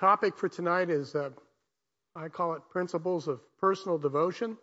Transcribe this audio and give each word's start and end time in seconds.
topic 0.00 0.34
for 0.34 0.48
tonight 0.48 0.88
is 0.88 1.14
uh, 1.14 1.28
I 2.16 2.28
call 2.28 2.54
it 2.54 2.62
principles 2.70 3.28
of 3.28 3.38
personal 3.58 3.98
devotion. 3.98 4.56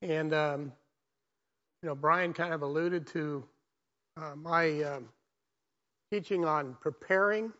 And, 0.00 0.32
um, 0.32 0.72
you 1.82 1.90
know, 1.90 1.94
Brian 1.94 2.32
kind 2.32 2.54
of 2.54 2.62
alluded 2.62 3.06
to 3.08 3.44
uh, 4.16 4.34
my 4.34 4.82
um, 4.82 5.08
teaching 6.10 6.46
on 6.46 6.74
preparing 6.80 7.52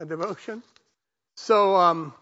a 0.00 0.06
devotion. 0.06 0.60
So, 1.36 1.76
um, 1.76 2.12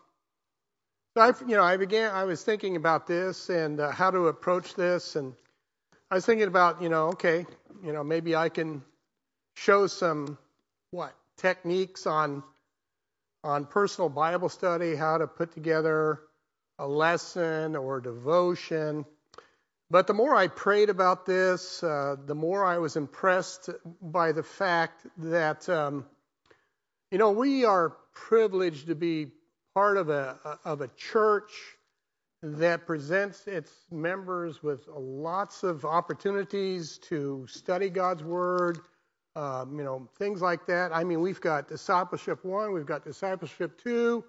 I, 1.16 1.32
you 1.48 1.56
know, 1.56 1.64
I 1.64 1.78
began, 1.78 2.14
I 2.14 2.24
was 2.24 2.42
thinking 2.42 2.76
about 2.76 3.06
this 3.06 3.48
and 3.48 3.80
uh, 3.80 3.92
how 3.92 4.10
to 4.10 4.28
approach 4.28 4.74
this. 4.74 5.16
And 5.16 5.32
I 6.10 6.16
was 6.16 6.26
thinking 6.26 6.48
about, 6.48 6.82
you 6.82 6.90
know, 6.90 7.08
okay, 7.08 7.46
you 7.82 7.94
know, 7.94 8.04
maybe 8.04 8.36
I 8.36 8.50
can 8.50 8.82
show 9.54 9.86
some, 9.86 10.36
what, 10.90 11.14
techniques 11.38 12.06
on 12.06 12.42
on 13.46 13.64
personal 13.64 14.08
Bible 14.08 14.48
study, 14.48 14.96
how 14.96 15.18
to 15.18 15.28
put 15.28 15.52
together 15.52 16.20
a 16.80 16.86
lesson 16.86 17.76
or 17.76 18.00
devotion. 18.00 19.04
But 19.88 20.08
the 20.08 20.14
more 20.14 20.34
I 20.34 20.48
prayed 20.48 20.90
about 20.90 21.26
this, 21.26 21.80
uh, 21.82 22.16
the 22.26 22.34
more 22.34 22.64
I 22.64 22.78
was 22.78 22.96
impressed 22.96 23.70
by 24.02 24.32
the 24.32 24.42
fact 24.42 25.06
that, 25.18 25.68
um, 25.68 26.04
you 27.12 27.18
know, 27.18 27.30
we 27.30 27.64
are 27.64 27.96
privileged 28.12 28.88
to 28.88 28.96
be 28.96 29.28
part 29.74 29.96
of 29.96 30.08
a, 30.08 30.58
of 30.64 30.80
a 30.80 30.88
church 30.88 31.52
that 32.42 32.84
presents 32.84 33.46
its 33.46 33.70
members 33.92 34.60
with 34.60 34.80
lots 34.88 35.62
of 35.62 35.84
opportunities 35.84 36.98
to 36.98 37.46
study 37.48 37.90
God's 37.90 38.24
Word, 38.24 38.80
um, 39.36 39.78
you 39.78 39.84
know, 39.84 40.08
things 40.18 40.40
like 40.40 40.66
that. 40.66 40.92
I 40.92 41.04
mean, 41.04 41.20
we've 41.20 41.40
got 41.40 41.68
discipleship 41.68 42.44
one, 42.44 42.72
we've 42.72 42.86
got 42.86 43.04
discipleship 43.04 43.80
two, 43.80 44.24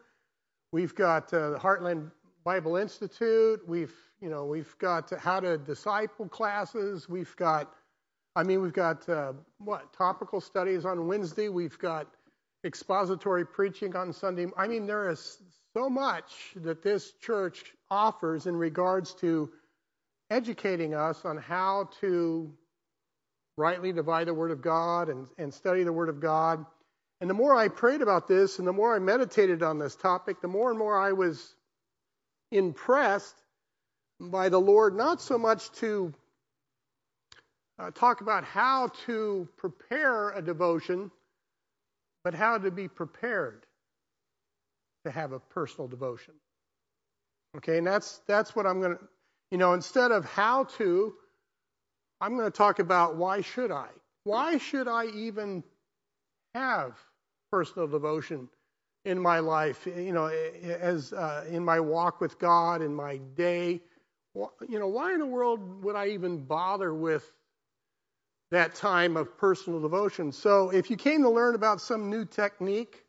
we've 0.73 0.93
got 0.93 1.33
uh, 1.33 1.51
the 1.51 1.57
Heartland 1.57 2.11
Bible 2.43 2.75
Institute, 2.75 3.61
we've, 3.67 3.93
you 4.21 4.29
know, 4.29 4.45
we've 4.45 4.77
got 4.79 5.09
how 5.17 5.39
to 5.39 5.57
disciple 5.57 6.27
classes, 6.27 7.07
we've 7.07 7.35
got, 7.37 7.73
I 8.35 8.43
mean, 8.43 8.61
we've 8.61 8.73
got 8.73 9.07
uh, 9.07 9.31
what 9.59 9.93
topical 9.93 10.41
studies 10.41 10.85
on 10.85 11.07
Wednesday, 11.07 11.47
we've 11.47 11.79
got 11.79 12.07
expository 12.65 13.45
preaching 13.45 13.95
on 13.95 14.11
Sunday. 14.11 14.47
I 14.57 14.67
mean, 14.67 14.85
there 14.85 15.09
is 15.09 15.41
so 15.73 15.89
much 15.89 16.53
that 16.57 16.83
this 16.83 17.13
church 17.21 17.73
offers 17.89 18.45
in 18.45 18.57
regards 18.57 19.13
to 19.15 19.49
educating 20.29 20.93
us 20.93 21.23
on 21.23 21.37
how 21.37 21.89
to 22.01 22.51
rightly 23.57 23.91
divide 23.91 24.27
the 24.27 24.33
Word 24.33 24.51
of 24.51 24.61
God 24.61 25.09
and, 25.09 25.27
and 25.37 25.53
study 25.53 25.83
the 25.83 25.93
Word 25.93 26.09
of 26.09 26.19
God. 26.19 26.65
And 27.19 27.29
the 27.29 27.33
more 27.33 27.55
I 27.55 27.67
prayed 27.67 28.01
about 28.01 28.27
this 28.27 28.59
and 28.59 28.67
the 28.67 28.73
more 28.73 28.95
I 28.95 28.99
meditated 28.99 29.63
on 29.63 29.79
this 29.79 29.95
topic, 29.95 30.41
the 30.41 30.47
more 30.47 30.69
and 30.69 30.77
more 30.77 30.97
I 30.97 31.13
was 31.13 31.55
impressed 32.51 33.35
by 34.19 34.49
the 34.49 34.59
Lord, 34.59 34.95
not 34.95 35.21
so 35.21 35.37
much 35.37 35.71
to 35.73 36.13
uh, 37.79 37.91
talk 37.91 38.21
about 38.21 38.43
how 38.43 38.89
to 39.05 39.47
prepare 39.57 40.29
a 40.31 40.41
devotion, 40.41 41.11
but 42.23 42.33
how 42.33 42.57
to 42.57 42.71
be 42.71 42.87
prepared 42.87 43.65
to 45.05 45.11
have 45.11 45.31
a 45.31 45.39
personal 45.39 45.87
devotion. 45.87 46.33
Okay, 47.55 47.77
and 47.77 47.87
that's 47.87 48.21
that's 48.27 48.55
what 48.55 48.65
I'm 48.65 48.81
going 48.81 48.97
to, 48.97 49.03
you 49.51 49.57
know, 49.57 49.73
instead 49.73 50.11
of 50.11 50.25
how 50.25 50.65
to, 50.77 51.13
I'm 52.19 52.35
going 52.35 52.49
to 52.49 52.55
talk 52.57 52.79
about 52.79 53.15
why 53.15 53.41
should 53.41 53.71
I? 53.71 53.87
Why 54.23 54.57
should 54.57 54.87
I 54.87 55.05
even 55.07 55.63
have 56.53 56.97
personal 57.51 57.87
devotion 57.87 58.49
in 59.05 59.19
my 59.19 59.39
life? 59.39 59.85
You 59.85 60.11
know, 60.11 60.25
as 60.27 61.13
uh, 61.13 61.45
in 61.49 61.63
my 61.63 61.79
walk 61.79 62.19
with 62.19 62.37
God, 62.39 62.81
in 62.81 62.93
my 62.93 63.17
day. 63.35 63.81
You 64.69 64.79
know, 64.79 64.87
why 64.87 65.13
in 65.13 65.19
the 65.19 65.25
world 65.25 65.83
would 65.83 65.95
I 65.95 66.09
even 66.09 66.43
bother 66.43 66.93
with 66.93 67.31
that 68.51 68.75
time 68.75 69.17
of 69.17 69.37
personal 69.37 69.79
devotion? 69.81 70.31
So, 70.31 70.69
if 70.69 70.91
you 70.91 70.97
came 70.97 71.23
to 71.23 71.29
learn 71.29 71.55
about 71.55 71.81
some 71.81 72.09
new 72.09 72.23
technique, 72.23 73.03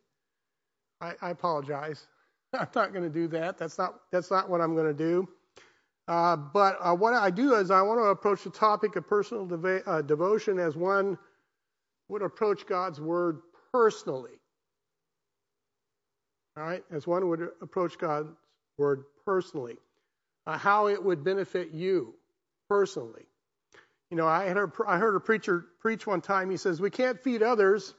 I, 1.01 1.15
I 1.21 1.31
apologize. 1.31 2.07
I'm 2.53 2.69
not 2.75 2.93
going 2.93 3.05
to 3.05 3.11
do 3.11 3.29
that. 3.29 3.59
That's 3.59 3.77
not 3.79 4.01
that's 4.11 4.31
not 4.31 4.49
what 4.49 4.61
I'm 4.61 4.75
going 4.75 4.87
to 4.87 4.95
do. 4.95 5.29
Uh, 6.09 6.37
but 6.37 6.79
uh, 6.81 6.95
what 6.95 7.13
I 7.13 7.31
do 7.31 7.55
is 7.55 7.71
I 7.71 7.83
want 7.83 8.01
to 8.01 8.05
approach 8.05 8.43
the 8.43 8.51
topic 8.51 8.97
of 8.97 9.07
personal 9.07 9.47
uh, 9.87 10.01
devotion 10.01 10.59
as 10.59 10.75
one 10.75 11.19
would 12.09 12.23
approach 12.23 12.67
God's 12.67 12.99
word 12.99 13.41
personally. 13.73 14.41
All 16.57 16.65
right, 16.65 16.83
as 16.91 17.07
one 17.07 17.29
would 17.29 17.51
approach 17.61 17.99
God's 17.99 18.31
word 18.79 19.05
personally, 19.27 19.77
uh, 20.47 20.57
how 20.57 20.89
it 20.89 21.05
would 21.05 21.23
benefit 21.23 21.73
you 21.73 22.15
personally. 22.71 23.27
You 24.11 24.17
know, 24.17 24.27
I 24.27 24.49
heard 24.49 24.73
I 24.87 24.97
heard 24.97 25.15
a 25.15 25.21
preacher 25.21 25.67
preach 25.81 26.07
one 26.07 26.23
time. 26.23 26.49
He 26.49 26.57
says, 26.57 26.81
"We 26.81 26.89
can't 26.89 27.23
feed 27.23 27.43
others 27.43 27.95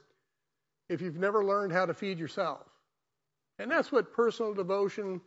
if 0.88 1.00
you've 1.00 1.16
never 1.16 1.44
learned 1.44 1.72
how 1.72 1.86
to 1.86 1.94
feed 1.94 2.18
yourself," 2.18 2.66
and 3.60 3.70
that's 3.70 3.92
what 3.92 4.12
personal 4.12 4.52
devotion 4.52 5.20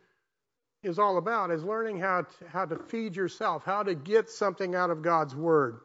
is 0.84 1.00
all 1.00 1.18
about 1.18 1.50
is 1.52 1.64
learning 1.64 2.00
how 2.00 2.22
to, 2.22 2.48
how 2.48 2.66
to 2.66 2.78
feed 2.78 3.16
yourself, 3.16 3.64
how 3.64 3.84
to 3.84 3.96
get 3.96 4.30
something 4.30 4.76
out 4.76 4.90
of 4.90 5.02
God's 5.02 5.36
word. 5.36 5.80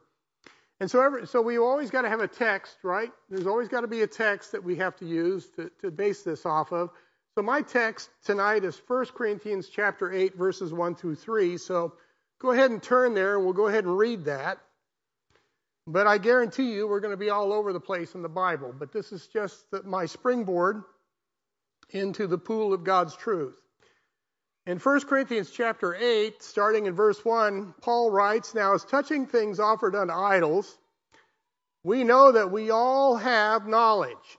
And 0.81 0.91
so, 0.91 1.03
every, 1.03 1.26
so 1.26 1.41
we 1.41 1.59
always 1.59 1.91
got 1.91 2.03
to 2.03 2.09
have 2.09 2.20
a 2.20 2.28
text, 2.28 2.76
right? 2.82 3.10
There's 3.28 3.47
always 3.47 3.69
got 3.69 3.81
to 3.81 3.88
be 3.88 4.03
a 4.03 4.06
text 4.06 4.53
that 4.53 4.62
we 4.62 4.76
have 4.76 4.97
to 4.97 5.06
use 5.06 5.48
to, 5.56 5.70
to 5.81 5.91
base 5.91 6.22
this 6.22 6.47
off 6.47 6.72
of. 6.72 6.91
So 7.34 7.42
my 7.42 7.62
text 7.62 8.10
tonight 8.25 8.64
is 8.64 8.81
1 8.87 9.06
Corinthians 9.14 9.69
chapter 9.69 10.12
8, 10.12 10.37
verses 10.37 10.72
1 10.72 10.97
through 10.97 11.16
3. 11.16 11.56
So 11.58 11.94
go 12.41 12.50
ahead 12.50 12.70
and 12.70 12.82
turn 12.82 13.14
there, 13.14 13.37
and 13.37 13.44
we'll 13.44 13.54
go 13.54 13.66
ahead 13.66 13.84
and 13.84 13.97
read 13.97 14.25
that. 14.25 14.58
But 15.87 16.06
I 16.06 16.19
guarantee 16.19 16.72
you 16.72 16.87
we're 16.87 17.00
going 17.00 17.12
to 17.12 17.16
be 17.16 17.31
all 17.31 17.53
over 17.53 17.72
the 17.72 17.81
place 17.81 18.14
in 18.14 18.22
the 18.22 18.28
Bible. 18.28 18.75
But 18.76 18.92
this 18.92 19.10
is 19.12 19.26
just 19.28 19.70
the, 19.70 19.82
my 19.82 20.06
springboard 20.06 20.82
into 21.91 22.26
the 22.26 22.38
pool 22.38 22.72
of 22.72 22.84
God's 22.84 23.16
truth. 23.16 23.56
In 24.68 24.78
1 24.78 25.00
Corinthians 25.06 25.50
chapter 25.50 25.94
8, 25.94 26.42
starting 26.42 26.84
in 26.84 26.92
verse 26.92 27.24
1, 27.24 27.72
Paul 27.80 28.10
writes, 28.10 28.54
Now 28.54 28.74
as 28.74 28.84
touching 28.84 29.24
things 29.24 29.58
offered 29.58 29.96
unto 29.96 30.12
idols, 30.12 30.76
we 31.82 32.04
know 32.04 32.32
that 32.32 32.50
we 32.50 32.68
all 32.68 33.16
have 33.16 33.66
knowledge. 33.66 34.38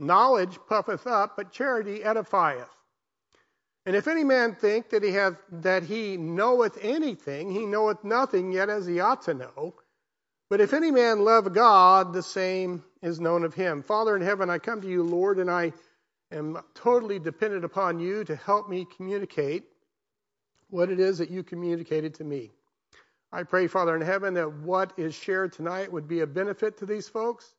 knowledge 0.00 0.58
puffeth 0.68 1.06
up, 1.06 1.36
but 1.36 1.52
charity 1.52 2.00
edifieth. 2.00 2.66
And 3.86 3.94
if 3.94 4.08
any 4.08 4.24
man 4.24 4.56
think 4.56 4.90
that 4.90 5.04
he 5.04 5.12
hath 5.12 5.36
that 5.52 5.84
he 5.84 6.16
knoweth 6.16 6.76
anything, 6.82 7.52
he 7.52 7.64
knoweth 7.64 8.02
nothing 8.02 8.50
yet 8.50 8.68
as 8.68 8.84
he 8.84 8.98
ought 8.98 9.22
to 9.22 9.34
know. 9.34 9.76
But 10.50 10.60
if 10.60 10.72
any 10.72 10.90
man 10.90 11.20
love 11.20 11.52
God, 11.52 12.12
the 12.12 12.24
same 12.24 12.82
is 13.00 13.20
known 13.20 13.44
of 13.44 13.54
him. 13.54 13.84
Father 13.84 14.16
in 14.16 14.22
heaven, 14.22 14.50
I 14.50 14.58
come 14.58 14.80
to 14.80 14.88
you, 14.88 15.04
Lord, 15.04 15.38
and 15.38 15.48
I 15.48 15.72
am 16.32 16.58
totally 16.74 17.18
dependent 17.18 17.64
upon 17.64 17.98
you 17.98 18.24
to 18.24 18.36
help 18.36 18.68
me 18.68 18.86
communicate 18.96 19.64
what 20.70 20.90
it 20.90 21.00
is 21.00 21.18
that 21.18 21.30
you 21.30 21.42
communicated 21.42 22.14
to 22.14 22.24
me. 22.24 22.50
I 23.32 23.42
pray, 23.42 23.66
Father 23.66 23.94
in 23.94 24.02
heaven, 24.02 24.34
that 24.34 24.52
what 24.60 24.92
is 24.96 25.14
shared 25.14 25.52
tonight 25.52 25.92
would 25.92 26.08
be 26.08 26.20
a 26.20 26.26
benefit 26.26 26.78
to 26.78 26.86
these 26.86 27.08
folks. 27.08 27.54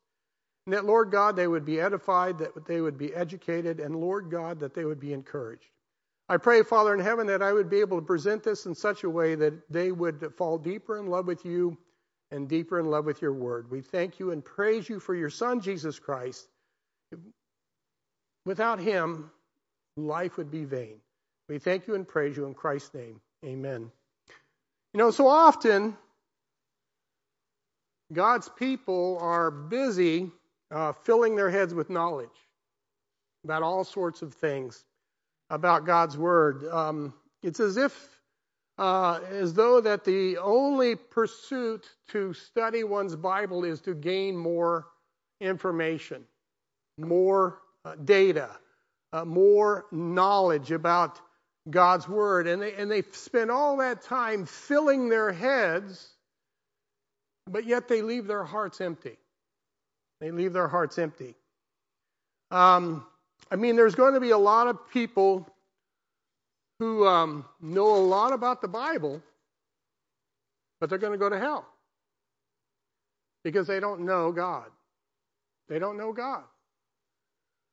And 0.66 0.74
that, 0.74 0.86
Lord 0.86 1.12
God, 1.12 1.36
they 1.36 1.48
would 1.48 1.66
be 1.66 1.80
edified, 1.80 2.38
that 2.40 2.66
they 2.66 2.82
would 2.82 2.98
be 2.98 3.14
educated, 3.14 3.80
and 3.80 3.96
Lord 3.96 4.30
God, 4.30 4.60
that 4.60 4.74
they 4.74 4.86
would 4.86 5.00
be 5.00 5.14
encouraged. 5.14 5.70
I 6.28 6.38
pray, 6.38 6.62
Father 6.62 6.94
in 6.94 7.00
heaven, 7.00 7.26
that 7.28 7.42
I 7.42 7.54
would 7.54 7.70
be 7.70 7.80
able 7.80 8.00
to 8.00 8.06
present 8.06 8.44
this 8.44 8.68
in 8.68 8.76
such 8.76 9.04
a 9.04 9.10
way 9.10 9.34
that 9.36 9.54
they 9.72 9.92
would 9.92 10.32
fall 10.38 10.60
deeper 10.60 11.00
in 11.00 11.08
love 11.08 11.26
with 11.26 11.44
you 11.44 11.76
and 12.30 12.48
deeper 12.48 12.80
in 12.80 12.86
love 12.86 13.06
with 13.06 13.22
your 13.22 13.34
word. 13.34 13.72
We 13.72 13.82
thank 13.82 14.20
you 14.20 14.32
and 14.32 14.46
praise 14.46 14.88
you 14.88 15.00
for 15.00 15.16
your 15.16 15.32
Son, 15.32 15.60
Jesus 15.60 15.98
Christ. 15.98 16.48
Without 18.46 18.80
him, 18.80 19.30
life 19.98 20.38
would 20.38 20.52
be 20.52 20.66
vain. 20.66 20.96
We 21.48 21.60
thank 21.60 21.88
you 21.88 21.96
and 21.96 22.08
praise 22.08 22.38
you 22.38 22.46
in 22.46 22.54
Christ's 22.54 22.94
name. 22.94 23.20
Amen. 23.46 23.92
You 24.94 24.98
know, 24.98 25.12
so 25.12 25.28
often 25.28 25.96
God's 28.12 28.50
people 28.50 29.18
are 29.22 29.52
busy 29.52 30.32
uh, 30.72 30.94
filling 30.94 31.36
their 31.36 31.50
heads 31.50 31.74
with 31.74 31.90
knowledge 31.90 32.30
about 33.44 33.64
all 33.64 33.84
sorts 33.84 34.22
of 34.22 34.34
things 34.34 34.86
about 35.50 35.86
God's 35.86 36.18
Word. 36.18 36.68
Um, 36.70 37.14
it's 37.42 37.60
as 37.60 37.78
if, 37.78 38.22
uh, 38.78 39.20
as 39.30 39.54
though 39.54 39.82
that 39.82 40.04
the 40.04 40.38
only 40.38 40.96
pursuit 40.96 41.88
to 42.10 42.34
study 42.34 42.84
one's 42.84 43.16
Bible 43.16 43.64
is 43.64 43.82
to 43.82 43.94
gain 43.94 44.36
more 44.36 44.88
information, 45.42 46.24
more 46.98 47.60
data, 47.96 48.50
uh, 49.14 49.26
more 49.26 49.86
knowledge 49.92 50.72
about 50.72 51.20
God's 51.70 52.08
Word. 52.08 52.48
And 52.48 52.62
they, 52.62 52.74
and 52.74 52.90
they 52.90 53.04
spend 53.12 53.52
all 53.52 53.78
that 53.78 54.02
time 54.02 54.46
filling 54.46 55.10
their 55.10 55.32
heads, 55.32 56.10
but 57.48 57.66
yet 57.66 57.88
they 57.88 58.02
leave 58.02 58.28
their 58.28 58.44
hearts 58.44 58.82
empty. 58.82 59.18
They 60.20 60.32
leave 60.32 60.54
their 60.54 60.68
hearts 60.68 60.98
empty. 60.98 61.36
Um, 62.52 63.06
I 63.52 63.56
mean, 63.56 63.76
there's 63.76 63.96
going 63.96 64.14
to 64.14 64.20
be 64.20 64.32
a 64.32 64.38
lot 64.38 64.68
of 64.68 64.90
people 64.92 65.48
who 66.80 67.06
um, 67.08 67.46
know 67.62 67.96
a 67.96 68.00
lot 68.00 68.34
about 68.34 68.62
the 68.62 68.68
Bible, 68.68 69.22
but 70.80 70.90
they're 70.90 71.00
going 71.00 71.14
to 71.14 71.18
go 71.18 71.30
to 71.30 71.40
hell 71.40 71.68
because 73.44 73.68
they 73.68 73.80
don't 73.80 74.02
know 74.02 74.32
God. 74.32 74.68
They 75.68 75.80
don't 75.80 75.98
know 75.98 76.14
God. 76.14 76.44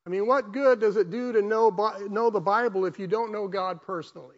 I 0.07 0.09
mean, 0.09 0.27
what 0.27 0.53
good 0.53 0.81
does 0.81 0.97
it 0.97 1.11
do 1.11 1.33
to 1.33 1.43
know, 1.43 1.71
know 2.09 2.31
the 2.31 2.41
Bible 2.41 2.87
if 2.87 2.99
you 2.99 3.09
don't 3.09 3.33
know 3.33 3.49
God 3.49 3.83
personally? 3.83 4.37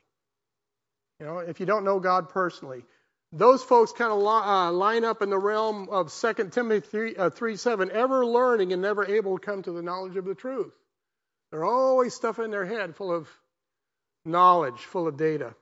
You 1.21 1.27
know, 1.27 1.39
if 1.39 1.61
you 1.61 1.67
don't 1.67 1.85
know 1.85 2.01
God 2.01 2.31
personally. 2.31 2.85
Those 3.33 3.63
folks 3.63 3.93
kind 3.93 4.11
of 4.11 4.25
uh, 4.25 4.73
line 4.73 5.05
up 5.05 5.21
in 5.21 5.29
the 5.29 5.39
realm 5.39 5.89
of 5.91 6.11
2 6.11 6.49
Timothy 6.51 6.87
3, 6.87 7.17
uh, 7.17 7.31
3 7.31 7.57
7, 7.57 7.91
ever 7.91 8.25
learning 8.25 8.73
and 8.73 8.81
never 8.81 9.05
able 9.05 9.39
to 9.39 9.45
come 9.45 9.63
to 9.63 9.73
the 9.73 9.83
knowledge 9.83 10.17
of 10.17 10.25
the 10.25 10.35
truth. 10.35 10.73
They're 11.51 11.65
always 11.65 12.15
stuff 12.15 12.39
in 12.39 12.51
their 12.51 12.65
head 12.65 12.97
full 12.97 13.13
of 13.13 13.29
knowledge, 14.25 14.79
full 14.79 15.07
of 15.07 15.19
data. 15.19 15.55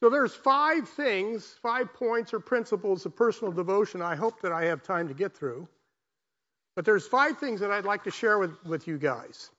So 0.00 0.10
there's 0.10 0.34
five 0.34 0.88
things, 0.88 1.46
five 1.62 1.94
points 1.94 2.34
or 2.34 2.40
principles 2.40 3.06
of 3.06 3.14
personal 3.14 3.52
devotion 3.52 4.02
I 4.02 4.16
hope 4.16 4.42
that 4.42 4.52
I 4.52 4.66
have 4.66 4.82
time 4.82 5.08
to 5.08 5.14
get 5.14 5.36
through. 5.36 5.68
But 6.76 6.84
there's 6.84 7.06
five 7.06 7.38
things 7.38 7.60
that 7.60 7.70
I'd 7.70 7.86
like 7.86 8.04
to 8.04 8.10
share 8.10 8.38
with, 8.38 8.64
with 8.64 8.86
you 8.86 8.98
guys. 8.98 9.50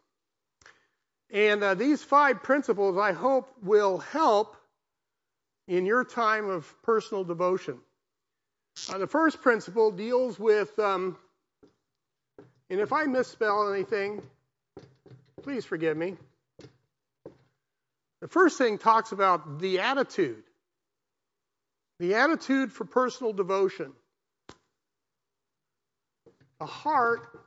And 1.31 1.62
uh, 1.64 1.74
these 1.74 2.04
five 2.04 2.44
principles, 2.44 2.98
I 2.98 3.12
hope, 3.12 3.52
will 3.62 3.98
help 3.98 4.56
in 5.68 5.86
your 5.86 6.06
time 6.06 6.50
of 6.50 6.72
personal 6.84 7.24
devotion. 7.24 7.80
Uh, 8.90 9.00
the 9.00 9.08
first 9.08 9.42
principle 9.42 9.92
deals 9.92 10.40
with, 10.40 10.78
um, 10.80 11.18
and 12.69 12.80
if 12.80 12.94
I 12.94 13.06
misspell 13.06 13.74
anything, 13.74 14.22
please 15.42 15.66
forgive 15.66 15.98
me. 15.98 16.16
The 18.22 18.28
first 18.28 18.58
thing 18.58 18.78
talks 18.78 19.12
about 19.12 19.60
the 19.60 19.80
attitude. 19.80 20.44
The 22.00 22.16
attitude 22.16 22.72
for 22.72 22.86
personal 22.86 23.34
devotion. 23.34 23.92
The 26.59 26.65
heart 26.65 27.39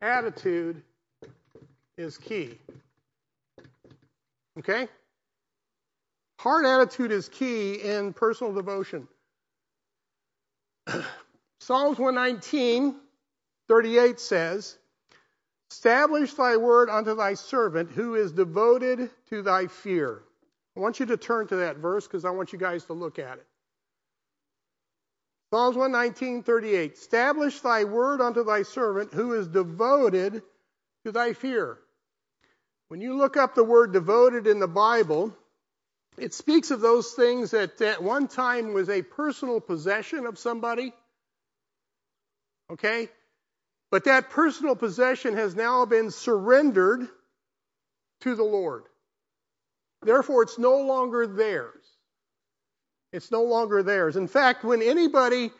attitude 0.00 0.82
is 1.96 2.16
key. 2.16 2.58
Okay? 4.58 4.88
Heart 6.38 6.66
attitude 6.66 7.10
is 7.10 7.28
key 7.28 7.74
in 7.74 8.12
personal 8.12 8.52
devotion. 8.52 9.08
Psalms 11.58 11.98
119, 11.98 12.94
38 13.66 14.20
says, 14.20 14.78
Establish 15.70 16.34
thy 16.34 16.56
word 16.56 16.88
unto 16.88 17.16
thy 17.16 17.34
servant 17.34 17.90
who 17.90 18.14
is 18.14 18.32
devoted 18.32 19.10
to 19.28 19.42
thy 19.42 19.66
fear. 19.66 20.22
I 20.76 20.80
want 20.80 21.00
you 21.00 21.06
to 21.06 21.16
turn 21.16 21.48
to 21.48 21.56
that 21.56 21.78
verse 21.78 22.06
because 22.06 22.24
I 22.24 22.30
want 22.30 22.52
you 22.52 22.58
guys 22.58 22.84
to 22.84 22.92
look 22.92 23.18
at 23.18 23.38
it. 23.38 23.46
Psalms 25.50 25.76
119, 25.76 26.42
38. 26.42 26.92
Establish 26.92 27.60
thy 27.60 27.84
word 27.84 28.20
unto 28.20 28.44
thy 28.44 28.62
servant 28.62 29.14
who 29.14 29.32
is 29.32 29.48
devoted 29.48 30.42
to 31.04 31.12
thy 31.12 31.32
fear. 31.32 31.78
When 32.88 33.00
you 33.00 33.16
look 33.16 33.36
up 33.36 33.54
the 33.54 33.64
word 33.64 33.92
devoted 33.92 34.46
in 34.46 34.60
the 34.60 34.68
Bible, 34.68 35.34
it 36.18 36.34
speaks 36.34 36.70
of 36.70 36.80
those 36.80 37.12
things 37.12 37.52
that 37.52 37.80
at 37.80 38.02
one 38.02 38.28
time 38.28 38.74
was 38.74 38.90
a 38.90 39.02
personal 39.02 39.60
possession 39.60 40.26
of 40.26 40.38
somebody. 40.38 40.92
Okay? 42.70 43.08
But 43.90 44.04
that 44.04 44.30
personal 44.30 44.76
possession 44.76 45.34
has 45.34 45.54
now 45.54 45.86
been 45.86 46.10
surrendered 46.10 47.08
to 48.20 48.34
the 48.34 48.44
Lord. 48.44 48.84
Therefore, 50.02 50.42
it's 50.42 50.58
no 50.58 50.78
longer 50.82 51.26
theirs. 51.26 51.77
It's 53.18 53.32
no 53.32 53.42
longer 53.42 53.82
theirs. 53.82 54.14
In 54.14 54.28
fact, 54.28 54.62
when 54.62 54.80
anybody 54.80 55.50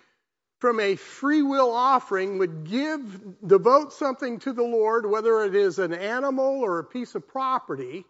from 0.60 0.78
a 0.78 0.94
free 0.94 1.42
will 1.42 1.72
offering 1.72 2.38
would 2.38 2.62
give, 2.62 3.00
devote 3.44 3.92
something 3.92 4.38
to 4.38 4.52
the 4.52 4.62
Lord, 4.62 5.04
whether 5.04 5.42
it 5.42 5.56
is 5.56 5.80
an 5.80 5.92
animal 5.92 6.60
or 6.60 6.78
a 6.78 6.84
piece 6.84 7.16
of 7.16 7.26
property, 7.26 8.04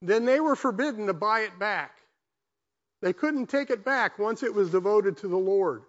then 0.00 0.24
they 0.24 0.40
were 0.40 0.56
forbidden 0.56 1.08
to 1.08 1.12
buy 1.12 1.40
it 1.40 1.58
back. 1.58 1.98
They 3.02 3.12
couldn't 3.12 3.48
take 3.48 3.68
it 3.68 3.84
back 3.84 4.18
once 4.18 4.42
it 4.42 4.54
was 4.54 4.70
devoted 4.70 5.18
to 5.18 5.28
the 5.28 5.36
Lord. 5.36 5.82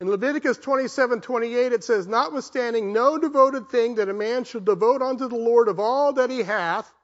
In 0.00 0.08
Leviticus 0.08 0.58
27 0.58 1.22
28, 1.22 1.72
it 1.72 1.82
says, 1.82 2.06
Notwithstanding, 2.06 2.92
no 2.92 3.18
devoted 3.18 3.68
thing 3.68 3.96
that 3.96 4.08
a 4.08 4.14
man 4.14 4.44
shall 4.44 4.60
devote 4.60 5.02
unto 5.02 5.28
the 5.28 5.34
Lord 5.34 5.66
of 5.66 5.80
all 5.80 6.12
that 6.12 6.30
he 6.30 6.44
hath, 6.44 6.94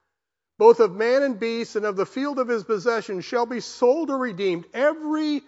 both 0.58 0.80
of 0.80 0.94
man 0.94 1.22
and 1.22 1.38
beast, 1.38 1.76
and 1.76 1.84
of 1.84 1.96
the 1.96 2.06
field 2.06 2.38
of 2.38 2.48
his 2.48 2.64
possession, 2.64 3.20
shall 3.20 3.46
be 3.46 3.60
sold 3.60 4.10
or 4.10 4.18
redeemed. 4.18 4.66
Every 4.72 5.42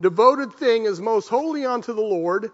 devoted 0.00 0.52
thing 0.54 0.84
is 0.84 1.00
most 1.00 1.28
holy 1.28 1.64
unto 1.64 1.92
the 1.92 2.00
Lord. 2.00 2.50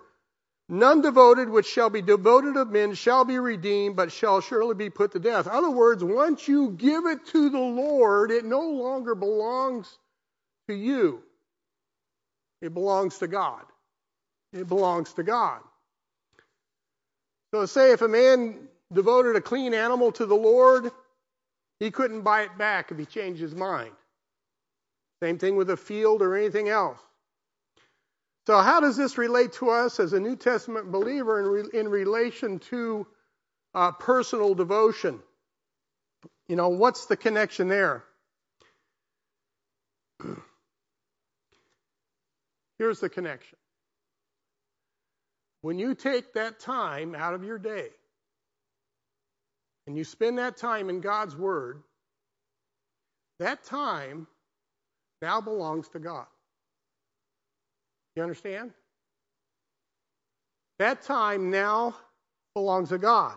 None 0.68 1.00
devoted 1.00 1.48
which 1.48 1.66
shall 1.66 1.90
be 1.90 2.02
devoted 2.02 2.56
of 2.56 2.70
men 2.70 2.94
shall 2.94 3.24
be 3.24 3.38
redeemed, 3.38 3.94
but 3.96 4.10
shall 4.10 4.40
surely 4.40 4.74
be 4.74 4.90
put 4.90 5.12
to 5.12 5.20
death. 5.20 5.46
In 5.46 5.52
other 5.52 5.70
words, 5.70 6.02
once 6.02 6.48
you 6.48 6.70
give 6.70 7.06
it 7.06 7.26
to 7.26 7.50
the 7.50 7.58
Lord, 7.58 8.32
it 8.32 8.44
no 8.44 8.62
longer 8.70 9.14
belongs 9.14 9.98
to 10.68 10.74
you. 10.74 11.22
It 12.60 12.74
belongs 12.74 13.18
to 13.18 13.28
God. 13.28 13.62
It 14.52 14.68
belongs 14.68 15.12
to 15.14 15.22
God. 15.22 15.60
So, 17.54 17.66
say 17.66 17.92
if 17.92 18.02
a 18.02 18.08
man 18.08 18.68
devoted 18.92 19.36
a 19.36 19.40
clean 19.40 19.72
animal 19.72 20.10
to 20.12 20.26
the 20.26 20.34
Lord, 20.34 20.90
he 21.78 21.90
couldn't 21.90 22.22
buy 22.22 22.42
it 22.42 22.56
back 22.56 22.90
if 22.90 22.98
he 22.98 23.04
changed 23.04 23.40
his 23.40 23.54
mind. 23.54 23.92
Same 25.22 25.38
thing 25.38 25.56
with 25.56 25.70
a 25.70 25.76
field 25.76 26.22
or 26.22 26.36
anything 26.36 26.68
else. 26.68 26.98
So, 28.46 28.58
how 28.58 28.80
does 28.80 28.96
this 28.96 29.18
relate 29.18 29.52
to 29.54 29.70
us 29.70 29.98
as 29.98 30.12
a 30.12 30.20
New 30.20 30.36
Testament 30.36 30.92
believer 30.92 31.40
in, 31.40 31.46
re- 31.46 31.80
in 31.80 31.88
relation 31.88 32.60
to 32.70 33.06
uh, 33.74 33.92
personal 33.92 34.54
devotion? 34.54 35.20
You 36.48 36.56
know, 36.56 36.68
what's 36.68 37.06
the 37.06 37.16
connection 37.16 37.68
there? 37.68 38.04
Here's 42.78 43.00
the 43.00 43.08
connection. 43.08 43.58
When 45.62 45.78
you 45.78 45.94
take 45.96 46.34
that 46.34 46.60
time 46.60 47.16
out 47.16 47.34
of 47.34 47.42
your 47.42 47.58
day 47.58 47.88
and 49.86 49.96
you 49.96 50.04
spend 50.04 50.38
that 50.38 50.56
time 50.56 50.90
in 50.90 51.00
God's 51.00 51.36
Word, 51.36 51.82
that 53.38 53.64
time 53.64 54.26
now 55.22 55.40
belongs 55.40 55.88
to 55.90 55.98
God. 55.98 56.26
You 58.14 58.22
understand? 58.22 58.72
That 60.78 61.02
time 61.02 61.50
now 61.50 61.94
belongs 62.54 62.88
to 62.88 62.98
God. 62.98 63.36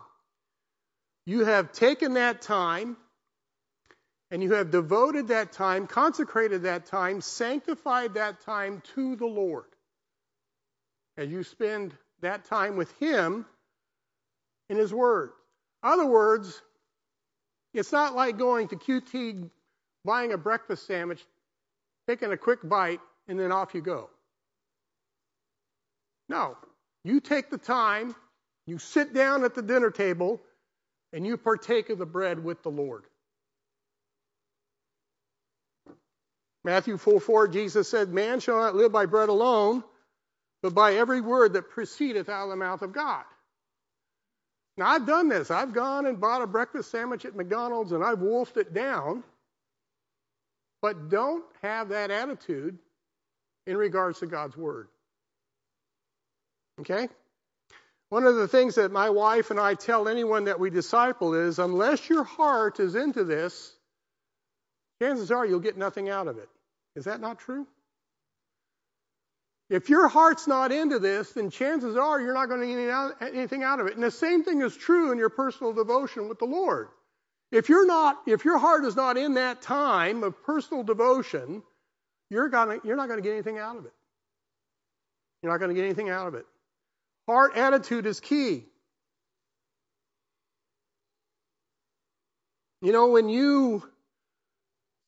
You 1.25 1.45
have 1.45 1.71
taken 1.71 2.13
that 2.13 2.41
time 2.41 2.97
and 4.31 4.43
you 4.43 4.53
have 4.53 4.71
devoted 4.71 5.29
that 5.29 5.51
time, 5.51 5.87
consecrated 5.87 6.63
that 6.63 6.85
time, 6.85 7.21
sanctified 7.21 8.13
that 8.13 8.41
time 8.41 8.81
to 8.95 9.15
the 9.15 9.25
Lord. 9.25 9.65
As 11.17 11.29
you 11.29 11.43
spend 11.43 11.93
that 12.21 12.45
time 12.45 12.77
with 12.77 12.91
Him 12.99 13.45
in 14.69 14.77
His 14.77 14.93
Word. 14.93 15.31
Other 15.81 16.05
words, 16.05 16.61
it's 17.73 17.91
not 17.91 18.15
like 18.15 18.37
going 18.37 18.67
to 18.69 18.75
QT, 18.75 19.49
buying 20.03 20.33
a 20.33 20.37
breakfast 20.37 20.87
sandwich, 20.87 21.23
taking 22.07 22.31
a 22.31 22.37
quick 22.37 22.59
bite, 22.67 22.99
and 23.27 23.39
then 23.39 23.51
off 23.51 23.73
you 23.73 23.81
go. 23.81 24.09
No. 26.27 26.57
You 27.03 27.21
take 27.21 27.49
the 27.49 27.57
time, 27.57 28.15
you 28.67 28.77
sit 28.77 29.13
down 29.13 29.43
at 29.43 29.55
the 29.55 29.61
dinner 29.61 29.89
table, 29.89 30.41
and 31.13 31.25
you 31.25 31.37
partake 31.37 31.89
of 31.89 31.97
the 31.97 32.05
bread 32.05 32.43
with 32.43 32.61
the 32.61 32.69
Lord. 32.69 33.05
Matthew 36.63 36.97
4 36.97 37.19
4, 37.19 37.47
Jesus 37.47 37.89
said, 37.89 38.09
Man 38.09 38.41
shall 38.41 38.59
not 38.59 38.75
live 38.75 38.91
by 38.91 39.05
bread 39.05 39.29
alone, 39.29 39.83
but 40.61 40.75
by 40.75 40.95
every 40.95 41.21
word 41.21 41.53
that 41.53 41.69
proceedeth 41.69 42.27
out 42.27 42.43
of 42.43 42.49
the 42.49 42.55
mouth 42.57 42.81
of 42.81 42.91
God. 42.91 43.23
Now, 44.79 44.87
I've 44.87 45.05
done 45.05 45.27
this. 45.27 45.51
I've 45.51 45.73
gone 45.73 46.05
and 46.05 46.21
bought 46.21 46.41
a 46.41 46.47
breakfast 46.47 46.89
sandwich 46.89 47.25
at 47.25 47.35
McDonald's 47.35 47.91
and 47.91 48.01
I've 48.01 48.21
wolfed 48.21 48.55
it 48.55 48.73
down. 48.73 49.25
But 50.81 51.09
don't 51.09 51.43
have 51.61 51.89
that 51.89 52.11
attitude 52.11 52.77
in 53.67 53.75
regards 53.75 54.19
to 54.19 54.25
God's 54.25 54.55
Word. 54.55 54.87
Okay? 56.79 57.09
One 58.07 58.25
of 58.25 58.37
the 58.37 58.47
things 58.47 58.75
that 58.75 58.89
my 58.89 59.09
wife 59.09 59.51
and 59.51 59.59
I 59.59 59.73
tell 59.73 60.07
anyone 60.07 60.45
that 60.45 60.61
we 60.61 60.69
disciple 60.69 61.33
is 61.33 61.59
unless 61.59 62.07
your 62.07 62.23
heart 62.23 62.79
is 62.79 62.95
into 62.95 63.25
this, 63.25 63.75
chances 65.01 65.29
are 65.29 65.45
you'll 65.45 65.59
get 65.59 65.77
nothing 65.77 66.07
out 66.07 66.29
of 66.29 66.37
it. 66.37 66.47
Is 66.95 67.03
that 67.03 67.19
not 67.19 67.39
true? 67.39 67.67
If 69.69 69.87
your 69.89 70.07
heart's 70.07 70.47
not 70.47 70.71
into 70.71 70.97
this, 70.97 71.31
then 71.33 71.51
chances 71.51 71.95
are 71.95 72.19
you're 72.19 72.33
not 72.33 72.47
going 72.47 72.61
to 72.61 72.67
get 72.67 73.33
anything 73.33 73.63
out 73.63 73.79
of 73.79 73.87
it. 73.87 73.93
And 73.93 74.03
the 74.03 74.09
same 74.09 74.43
thing 74.43 74.61
is 74.61 74.75
true 74.75 75.11
in 75.11 75.19
your 75.19 75.29
personal 75.29 75.73
devotion 75.73 76.27
with 76.27 76.39
the 76.39 76.45
Lord. 76.45 76.87
If 77.51 77.69
you're 77.69 77.85
not, 77.85 78.17
if 78.25 78.45
your 78.45 78.57
heart 78.57 78.85
is 78.85 78.95
not 78.95 79.17
in 79.17 79.35
that 79.35 79.61
time 79.61 80.23
of 80.23 80.43
personal 80.43 80.83
devotion, 80.83 81.61
you're 82.29 82.49
gonna, 82.49 82.77
you're 82.83 82.95
not 82.95 83.07
going 83.07 83.19
to 83.19 83.23
get 83.23 83.33
anything 83.33 83.59
out 83.59 83.77
of 83.77 83.85
it. 83.85 83.93
You're 85.41 85.51
not 85.51 85.59
going 85.59 85.69
to 85.69 85.75
get 85.75 85.85
anything 85.85 86.09
out 86.09 86.27
of 86.27 86.35
it. 86.35 86.45
Heart 87.27 87.55
attitude 87.55 88.07
is 88.07 88.19
key. 88.19 88.65
You 92.81 92.91
know, 92.91 93.07
when 93.09 93.29
you 93.29 93.83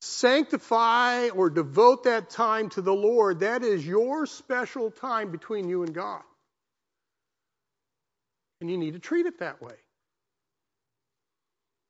sanctify 0.04 1.28
or 1.28 1.48
devote 1.48 2.04
that 2.04 2.28
time 2.28 2.68
to 2.70 2.82
the 2.82 2.92
Lord, 2.92 3.40
that 3.40 3.62
is 3.62 3.86
your 3.86 4.26
special 4.26 4.90
time 4.90 5.30
between 5.30 5.68
you 5.68 5.84
and 5.84 5.94
God. 5.94 6.22
And 8.60 8.68
you 8.68 8.76
need 8.76 8.94
to 8.94 8.98
treat 8.98 9.26
it 9.26 9.38
that 9.38 9.62
way. 9.62 9.76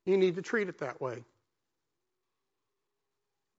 You 0.05 0.19
need 0.19 0.37
to 0.37 0.43
treat 0.43 0.69
it 0.69 0.81
that 0.81 1.01
way. 1.01 1.25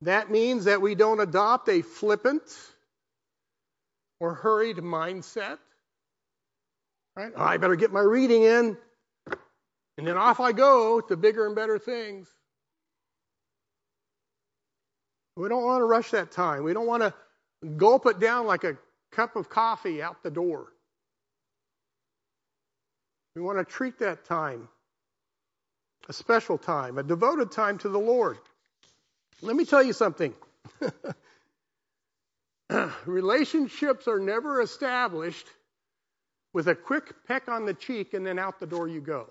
That 0.02 0.30
means 0.30 0.66
that 0.66 0.82
we 0.82 0.94
don't 0.94 1.20
adopt 1.20 1.68
a 1.70 1.82
flippant 1.82 2.44
or 4.20 4.36
hurried 4.36 4.78
mindset. 4.78 5.58
Right? 7.16 7.32
Oh, 7.36 7.42
I 7.44 7.58
better 7.58 7.76
get 7.76 7.92
my 7.92 8.02
reading 8.02 8.44
in, 8.44 8.78
and 9.98 10.08
then 10.08 10.18
off 10.18 10.40
I 10.40 10.52
go 10.52 11.02
to 11.02 11.18
bigger 11.18 11.48
and 11.48 11.56
better 11.56 11.80
things. 11.80 12.28
We 15.36 15.50
don't 15.50 15.64
want 15.64 15.82
to 15.82 15.86
rush 15.86 16.12
that 16.12 16.32
time. 16.32 16.64
We 16.64 16.74
don't 16.74 16.88
want 16.88 17.04
to 17.04 17.14
gulp 17.78 18.06
it 18.06 18.20
down 18.20 18.46
like 18.46 18.64
a 18.64 18.78
cup 19.12 19.36
of 19.36 19.50
coffee 19.50 20.02
out 20.02 20.24
the 20.24 20.32
door. 20.32 20.68
We 23.36 23.42
want 23.42 23.58
to 23.58 23.66
treat 23.66 24.00
that 24.00 24.26
time 24.26 24.68
a 26.10 26.14
special 26.14 26.58
time, 26.58 26.98
a 26.98 27.04
devoted 27.04 27.52
time 27.52 27.78
to 27.80 27.90
the 27.90 28.00
Lord. 28.00 28.38
Let 29.42 29.56
me 29.56 29.66
tell 29.66 29.84
you 29.84 29.94
something. 29.94 30.34
Relationships 33.06 34.08
are 34.08 34.20
never 34.20 34.62
established 34.62 35.48
with 36.54 36.68
a 36.68 36.76
quick 36.76 37.14
peck 37.28 37.48
on 37.48 37.66
the 37.66 37.74
cheek 37.74 38.14
and 38.14 38.26
then 38.26 38.38
out 38.38 38.60
the 38.60 38.68
door 38.68 38.88
you 38.88 39.02
go. 39.02 39.30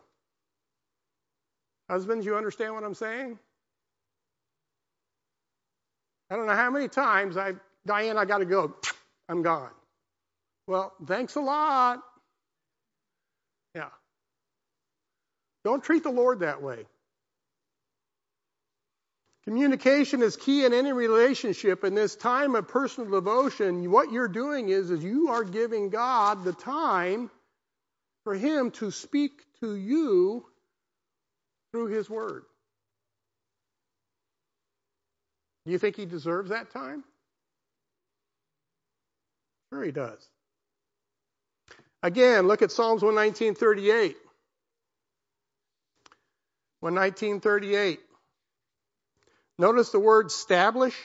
Husbands, 1.89 2.25
you 2.25 2.37
understand 2.37 2.75
what 2.75 2.85
I'm 2.85 2.95
saying? 2.95 3.39
I 6.33 6.37
don't 6.37 6.47
know 6.47 6.55
how 6.55 6.71
many 6.71 6.89
times 6.89 7.37
I, 7.37 7.53
Diane, 7.85 8.17
I 8.17 8.25
got 8.25 8.39
to 8.39 8.47
go. 8.47 8.75
I'm 9.29 9.43
gone. 9.43 9.69
Well, 10.67 10.95
thanks 11.07 11.35
a 11.35 11.41
lot. 11.41 12.01
Yeah. 13.75 13.91
Don't 15.63 15.85
treat 15.85 16.03
the 16.03 16.11
Lord 16.11 16.41
that 16.41 16.63
way. 16.63 16.87
Communication 19.45 20.23
is 20.23 20.37
key 20.37 20.65
in 20.65 20.73
any 20.73 20.93
relationship. 20.93 21.85
In 21.85 21.95
this 21.95 22.17
time 22.17 22.55
of 22.55 22.67
personal 22.67 23.11
devotion, 23.11 23.91
what 23.91 24.11
you're 24.11 24.29
doing 24.29 24.71
is, 24.71 24.91
is 24.91 25.05
you 25.05 25.29
are 25.29 25.45
giving 25.45 25.91
God 25.91 26.45
the 26.45 26.55
time 26.55 27.31
for 28.25 28.35
Him 28.35 28.71
to 28.73 28.91
speak 28.91 29.33
to 29.61 29.75
you 29.75 30.47
through 31.73 31.89
His 31.89 32.09
Word. 32.09 32.45
Do 35.65 35.73
you 35.73 35.79
think 35.79 35.97
he 35.97 36.07
deserves 36.07 36.51
that 36.51 36.71
time? 36.73 37.05
Sure, 39.73 39.85
he 39.85 39.93
does. 39.93 40.29
Again, 42.03 42.49
look 42.49 42.63
at 42.63 42.73
Psalms 42.73 43.03
119.38. 43.03 44.15
119.38. 46.83 47.99
Notice 49.59 49.91
the 49.91 50.01
word 50.01 50.27
establish. 50.27 50.97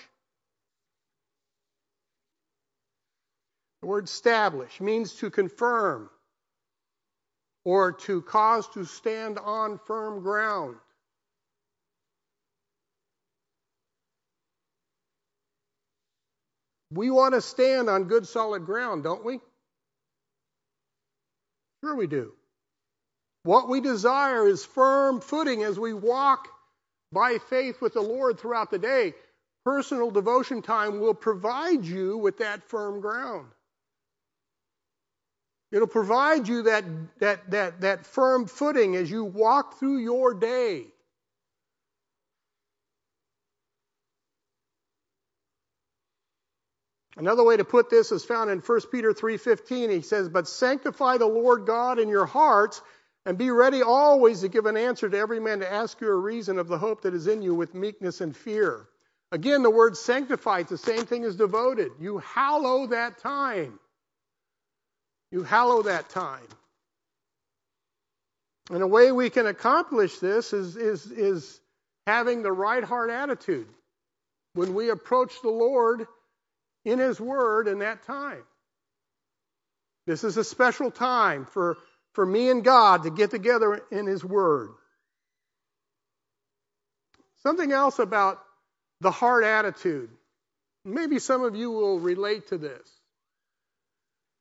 The 3.82 3.88
word 3.88 4.06
establish 4.06 4.82
means 4.82 5.14
to 5.16 5.30
confirm 5.30 6.10
or 7.64 7.92
to 7.92 8.24
cause 8.24 8.68
to 8.70 8.86
stand 8.86 9.38
on 9.38 9.80
firm 9.86 10.24
ground. 10.24 10.78
We 16.92 17.10
want 17.10 17.34
to 17.34 17.42
stand 17.42 17.90
on 17.90 18.06
good 18.06 18.28
solid 18.28 18.66
ground, 18.66 19.04
don't 19.04 19.26
we? 19.26 19.40
Sure, 21.84 21.96
we 21.96 22.08
do. 22.08 22.34
What 23.44 23.70
we 23.70 23.82
desire 23.82 24.48
is 24.48 24.66
firm 24.66 25.22
footing 25.22 25.64
as 25.64 25.80
we 25.80 25.94
walk 25.94 26.48
by 27.12 27.38
faith 27.50 27.82
with 27.82 27.94
the 27.94 28.02
Lord 28.02 28.40
throughout 28.40 28.72
the 28.72 28.80
day. 28.80 29.14
Personal 29.64 30.12
devotion 30.12 30.62
time 30.62 31.00
will 31.00 31.14
provide 31.14 31.84
you 31.84 32.18
with 32.18 32.38
that 32.40 32.64
firm 32.70 33.02
ground. 33.02 33.48
It'll 35.72 35.88
provide 35.88 36.48
you 36.48 36.64
that, 36.64 36.86
that, 37.20 37.52
that, 37.52 37.82
that 37.82 38.06
firm 38.06 38.48
footing 38.48 38.96
as 38.96 39.12
you 39.12 39.26
walk 39.26 39.80
through 39.80 39.98
your 39.98 40.34
day. 40.34 40.86
Another 47.18 47.44
way 47.44 47.58
to 47.58 47.66
put 47.66 47.90
this 47.90 48.12
is 48.12 48.24
found 48.24 48.52
in 48.52 48.62
1 48.62 48.92
Peter 48.92 49.12
3:15. 49.12 49.90
He 49.90 50.02
says, 50.02 50.30
"But 50.30 50.48
sanctify 50.48 51.18
the 51.18 51.28
Lord 51.28 51.66
God 51.66 51.98
in 51.98 52.10
your 52.10 52.28
hearts, 52.28 52.82
and 53.26 53.38
be 53.38 53.50
ready 53.50 53.82
always 53.82 54.42
to 54.42 54.48
give 54.48 54.68
an 54.68 54.78
answer 54.78 55.10
to 55.10 55.18
every 55.18 55.40
man 55.40 55.60
to 55.60 55.72
ask 55.72 56.00
you 56.00 56.10
a 56.10 56.16
reason 56.16 56.60
of 56.60 56.68
the 56.68 56.78
hope 56.78 57.02
that 57.02 57.16
is 57.16 57.28
in 57.28 57.42
you 57.42 57.56
with 57.56 57.74
meekness 57.74 58.22
and 58.22 58.38
fear." 58.38 58.88
Again, 59.32 59.64
the 59.64 59.70
word 59.70 59.98
sanctify 59.98 60.60
is 60.60 60.68
the 60.68 60.78
same 60.78 61.06
thing 61.06 61.26
as 61.26 61.36
devoted. 61.36 61.92
You 62.00 62.20
hallow 62.20 62.88
that 62.88 63.18
time. 63.18 63.80
You 65.32 65.44
hallow 65.44 65.82
that 65.84 66.10
time. 66.10 66.48
And 68.70 68.84
a 68.84 68.88
way 68.88 69.12
we 69.12 69.30
can 69.30 69.48
accomplish 69.48 70.20
this 70.20 70.54
is, 70.54 70.78
is, 70.78 71.12
is 71.12 71.60
having 72.06 72.42
the 72.42 72.52
right 72.52 72.84
heart 72.84 73.10
attitude. 73.10 73.68
When 74.54 74.74
we 74.74 74.90
approach 74.90 75.42
the 75.42 75.50
Lord, 75.50 76.08
in 76.88 77.00
His 77.00 77.20
Word 77.20 77.68
in 77.68 77.80
that 77.80 78.04
time. 78.04 78.44
This 80.06 80.24
is 80.24 80.38
a 80.38 80.44
special 80.44 80.90
time 80.90 81.46
for, 81.46 81.78
for 82.14 82.26
me 82.26 82.50
and 82.50 82.64
God 82.64 83.04
to 83.04 83.10
get 83.10 83.30
together 83.30 83.82
in 83.92 84.08
His 84.08 84.24
Word. 84.24 84.70
Something 87.44 87.74
else 87.74 88.00
about 88.00 88.40
the 89.02 89.12
heart 89.12 89.44
attitude. 89.44 90.10
Maybe 90.86 91.20
some 91.20 91.44
of 91.44 91.58
you 91.58 91.72
will 91.72 92.00
relate 92.00 92.48
to 92.48 92.58
this. 92.58 92.90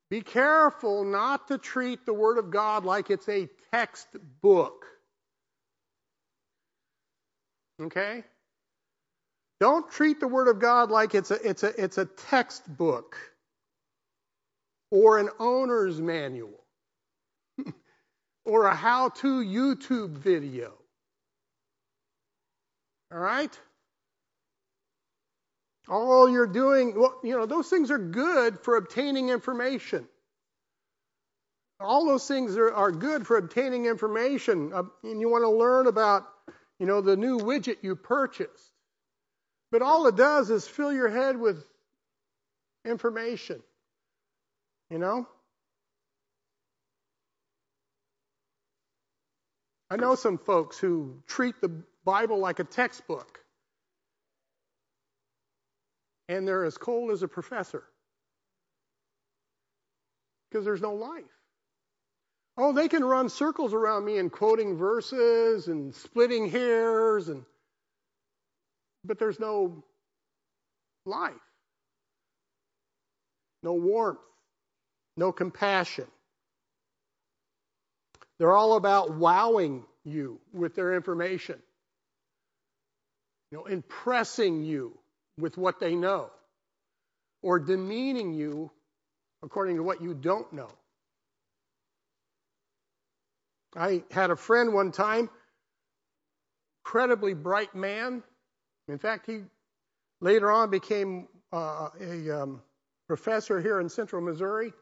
Be 0.09 0.21
careful 0.21 1.05
not 1.05 1.49
to 1.49 1.59
treat 1.59 2.07
the 2.07 2.15
Word 2.15 2.39
of 2.39 2.53
God 2.53 2.85
like 2.85 3.11
it's 3.11 3.29
a 3.29 3.49
textbook. 3.73 4.87
Okay? 7.83 8.23
Don't 9.59 9.91
treat 9.91 10.21
the 10.21 10.29
Word 10.29 10.49
of 10.49 10.59
God 10.59 10.91
like 10.91 11.15
it's 11.15 11.31
a, 11.31 11.49
it's 11.49 11.63
a, 11.63 11.83
it's 11.83 11.99
a 11.99 12.05
textbook 12.05 13.17
or 14.91 15.19
an 15.19 15.31
owner's 15.39 16.01
manual 16.01 16.65
or 18.45 18.67
a 18.67 18.75
how 18.75 19.09
to 19.09 19.41
YouTube 19.43 20.19
video. 20.19 20.73
All 23.13 23.19
right? 23.19 23.59
All 25.89 26.29
you're 26.29 26.47
doing, 26.47 26.99
well, 26.99 27.19
you 27.23 27.37
know, 27.37 27.47
those 27.47 27.71
things 27.71 27.91
are 27.91 27.99
good 27.99 28.59
for 28.61 28.77
obtaining 28.77 29.29
information. 29.29 30.07
All 31.79 32.07
those 32.07 32.27
things 32.27 32.57
are, 32.57 32.73
are 32.73 32.91
good 32.91 33.27
for 33.27 33.37
obtaining 33.37 33.87
information. 33.87 34.73
Uh, 34.73 34.85
and 35.05 35.21
you 35.21 35.29
want 35.29 35.45
to 35.45 35.51
learn 35.51 35.87
about, 35.87 36.27
you 36.79 36.87
know, 36.87 37.01
the 37.01 37.17
new 37.17 37.39
widget 37.39 37.79
you 37.83 37.95
purchased. 37.95 38.73
But 39.71 39.83
all 39.83 40.07
it 40.07 40.17
does 40.17 40.51
is 40.51 40.67
fill 40.67 40.93
your 40.93 41.09
head 41.09 41.39
with 41.39 41.65
information. 42.85 43.63
You 44.91 44.99
know? 44.99 45.27
I 49.91 49.97
know 49.97 50.15
some 50.15 50.39
folks 50.39 50.79
who 50.79 51.23
treat 51.27 51.61
the 51.61 51.71
Bible 52.05 52.39
like 52.39 52.59
a 52.59 52.65
textbook. 52.65 53.41
And 56.29 56.47
they're 56.47 56.65
as 56.65 56.77
cold 56.77 57.13
as 57.13 57.23
a 57.23 57.29
professor. 57.29 57.85
Because 60.51 60.65
there's 60.65 60.83
no 60.83 60.95
life. 60.95 61.25
Oh, 62.57 62.73
they 62.73 62.89
can 62.89 63.05
run 63.05 63.29
circles 63.29 63.75
around 63.75 64.05
me 64.05 64.19
and 64.19 64.33
quoting 64.33 64.77
verses 64.77 65.69
and 65.69 65.95
splitting 65.95 66.49
hairs 66.51 67.29
and 67.29 67.45
but 69.07 69.19
there's 69.19 69.41
no 69.41 69.85
life. 71.07 71.35
no 73.67 73.75
warmth, 73.75 74.21
no 75.17 75.33
compassion. 75.33 76.07
They're 78.39 78.55
all 78.55 78.77
about 78.77 79.17
wowing 79.17 79.85
you 80.05 80.41
with 80.53 80.77
their 80.77 80.95
information, 80.95 81.57
you 83.51 83.59
know, 83.59 83.65
impressing 83.65 84.65
you 84.65 84.97
with 85.37 85.59
what 85.59 85.81
they 85.81 85.97
know, 85.97 86.31
or 87.43 87.59
demeaning 87.59 88.35
you 88.35 88.71
according 89.43 89.77
to 89.79 89.83
what 89.83 90.01
you 90.01 90.15
don't 90.15 90.53
know. 90.53 90.71
I 93.75 94.05
had 94.13 94.31
a 94.31 94.37
friend 94.37 94.73
one 94.73 94.93
time, 94.93 95.29
incredibly 96.85 97.35
bright 97.35 97.75
man. 97.75 98.23
In 98.89 98.99
fact, 98.99 99.27
he 99.27 99.41
later 100.21 100.51
on 100.51 100.71
became 100.71 101.29
uh, 101.53 101.89
a 102.01 102.43
um, 102.43 102.63
professor 103.07 103.61
here 103.61 103.81
in 103.81 103.89
central 103.89 104.23
Missouri. 104.23 104.73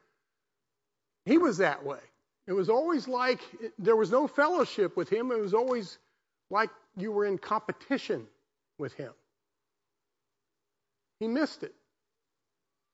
He 1.25 1.39
was 1.39 1.59
that 1.59 1.85
way. 1.85 2.01
It 2.47 2.53
was 2.53 2.69
always 2.69 3.09
like 3.09 3.41
there 3.79 3.97
was 3.97 4.11
no 4.11 4.27
fellowship 4.27 4.97
with 4.97 5.09
him. 5.09 5.31
It 5.31 5.41
was 5.41 5.55
always 5.55 5.99
like 6.51 6.71
you 6.97 7.11
were 7.11 7.25
in 7.25 7.39
competition 7.39 8.27
with 8.79 8.93
him. 8.93 9.13
He 11.21 11.29
missed 11.29 11.63
it. 11.63 11.75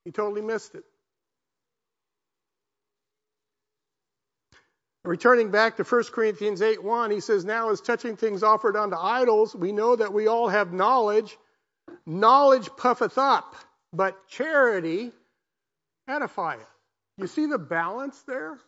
He 0.05 0.13
totally 0.13 0.43
missed 0.43 0.75
it. 0.77 0.85
Returning 5.05 5.51
back 5.51 5.77
to 5.77 5.85
1 5.85 6.05
Corinthians 6.13 6.61
8 6.61 6.83
1, 6.83 7.11
he 7.11 7.21
says, 7.21 7.45
Now 7.45 7.71
as 7.71 7.81
touching 7.81 8.17
things 8.17 8.43
offered 8.43 8.77
unto 8.77 8.97
idols, 8.97 9.55
we 9.55 9.73
know 9.73 9.97
that 9.97 10.13
we 10.13 10.27
all 10.27 10.49
have 10.49 10.73
knowledge. 10.73 11.37
Knowledge 12.07 12.69
puffeth 12.77 13.17
up, 13.19 13.57
but 13.93 14.29
charity 14.29 15.11
edifieth. 16.09 16.61
You 17.17 17.27
see 17.27 17.47
the 17.47 17.59
balance 17.59 18.21
there? 18.23 18.59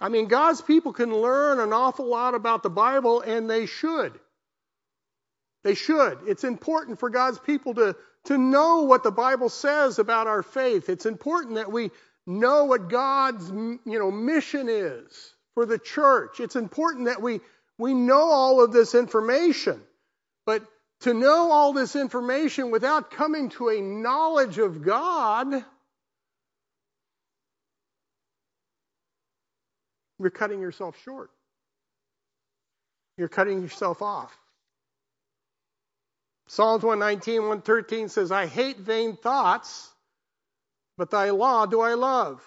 I 0.00 0.08
mean, 0.08 0.26
God's 0.26 0.60
people 0.60 0.92
can 0.92 1.14
learn 1.14 1.60
an 1.60 1.72
awful 1.72 2.06
lot 2.06 2.34
about 2.34 2.62
the 2.62 2.70
Bible, 2.70 3.20
and 3.20 3.48
they 3.48 3.66
should. 3.66 4.18
They 5.62 5.74
should. 5.74 6.18
It's 6.26 6.44
important 6.44 6.98
for 6.98 7.10
God's 7.10 7.38
people 7.38 7.74
to, 7.74 7.96
to 8.24 8.36
know 8.36 8.82
what 8.82 9.02
the 9.02 9.12
Bible 9.12 9.48
says 9.48 9.98
about 9.98 10.26
our 10.26 10.42
faith. 10.42 10.88
It's 10.88 11.06
important 11.06 11.54
that 11.54 11.72
we 11.72 11.90
know 12.26 12.64
what 12.64 12.88
God's 12.88 13.50
you 13.50 13.80
know, 13.84 14.10
mission 14.10 14.68
is 14.68 15.34
for 15.54 15.66
the 15.66 15.78
church. 15.78 16.40
It's 16.40 16.56
important 16.56 17.06
that 17.06 17.22
we, 17.22 17.40
we 17.78 17.94
know 17.94 18.22
all 18.22 18.62
of 18.62 18.72
this 18.72 18.94
information. 18.94 19.80
But 20.46 20.64
to 21.00 21.14
know 21.14 21.50
all 21.50 21.72
this 21.72 21.96
information 21.96 22.70
without 22.70 23.10
coming 23.10 23.50
to 23.50 23.68
a 23.68 23.80
knowledge 23.80 24.58
of 24.58 24.82
God, 24.82 25.64
you're 30.18 30.30
cutting 30.30 30.60
yourself 30.60 30.96
short. 31.04 31.30
You're 33.16 33.28
cutting 33.28 33.62
yourself 33.62 34.02
off. 34.02 34.36
Psalms 36.46 36.82
119, 36.82 37.40
113 37.40 38.08
says, 38.08 38.30
I 38.30 38.46
hate 38.46 38.78
vain 38.78 39.16
thoughts, 39.16 39.93
but 40.96 41.10
thy 41.10 41.30
law 41.30 41.66
do 41.66 41.80
I 41.80 41.94
love. 41.94 42.42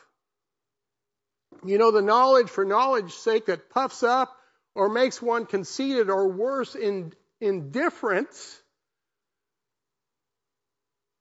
You 1.66 1.78
know, 1.78 1.92
the 1.92 2.02
knowledge 2.02 2.50
for 2.50 2.66
knowledge's 2.66 3.16
sake 3.16 3.48
that 3.48 3.70
puffs 3.70 4.04
up 4.04 4.36
or 4.76 4.90
makes 4.90 5.22
one 5.22 5.46
conceited 5.46 6.10
or 6.10 6.28
worse, 6.28 6.76
in 6.76 7.14
indifference, 7.42 8.62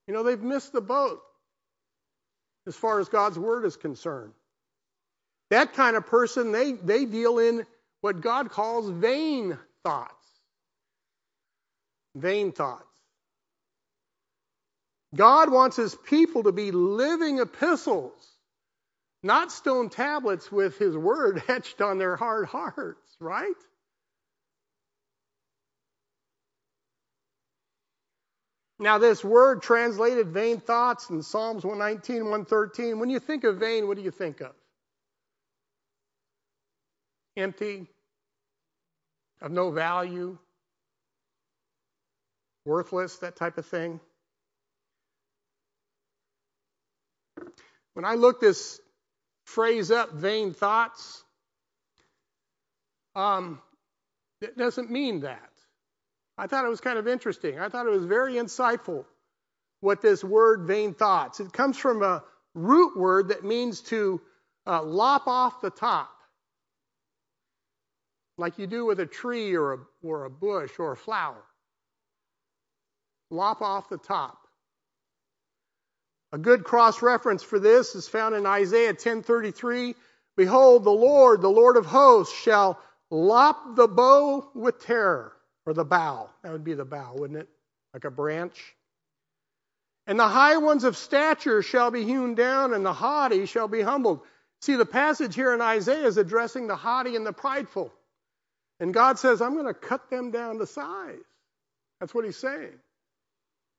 you 0.07 0.15
know, 0.15 0.23
they've 0.23 0.43
missed 0.43 0.73
the 0.73 0.81
boat 0.81 1.21
as 2.67 2.77
far 2.77 3.01
as 3.01 3.09
God's 3.09 3.39
word 3.39 3.65
is 3.65 3.77
concerned. 3.77 4.33
That 5.51 5.75
kind 5.75 5.97
of 5.97 6.07
person, 6.07 6.53
they, 6.53 6.73
they 6.73 7.05
deal 7.05 7.39
in 7.39 7.67
what 8.01 8.21
God 8.21 8.51
calls 8.51 8.89
vain 8.91 9.59
thoughts. 9.85 10.13
Vain 12.15 12.53
thoughts. 12.53 12.96
God 15.15 15.51
wants 15.51 15.77
his 15.77 15.95
people 15.95 16.45
to 16.45 16.53
be 16.53 16.71
living 16.71 17.39
epistles, 17.39 18.13
not 19.23 19.53
stone 19.53 19.89
tablets 19.89 20.51
with 20.51 20.79
his 20.79 20.97
word 20.97 21.43
etched 21.49 21.81
on 21.81 21.99
their 21.99 22.17
hard 22.17 22.47
hearts, 22.47 23.17
right? 23.21 23.55
Now, 28.79 28.99
this 28.99 29.25
word 29.25 29.63
translated 29.63 30.29
vain 30.29 30.61
thoughts 30.61 31.09
in 31.09 31.23
Psalms 31.23 31.65
119, 31.65 32.25
113, 32.25 32.99
when 32.99 33.09
you 33.09 33.21
think 33.21 33.45
of 33.45 33.57
vain, 33.57 33.89
what 33.89 33.97
do 33.97 34.03
you 34.03 34.11
think 34.11 34.43
of? 34.43 34.53
Empty, 37.39 37.87
of 39.41 39.51
no 39.51 39.71
value, 39.71 40.37
worthless, 42.67 43.17
that 43.19 43.37
type 43.37 43.57
of 43.57 43.65
thing. 43.65 43.99
When 47.97 48.05
I 48.05 48.17
look 48.17 48.41
this 48.41 48.79
phrase 49.47 49.91
up, 49.91 50.13
vain 50.13 50.53
thoughts, 50.53 51.25
um, 53.15 53.59
it 54.43 54.59
doesn't 54.59 54.91
mean 54.91 55.21
that. 55.21 55.51
I 56.37 56.47
thought 56.47 56.67
it 56.67 56.69
was 56.69 56.83
kind 56.83 56.99
of 56.99 57.09
interesting. 57.09 57.59
I 57.59 57.71
thought 57.71 57.87
it 57.87 57.93
was 57.93 58.05
very 58.05 58.35
insightful 58.35 59.07
what 59.81 60.03
this 60.03 60.23
word 60.23 60.67
vain 60.67 60.93
thoughts. 60.93 61.41
It 61.41 61.55
comes 61.55 61.79
from 61.79 62.03
a 62.03 62.23
root 62.53 62.99
word 62.99 63.29
that 63.29 63.45
means 63.45 63.81
to 63.85 64.21
uh, 64.67 64.83
lop 64.83 65.27
off 65.27 65.63
the 65.63 65.71
top, 65.71 66.11
like 68.37 68.59
you 68.59 68.67
do 68.67 68.85
with 68.85 69.01
a 69.01 69.07
tree 69.07 69.55
or 69.55 69.73
a, 69.73 69.79
or 70.03 70.27
a 70.27 70.31
bush 70.31 70.73
or 70.79 70.93
a 70.93 70.97
flower. 70.99 71.43
Lop 73.31 73.63
off 73.63 73.89
the 73.89 73.97
top. 73.97 74.46
A 76.37 76.39
good 76.39 76.65
cross 76.65 77.01
reference 77.01 77.43
for 77.43 77.59
this 77.59 77.95
is 77.95 78.09
found 78.09 78.35
in 78.35 78.45
Isaiah 78.45 78.93
10:33. 78.93 79.95
Behold, 80.37 80.85
the 80.85 80.91
Lord, 80.91 81.41
the 81.41 81.49
Lord 81.49 81.79
of 81.79 81.87
hosts, 81.87 82.37
shall 82.37 82.79
lop 83.11 83.75
the 83.75 83.89
bow 83.89 84.51
with 84.53 84.85
terror 84.85 85.35
or 85.65 85.73
the 85.73 85.83
bough. 85.83 86.29
That 86.43 86.53
would 86.53 86.63
be 86.63 86.75
the 86.75 86.85
bough, 86.85 87.15
wouldn't 87.15 87.39
it? 87.39 87.49
Like 87.95 88.05
a 88.05 88.11
branch. 88.11 88.77
And 90.07 90.21
the 90.21 90.29
high 90.29 90.59
ones 90.59 90.85
of 90.85 90.99
stature 90.99 91.63
shall 91.63 91.91
be 91.91 92.05
hewn 92.05 92.35
down, 92.35 92.75
and 92.75 92.85
the 92.85 92.93
haughty 92.93 93.47
shall 93.47 93.67
be 93.67 93.81
humbled. 93.81 94.21
See, 94.61 94.77
the 94.77 94.85
passage 94.85 95.35
here 95.35 95.55
in 95.55 95.63
Isaiah 95.63 96.07
is 96.07 96.19
addressing 96.19 96.67
the 96.67 96.77
haughty 96.77 97.17
and 97.17 97.27
the 97.27 97.33
prideful. 97.33 97.95
And 98.79 98.93
God 98.93 99.19
says, 99.19 99.41
I'm 99.41 99.55
going 99.55 99.65
to 99.65 99.73
cut 99.73 100.11
them 100.11 100.33
down 100.33 100.59
to 100.59 100.67
size. 100.67 101.17
That's 101.99 102.15
what 102.15 102.27
he's 102.27 102.37
saying. 102.37 102.79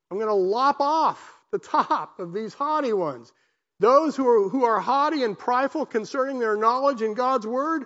I'm 0.10 0.18
going 0.18 0.28
to 0.28 0.34
lop 0.34 0.82
off 0.82 1.37
the 1.52 1.60
top 1.60 2.20
of 2.20 2.34
these 2.34 2.54
haughty 2.54 2.94
ones. 2.94 3.32
Those 3.80 4.16
who 4.16 4.28
are, 4.28 4.50
who 4.50 4.66
are 4.66 4.80
haughty 4.80 5.24
and 5.24 5.38
prideful 5.38 5.86
concerning 5.86 6.40
their 6.40 6.58
knowledge 6.58 7.02
in 7.02 7.14
God's 7.14 7.46
word, 7.46 7.86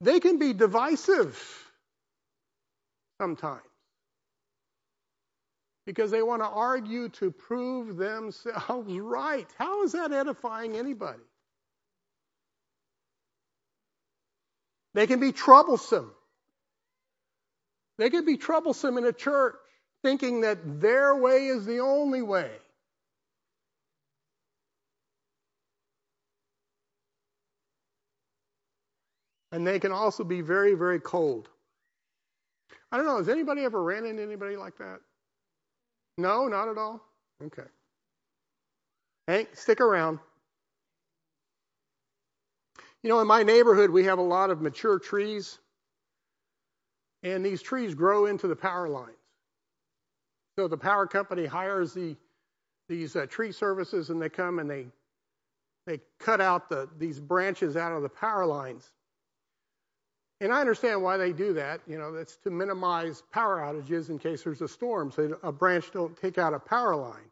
they 0.00 0.20
can 0.20 0.38
be 0.38 0.52
divisive 0.52 1.38
sometimes. 3.20 3.62
Because 5.86 6.10
they 6.10 6.22
want 6.22 6.42
to 6.42 6.48
argue 6.48 7.10
to 7.10 7.30
prove 7.30 7.96
themselves 7.96 8.92
right. 8.98 9.46
How 9.58 9.84
is 9.84 9.92
that 9.92 10.12
edifying 10.12 10.76
anybody? 10.76 11.22
They 14.94 15.06
can 15.06 15.20
be 15.20 15.30
troublesome. 15.32 16.10
They 17.98 18.10
can 18.10 18.24
be 18.24 18.36
troublesome 18.36 18.98
in 18.98 19.04
a 19.04 19.12
church, 19.12 19.54
thinking 20.02 20.40
that 20.40 20.80
their 20.80 21.14
way 21.14 21.46
is 21.46 21.66
the 21.66 21.80
only 21.80 22.22
way. 22.22 22.50
And 29.56 29.66
they 29.66 29.78
can 29.78 29.90
also 29.90 30.22
be 30.22 30.42
very, 30.42 30.74
very 30.74 31.00
cold. 31.00 31.48
I 32.92 32.98
don't 32.98 33.06
know, 33.06 33.16
has 33.16 33.30
anybody 33.30 33.62
ever 33.62 33.82
ran 33.82 34.04
into 34.04 34.22
anybody 34.22 34.54
like 34.54 34.76
that? 34.76 35.00
No, 36.18 36.46
not 36.46 36.68
at 36.68 36.76
all? 36.76 37.00
Okay. 37.42 37.62
Hank, 39.26 39.48
stick 39.54 39.80
around. 39.80 40.18
You 43.02 43.08
know, 43.08 43.20
in 43.20 43.26
my 43.26 43.42
neighborhood, 43.42 43.88
we 43.88 44.04
have 44.04 44.18
a 44.18 44.22
lot 44.22 44.50
of 44.50 44.60
mature 44.60 44.98
trees, 44.98 45.58
and 47.22 47.42
these 47.42 47.62
trees 47.62 47.94
grow 47.94 48.26
into 48.26 48.48
the 48.48 48.56
power 48.56 48.90
lines. 48.90 49.16
So 50.58 50.68
the 50.68 50.76
power 50.76 51.06
company 51.06 51.46
hires 51.46 51.94
the, 51.94 52.14
these 52.90 53.16
uh, 53.16 53.24
tree 53.24 53.52
services, 53.52 54.10
and 54.10 54.20
they 54.20 54.28
come 54.28 54.58
and 54.58 54.68
they 54.68 54.88
they 55.86 56.00
cut 56.18 56.42
out 56.42 56.68
the, 56.68 56.90
these 56.98 57.18
branches 57.18 57.74
out 57.74 57.92
of 57.92 58.02
the 58.02 58.08
power 58.10 58.44
lines. 58.44 58.90
And 60.40 60.52
I 60.52 60.60
understand 60.60 61.02
why 61.02 61.16
they 61.16 61.32
do 61.32 61.54
that. 61.54 61.80
You 61.86 61.98
know, 61.98 62.12
that's 62.12 62.36
to 62.38 62.50
minimize 62.50 63.22
power 63.32 63.58
outages 63.58 64.10
in 64.10 64.18
case 64.18 64.42
there's 64.42 64.60
a 64.60 64.68
storm, 64.68 65.10
so 65.10 65.38
a 65.42 65.52
branch 65.52 65.90
don't 65.92 66.16
take 66.16 66.36
out 66.36 66.52
a 66.52 66.58
power 66.58 66.94
line. 66.94 67.30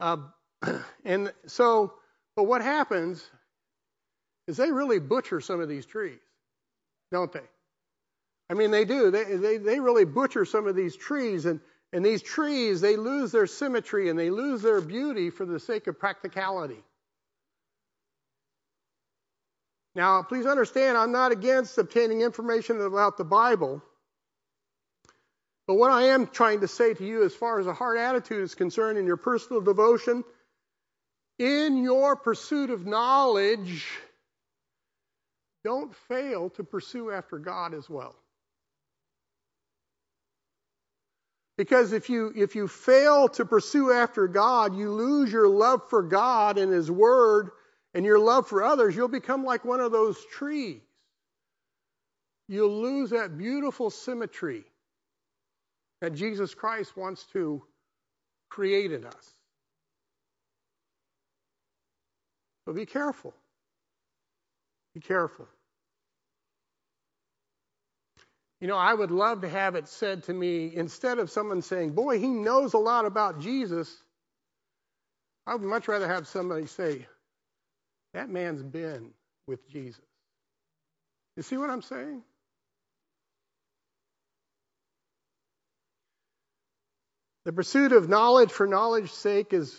Uh, 0.00 0.16
and 1.04 1.32
so, 1.46 1.92
but 2.34 2.44
what 2.44 2.62
happens 2.62 3.28
is 4.46 4.56
they 4.56 4.72
really 4.72 4.98
butcher 4.98 5.40
some 5.40 5.60
of 5.60 5.68
these 5.68 5.84
trees, 5.84 6.18
don't 7.12 7.32
they? 7.32 7.40
I 8.48 8.54
mean, 8.54 8.70
they 8.70 8.84
do. 8.84 9.10
They, 9.10 9.36
they, 9.36 9.58
they 9.58 9.78
really 9.78 10.04
butcher 10.04 10.44
some 10.44 10.66
of 10.66 10.74
these 10.74 10.96
trees, 10.96 11.44
and, 11.44 11.60
and 11.92 12.04
these 12.04 12.22
trees, 12.22 12.80
they 12.80 12.96
lose 12.96 13.32
their 13.32 13.46
symmetry 13.46 14.08
and 14.08 14.18
they 14.18 14.30
lose 14.30 14.62
their 14.62 14.80
beauty 14.80 15.30
for 15.30 15.44
the 15.44 15.60
sake 15.60 15.86
of 15.86 15.98
practicality. 15.98 16.82
Now, 19.94 20.22
please 20.22 20.46
understand, 20.46 20.96
I'm 20.96 21.12
not 21.12 21.32
against 21.32 21.76
obtaining 21.78 22.20
information 22.20 22.80
about 22.80 23.16
the 23.16 23.24
Bible. 23.24 23.82
But 25.66 25.74
what 25.74 25.90
I 25.90 26.04
am 26.08 26.26
trying 26.26 26.60
to 26.60 26.68
say 26.68 26.94
to 26.94 27.04
you, 27.04 27.24
as 27.24 27.34
far 27.34 27.60
as 27.60 27.66
a 27.66 27.72
heart 27.72 27.98
attitude 27.98 28.42
is 28.42 28.54
concerned 28.54 28.98
in 28.98 29.06
your 29.06 29.16
personal 29.16 29.60
devotion, 29.60 30.24
in 31.38 31.82
your 31.82 32.16
pursuit 32.16 32.70
of 32.70 32.86
knowledge, 32.86 33.86
don't 35.64 35.94
fail 36.08 36.50
to 36.50 36.64
pursue 36.64 37.10
after 37.10 37.38
God 37.38 37.74
as 37.74 37.88
well. 37.88 38.14
Because 41.56 41.92
if 41.92 42.08
you, 42.08 42.32
if 42.34 42.54
you 42.54 42.68
fail 42.68 43.28
to 43.28 43.44
pursue 43.44 43.92
after 43.92 44.26
God, 44.26 44.74
you 44.76 44.90
lose 44.90 45.30
your 45.30 45.48
love 45.48 45.82
for 45.90 46.02
God 46.02 46.56
and 46.56 46.72
His 46.72 46.90
Word 46.90 47.50
and 47.94 48.04
your 48.04 48.18
love 48.18 48.46
for 48.46 48.62
others. 48.62 48.94
You'll 48.94 49.08
become 49.08 49.44
like 49.44 49.64
one 49.64 49.80
of 49.80 49.92
those 49.92 50.16
trees. 50.32 50.80
You'll 52.48 52.80
lose 52.82 53.10
that 53.10 53.38
beautiful 53.38 53.90
symmetry 53.90 54.64
that 56.00 56.14
Jesus 56.14 56.54
Christ 56.54 56.96
wants 56.96 57.24
to 57.32 57.62
create 58.48 58.92
in 58.92 59.04
us. 59.04 59.34
So 62.64 62.72
be 62.72 62.86
careful. 62.86 63.34
Be 64.94 65.00
careful. 65.00 65.46
You 68.60 68.68
know, 68.68 68.76
I 68.76 68.92
would 68.92 69.10
love 69.10 69.40
to 69.40 69.48
have 69.48 69.74
it 69.74 69.88
said 69.88 70.24
to 70.24 70.34
me 70.34 70.74
instead 70.74 71.18
of 71.18 71.30
someone 71.30 71.62
saying, 71.62 71.92
Boy, 71.92 72.18
he 72.18 72.28
knows 72.28 72.74
a 72.74 72.78
lot 72.78 73.06
about 73.06 73.40
Jesus, 73.40 74.02
I 75.46 75.54
would 75.54 75.62
much 75.62 75.88
rather 75.88 76.06
have 76.06 76.28
somebody 76.28 76.66
say, 76.66 77.06
That 78.14 78.28
man's 78.28 78.62
been 78.62 79.10
with 79.46 79.68
Jesus. 79.68 80.04
You 81.36 81.42
see 81.42 81.56
what 81.56 81.70
I'm 81.70 81.82
saying? 81.82 82.22
The 87.44 87.52
pursuit 87.52 87.92
of 87.92 88.08
knowledge 88.08 88.50
for 88.50 88.66
knowledge's 88.66 89.12
sake 89.12 89.52
is, 89.52 89.74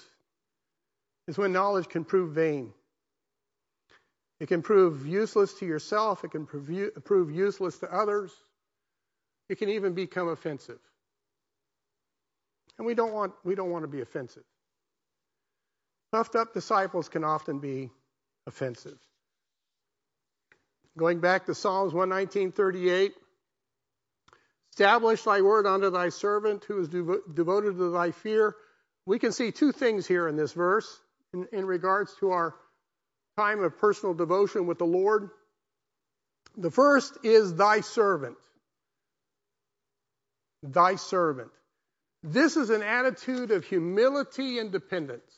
is 1.27 1.37
when 1.37 1.53
knowledge 1.53 1.87
can 1.87 2.03
prove 2.03 2.33
vain. 2.33 2.73
It 4.39 4.47
can 4.47 4.63
prove 4.63 5.05
useless 5.05 5.53
to 5.55 5.67
yourself, 5.67 6.23
it 6.23 6.31
can 6.31 6.47
prove, 6.47 7.31
useless 7.31 7.77
to 7.79 7.93
others. 7.93 8.31
It 9.49 9.59
can 9.59 9.69
even 9.69 9.93
become 9.93 10.29
offensive. 10.29 10.79
And 12.77 12.87
we 12.87 12.95
don't 12.95 13.13
want, 13.13 13.33
we 13.43 13.53
don't 13.53 13.69
want 13.69 13.83
to 13.83 13.87
be 13.87 14.01
offensive. 14.01 14.43
Puffed 16.11 16.35
up 16.35 16.53
disciples 16.53 17.09
can 17.09 17.23
often 17.23 17.59
be 17.59 17.91
offensive. 18.47 18.97
Going 20.97 21.19
back 21.19 21.45
to 21.45 21.55
Psalms 21.55 21.93
119:38, 21.93 23.13
establish 24.71 25.23
thy 25.23 25.41
word 25.41 25.65
unto 25.65 25.89
thy 25.89 26.09
servant 26.09 26.65
who 26.65 26.79
is 26.79 26.89
devo- 26.89 27.33
devoted 27.33 27.77
to 27.77 27.91
thy 27.91 28.11
fear. 28.11 28.55
We 29.05 29.19
can 29.19 29.31
see 29.31 29.51
two 29.51 29.71
things 29.71 30.05
here 30.05 30.27
in 30.27 30.35
this 30.35 30.53
verse 30.53 31.01
in, 31.33 31.47
in 31.51 31.65
regards 31.65 32.13
to 32.19 32.31
our 32.31 32.55
time 33.37 33.63
of 33.63 33.77
personal 33.77 34.13
devotion 34.13 34.67
with 34.67 34.77
the 34.77 34.85
Lord. 34.85 35.29
The 36.57 36.71
first 36.71 37.17
is 37.23 37.55
thy 37.55 37.81
servant 37.81 38.37
thy 40.63 40.95
servant. 40.95 41.51
This 42.23 42.55
is 42.55 42.69
an 42.69 42.83
attitude 42.83 43.51
of 43.51 43.65
humility 43.65 44.59
and 44.59 44.71
dependence, 44.71 45.31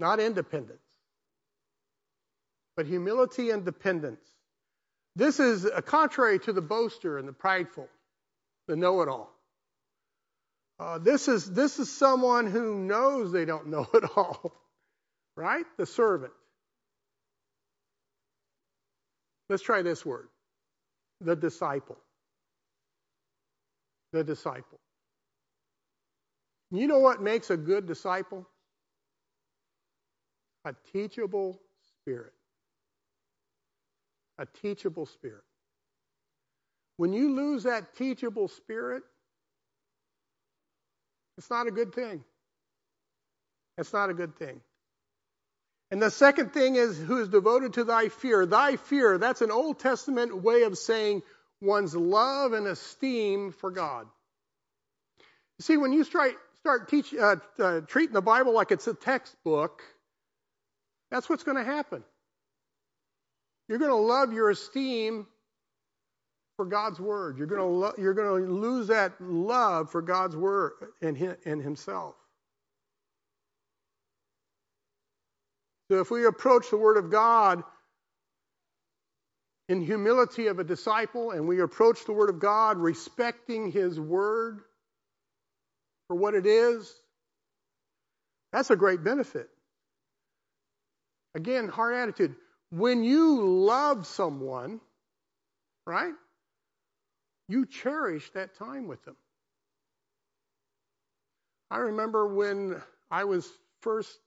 not 0.00 0.18
independence, 0.18 0.82
but 2.78 2.86
humility 2.86 3.50
and 3.50 3.64
dependence. 3.64 4.24
This 5.16 5.40
is 5.40 5.68
contrary 5.86 6.38
to 6.38 6.52
the 6.52 6.62
boaster 6.62 7.18
and 7.18 7.26
the 7.26 7.32
prideful, 7.32 7.88
the 8.68 8.76
know 8.76 9.02
it 9.02 9.08
all. 9.08 9.34
Uh, 10.78 10.98
this, 10.98 11.26
is, 11.26 11.50
this 11.50 11.80
is 11.80 11.90
someone 11.90 12.46
who 12.46 12.78
knows 12.78 13.32
they 13.32 13.44
don't 13.44 13.66
know 13.66 13.88
it 13.94 14.04
all, 14.14 14.52
right? 15.36 15.64
The 15.76 15.86
servant. 15.86 16.32
Let's 19.48 19.64
try 19.64 19.82
this 19.82 20.06
word 20.06 20.28
the 21.20 21.34
disciple 21.34 21.98
the 24.12 24.22
disciple. 24.22 24.78
You 26.70 26.86
know 26.86 27.00
what 27.00 27.20
makes 27.20 27.50
a 27.50 27.56
good 27.56 27.86
disciple? 27.86 28.46
A 30.64 30.74
teachable 30.92 31.60
spirit. 32.04 32.32
A 34.38 34.46
teachable 34.62 35.06
spirit. 35.06 35.42
When 36.96 37.12
you 37.12 37.34
lose 37.34 37.64
that 37.64 37.96
teachable 37.96 38.48
spirit, 38.48 39.02
it's 41.36 41.50
not 41.50 41.66
a 41.66 41.70
good 41.70 41.94
thing. 41.94 42.24
It's 43.76 43.92
not 43.92 44.10
a 44.10 44.14
good 44.14 44.36
thing. 44.36 44.60
And 45.90 46.02
the 46.02 46.10
second 46.10 46.52
thing 46.52 46.76
is 46.76 46.98
who 46.98 47.22
is 47.22 47.28
devoted 47.28 47.74
to 47.74 47.84
thy 47.84 48.08
fear. 48.08 48.44
Thy 48.44 48.76
fear, 48.76 49.16
that's 49.16 49.40
an 49.40 49.50
Old 49.50 49.78
Testament 49.78 50.42
way 50.42 50.64
of 50.64 50.76
saying 50.76 51.22
one's 51.60 51.94
love 51.94 52.52
and 52.52 52.66
esteem 52.66 53.52
for 53.52 53.70
God. 53.70 54.06
You 55.58 55.62
see, 55.62 55.76
when 55.76 55.92
you 55.92 56.04
start, 56.04 56.34
start 56.60 56.88
teach, 56.88 57.14
uh, 57.14 57.36
uh, 57.58 57.80
treating 57.82 58.14
the 58.14 58.20
Bible 58.20 58.52
like 58.52 58.70
it's 58.70 58.86
a 58.86 58.94
textbook, 58.94 59.82
that's 61.10 61.28
what's 61.28 61.42
going 61.42 61.56
to 61.56 61.64
happen. 61.64 62.04
You're 63.68 63.78
going 63.78 63.90
to 63.90 63.96
love 63.96 64.32
your 64.32 64.50
esteem 64.50 65.26
for 66.56 66.64
God's 66.64 66.98
word. 66.98 67.38
You're 67.38 67.46
going 67.46 67.60
to 67.60 67.66
lo- 67.66 67.94
you're 67.98 68.14
going 68.14 68.44
to 68.44 68.52
lose 68.52 68.88
that 68.88 69.12
love 69.20 69.90
for 69.90 70.02
God's 70.02 70.34
word 70.34 70.72
and, 71.00 71.36
and 71.44 71.62
Himself. 71.62 72.14
So 75.90 76.00
if 76.00 76.10
we 76.10 76.26
approach 76.26 76.70
the 76.70 76.76
Word 76.76 76.98
of 76.98 77.10
God 77.10 77.62
in 79.68 79.80
humility 79.80 80.48
of 80.48 80.58
a 80.58 80.64
disciple 80.64 81.30
and 81.30 81.48
we 81.48 81.60
approach 81.60 82.04
the 82.04 82.12
Word 82.12 82.28
of 82.28 82.40
God 82.40 82.78
respecting 82.78 83.70
His 83.70 83.98
Word 83.98 84.60
for 86.08 86.16
what 86.16 86.34
it 86.34 86.46
is, 86.46 86.94
that's 88.52 88.70
a 88.70 88.76
great 88.76 89.02
benefit. 89.02 89.48
Again, 91.34 91.68
heart 91.68 91.94
attitude. 91.94 92.34
When 92.70 93.04
you 93.04 93.42
love 93.64 94.06
someone, 94.06 94.80
right, 95.86 96.14
you 97.48 97.66
cherish 97.66 98.30
that 98.32 98.56
time 98.56 98.88
with 98.88 99.04
them. 99.04 99.16
I 101.70 101.78
remember 101.78 102.28
when 102.34 102.80
I 103.10 103.24
was 103.24 103.50
first 103.80 104.18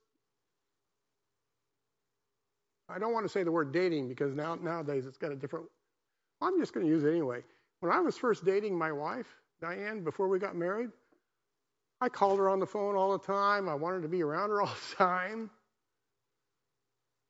I 2.88 2.98
don't 2.98 3.12
want 3.14 3.24
to 3.24 3.28
say 3.28 3.42
the 3.42 3.52
word 3.52 3.72
dating 3.72 4.08
because 4.08 4.34
now 4.34 4.54
nowadays 4.56 5.06
it's 5.06 5.16
got 5.16 5.32
a 5.32 5.36
different. 5.36 5.66
I'm 6.42 6.58
just 6.60 6.74
going 6.74 6.84
to 6.84 6.92
use 6.92 7.04
it 7.04 7.10
anyway. 7.10 7.42
When 7.80 7.90
I 7.90 8.00
was 8.00 8.18
first 8.18 8.44
dating 8.44 8.76
my 8.76 8.92
wife, 8.92 9.26
Diane, 9.60 10.04
before 10.04 10.28
we 10.28 10.38
got 10.38 10.56
married, 10.56 10.90
I 12.00 12.08
called 12.08 12.38
her 12.38 12.50
on 12.50 12.60
the 12.60 12.66
phone 12.66 12.94
all 12.94 13.16
the 13.16 13.24
time. 13.24 13.68
I 13.68 13.74
wanted 13.74 14.02
to 14.02 14.08
be 14.08 14.22
around 14.22 14.50
her 14.50 14.60
all 14.60 14.74
the 14.90 14.96
time. 14.96 15.50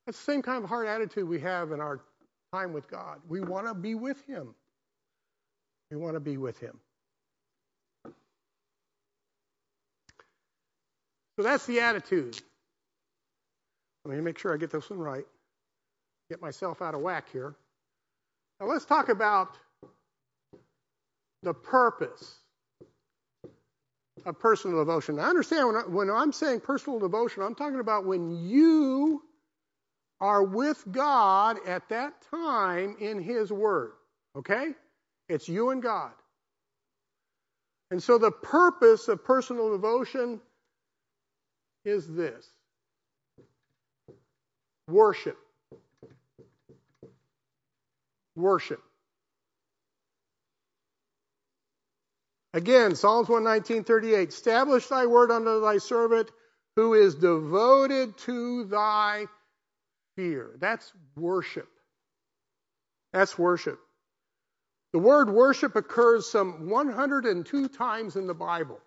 That's 0.05 0.17
the 0.17 0.31
same 0.31 0.41
kind 0.41 0.63
of 0.63 0.69
heart 0.69 0.87
attitude 0.87 1.27
we 1.27 1.39
have 1.39 1.71
in 1.71 1.79
our 1.79 2.01
time 2.53 2.73
with 2.73 2.89
God. 2.89 3.19
We 3.27 3.41
want 3.41 3.67
to 3.67 3.73
be 3.73 3.95
with 3.95 4.25
Him. 4.25 4.53
We 5.91 5.97
want 5.97 6.15
to 6.15 6.19
be 6.19 6.37
with 6.37 6.59
Him. 6.59 6.77
So 11.35 11.43
that's 11.43 11.65
the 11.65 11.79
attitude. 11.79 12.39
Let 14.05 14.15
me 14.17 14.21
make 14.21 14.37
sure 14.37 14.53
I 14.53 14.57
get 14.57 14.71
this 14.71 14.89
one 14.89 14.99
right 14.99 15.25
get 16.33 16.41
myself 16.41 16.81
out 16.81 16.95
of 16.95 17.01
whack 17.01 17.27
here. 17.31 17.53
Now 18.59 18.67
let's 18.67 18.85
talk 18.85 19.09
about 19.09 19.55
the 21.43 21.53
purpose 21.53 22.39
of 24.25 24.39
personal 24.39 24.79
devotion. 24.79 25.17
Now, 25.17 25.29
understand 25.29 25.67
when, 25.67 25.75
I, 25.75 25.81
when 25.81 26.09
I'm 26.09 26.31
saying 26.31 26.61
personal 26.61 26.99
devotion, 26.99 27.43
I'm 27.43 27.55
talking 27.55 27.79
about 27.79 28.05
when 28.05 28.31
you 28.47 29.21
are 30.21 30.43
with 30.43 30.83
God 30.91 31.57
at 31.67 31.89
that 31.89 32.13
time 32.29 32.95
in 32.99 33.21
His 33.21 33.51
Word. 33.51 33.93
Okay? 34.35 34.73
It's 35.29 35.47
you 35.47 35.69
and 35.69 35.81
God. 35.81 36.11
And 37.91 38.01
so 38.01 38.17
the 38.17 38.31
purpose 38.31 39.07
of 39.07 39.23
personal 39.23 39.71
devotion 39.71 40.41
is 41.85 42.07
this 42.07 42.49
worship. 44.87 45.37
Worship. 48.35 48.81
Again, 52.53 52.95
Psalms 52.95 53.27
119:38, 53.27 54.29
establish 54.29 54.87
thy 54.87 55.05
word 55.05 55.31
unto 55.31 55.59
thy 55.61 55.77
servant 55.77 56.31
who 56.75 56.93
is 56.93 57.15
devoted 57.15 58.17
to 58.19 58.65
thy 58.65 59.27
fear. 60.15 60.51
That's 60.59 60.91
worship. 61.15 61.69
That's 63.11 63.37
worship. 63.37 63.79
The 64.91 64.99
word 64.99 65.29
worship 65.29 65.75
occurs 65.75 66.29
some 66.29 66.69
102 66.69 67.67
times 67.69 68.15
in 68.15 68.27
the 68.27 68.33
Bible. 68.33 68.79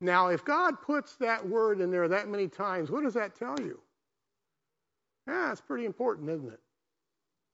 Now, 0.00 0.28
if 0.28 0.44
God 0.44 0.82
puts 0.82 1.16
that 1.16 1.48
word 1.48 1.80
in 1.80 1.90
there 1.90 2.08
that 2.08 2.28
many 2.28 2.48
times, 2.48 2.90
what 2.90 3.04
does 3.04 3.14
that 3.14 3.36
tell 3.36 3.58
you? 3.60 3.80
Yeah, 5.26 5.52
it's 5.52 5.60
pretty 5.60 5.86
important, 5.86 6.28
isn't 6.30 6.52
it? 6.52 6.60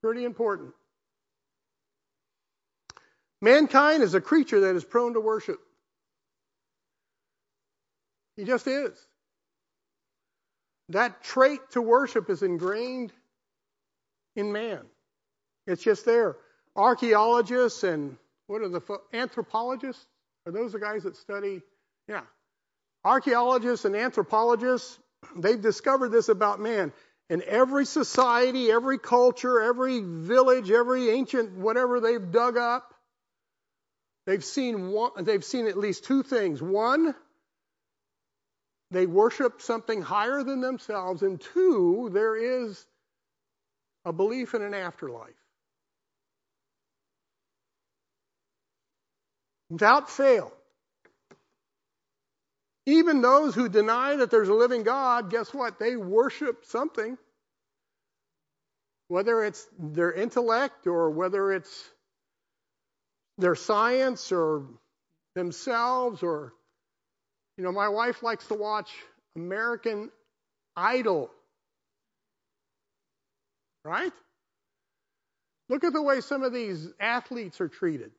Pretty 0.02 0.24
important. 0.24 0.72
Mankind 3.42 4.02
is 4.02 4.14
a 4.14 4.20
creature 4.20 4.60
that 4.60 4.76
is 4.76 4.84
prone 4.84 5.14
to 5.14 5.20
worship. 5.20 5.60
He 8.36 8.44
just 8.44 8.66
is. 8.66 8.98
That 10.90 11.22
trait 11.22 11.60
to 11.70 11.82
worship 11.82 12.30
is 12.30 12.42
ingrained 12.42 13.12
in 14.34 14.52
man. 14.52 14.80
It's 15.66 15.82
just 15.82 16.04
there. 16.04 16.36
Archaeologists 16.76 17.84
and 17.84 18.16
what 18.46 18.62
are 18.62 18.68
the 18.68 18.82
anthropologists? 19.12 20.04
Are 20.46 20.52
those 20.52 20.72
the 20.72 20.80
guys 20.80 21.04
that 21.04 21.16
study? 21.16 21.62
Yeah. 22.08 22.22
Archaeologists 23.04 23.84
and 23.84 23.94
anthropologists, 23.94 24.98
they've 25.36 25.60
discovered 25.60 26.10
this 26.10 26.28
about 26.28 26.60
man. 26.60 26.92
In 27.28 27.42
every 27.46 27.86
society, 27.86 28.72
every 28.72 28.98
culture, 28.98 29.60
every 29.60 30.00
village, 30.00 30.72
every 30.72 31.10
ancient 31.10 31.52
whatever 31.52 32.00
they've 32.00 32.32
dug 32.32 32.56
up, 32.56 32.92
they've 34.26 34.44
seen 34.44 34.90
one, 34.90 35.12
they've 35.22 35.44
seen 35.44 35.68
at 35.68 35.78
least 35.78 36.04
two 36.04 36.24
things. 36.24 36.60
One, 36.60 37.14
they 38.90 39.06
worship 39.06 39.62
something 39.62 40.02
higher 40.02 40.42
than 40.42 40.60
themselves, 40.60 41.22
and 41.22 41.40
two, 41.40 42.10
there 42.12 42.36
is 42.36 42.84
a 44.04 44.12
belief 44.12 44.54
in 44.54 44.62
an 44.62 44.74
afterlife. 44.74 45.34
Without 49.68 50.10
fail. 50.10 50.52
Even 52.86 53.20
those 53.20 53.54
who 53.54 53.68
deny 53.68 54.16
that 54.16 54.30
there's 54.30 54.48
a 54.48 54.54
living 54.54 54.82
God, 54.82 55.30
guess 55.30 55.54
what? 55.54 55.78
They 55.78 55.94
worship 55.94 56.64
something. 56.64 57.16
Whether 59.06 59.44
it's 59.44 59.66
their 59.78 60.12
intellect 60.12 60.86
or 60.88 61.10
whether 61.10 61.52
it's 61.52 61.88
their 63.38 63.54
science 63.54 64.32
or 64.32 64.66
themselves 65.34 66.22
or, 66.22 66.52
you 67.60 67.66
know, 67.66 67.72
my 67.72 67.90
wife 67.90 68.22
likes 68.22 68.46
to 68.46 68.54
watch 68.54 68.90
American 69.36 70.10
Idol. 70.74 71.30
Right? 73.84 74.12
Look 75.68 75.84
at 75.84 75.92
the 75.92 76.00
way 76.00 76.22
some 76.22 76.42
of 76.42 76.54
these 76.54 76.88
athletes 76.98 77.60
are 77.60 77.68
treated. 77.68 78.12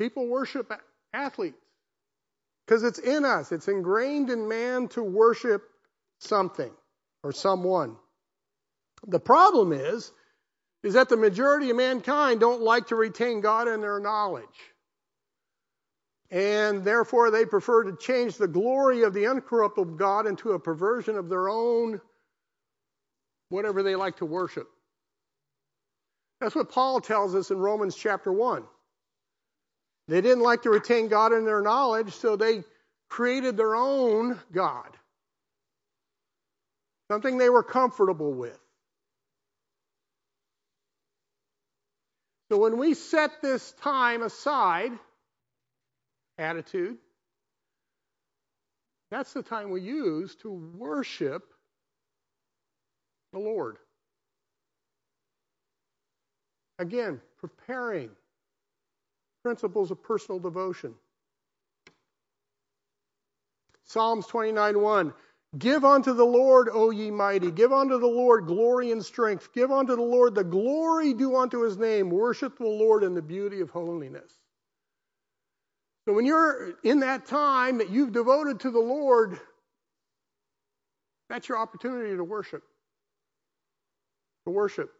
People 0.00 0.26
worship 0.26 0.72
athletes 1.12 1.56
because 2.66 2.82
it's 2.82 2.98
in 2.98 3.24
us, 3.24 3.52
it's 3.52 3.68
ingrained 3.68 4.28
in 4.28 4.48
man 4.48 4.88
to 4.88 5.02
worship 5.04 5.62
something 6.18 6.72
or 7.22 7.30
someone. 7.30 7.94
The 9.06 9.20
problem 9.20 9.72
is, 9.72 10.10
is 10.82 10.94
that 10.94 11.08
the 11.08 11.16
majority 11.16 11.70
of 11.70 11.76
mankind 11.76 12.40
don't 12.40 12.60
like 12.60 12.88
to 12.88 12.96
retain 12.96 13.40
God 13.40 13.68
in 13.68 13.82
their 13.82 14.00
knowledge. 14.00 14.48
And 16.30 16.84
therefore, 16.84 17.30
they 17.30 17.46
prefer 17.46 17.84
to 17.84 17.96
change 17.96 18.36
the 18.36 18.48
glory 18.48 19.02
of 19.02 19.14
the 19.14 19.24
uncorruptible 19.24 19.96
God 19.96 20.26
into 20.26 20.52
a 20.52 20.58
perversion 20.58 21.16
of 21.16 21.28
their 21.28 21.48
own, 21.48 22.00
whatever 23.48 23.82
they 23.82 23.96
like 23.96 24.18
to 24.18 24.26
worship. 24.26 24.68
That's 26.40 26.54
what 26.54 26.70
Paul 26.70 27.00
tells 27.00 27.34
us 27.34 27.50
in 27.50 27.58
Romans 27.58 27.96
chapter 27.96 28.30
1. 28.30 28.62
They 30.08 30.20
didn't 30.20 30.42
like 30.42 30.62
to 30.62 30.70
retain 30.70 31.08
God 31.08 31.32
in 31.32 31.44
their 31.44 31.62
knowledge, 31.62 32.12
so 32.12 32.36
they 32.36 32.62
created 33.08 33.56
their 33.56 33.74
own 33.74 34.38
God. 34.52 34.88
Something 37.10 37.38
they 37.38 37.48
were 37.48 37.62
comfortable 37.62 38.32
with. 38.32 38.58
So 42.50 42.58
when 42.58 42.78
we 42.78 42.94
set 42.94 43.42
this 43.42 43.72
time 43.82 44.22
aside, 44.22 44.92
attitude, 46.38 46.98
that's 49.10 49.32
the 49.32 49.42
time 49.42 49.70
we 49.70 49.80
use 49.80 50.34
to 50.36 50.50
worship 50.50 51.52
the 53.32 53.38
Lord. 53.38 53.78
Again, 56.78 57.20
preparing 57.38 58.10
principles 59.42 59.90
of 59.90 60.02
personal 60.02 60.38
devotion. 60.38 60.94
Psalms 63.84 64.26
29:1 64.26 65.14
Give 65.56 65.82
unto 65.82 66.12
the 66.12 66.26
Lord, 66.26 66.68
O 66.70 66.90
ye 66.90 67.10
mighty, 67.10 67.50
give 67.50 67.72
unto 67.72 67.98
the 67.98 68.06
Lord 68.06 68.46
glory 68.46 68.92
and 68.92 69.02
strength. 69.02 69.50
Give 69.54 69.72
unto 69.72 69.96
the 69.96 70.02
Lord 70.02 70.34
the 70.34 70.44
glory 70.44 71.14
due 71.14 71.36
unto 71.36 71.62
his 71.62 71.78
name. 71.78 72.10
Worship 72.10 72.58
the 72.58 72.66
Lord 72.66 73.02
in 73.02 73.14
the 73.14 73.22
beauty 73.22 73.60
of 73.62 73.70
holiness. 73.70 74.30
So 76.08 76.14
when 76.14 76.24
you're 76.24 76.72
in 76.84 77.00
that 77.00 77.26
time 77.26 77.78
that 77.78 77.90
you've 77.90 78.14
devoted 78.14 78.60
to 78.60 78.70
the 78.70 78.80
Lord, 78.80 79.38
that's 81.28 81.50
your 81.50 81.58
opportunity 81.58 82.16
to 82.16 82.24
worship. 82.24 82.62
To 84.46 84.50
worship. 84.50 84.90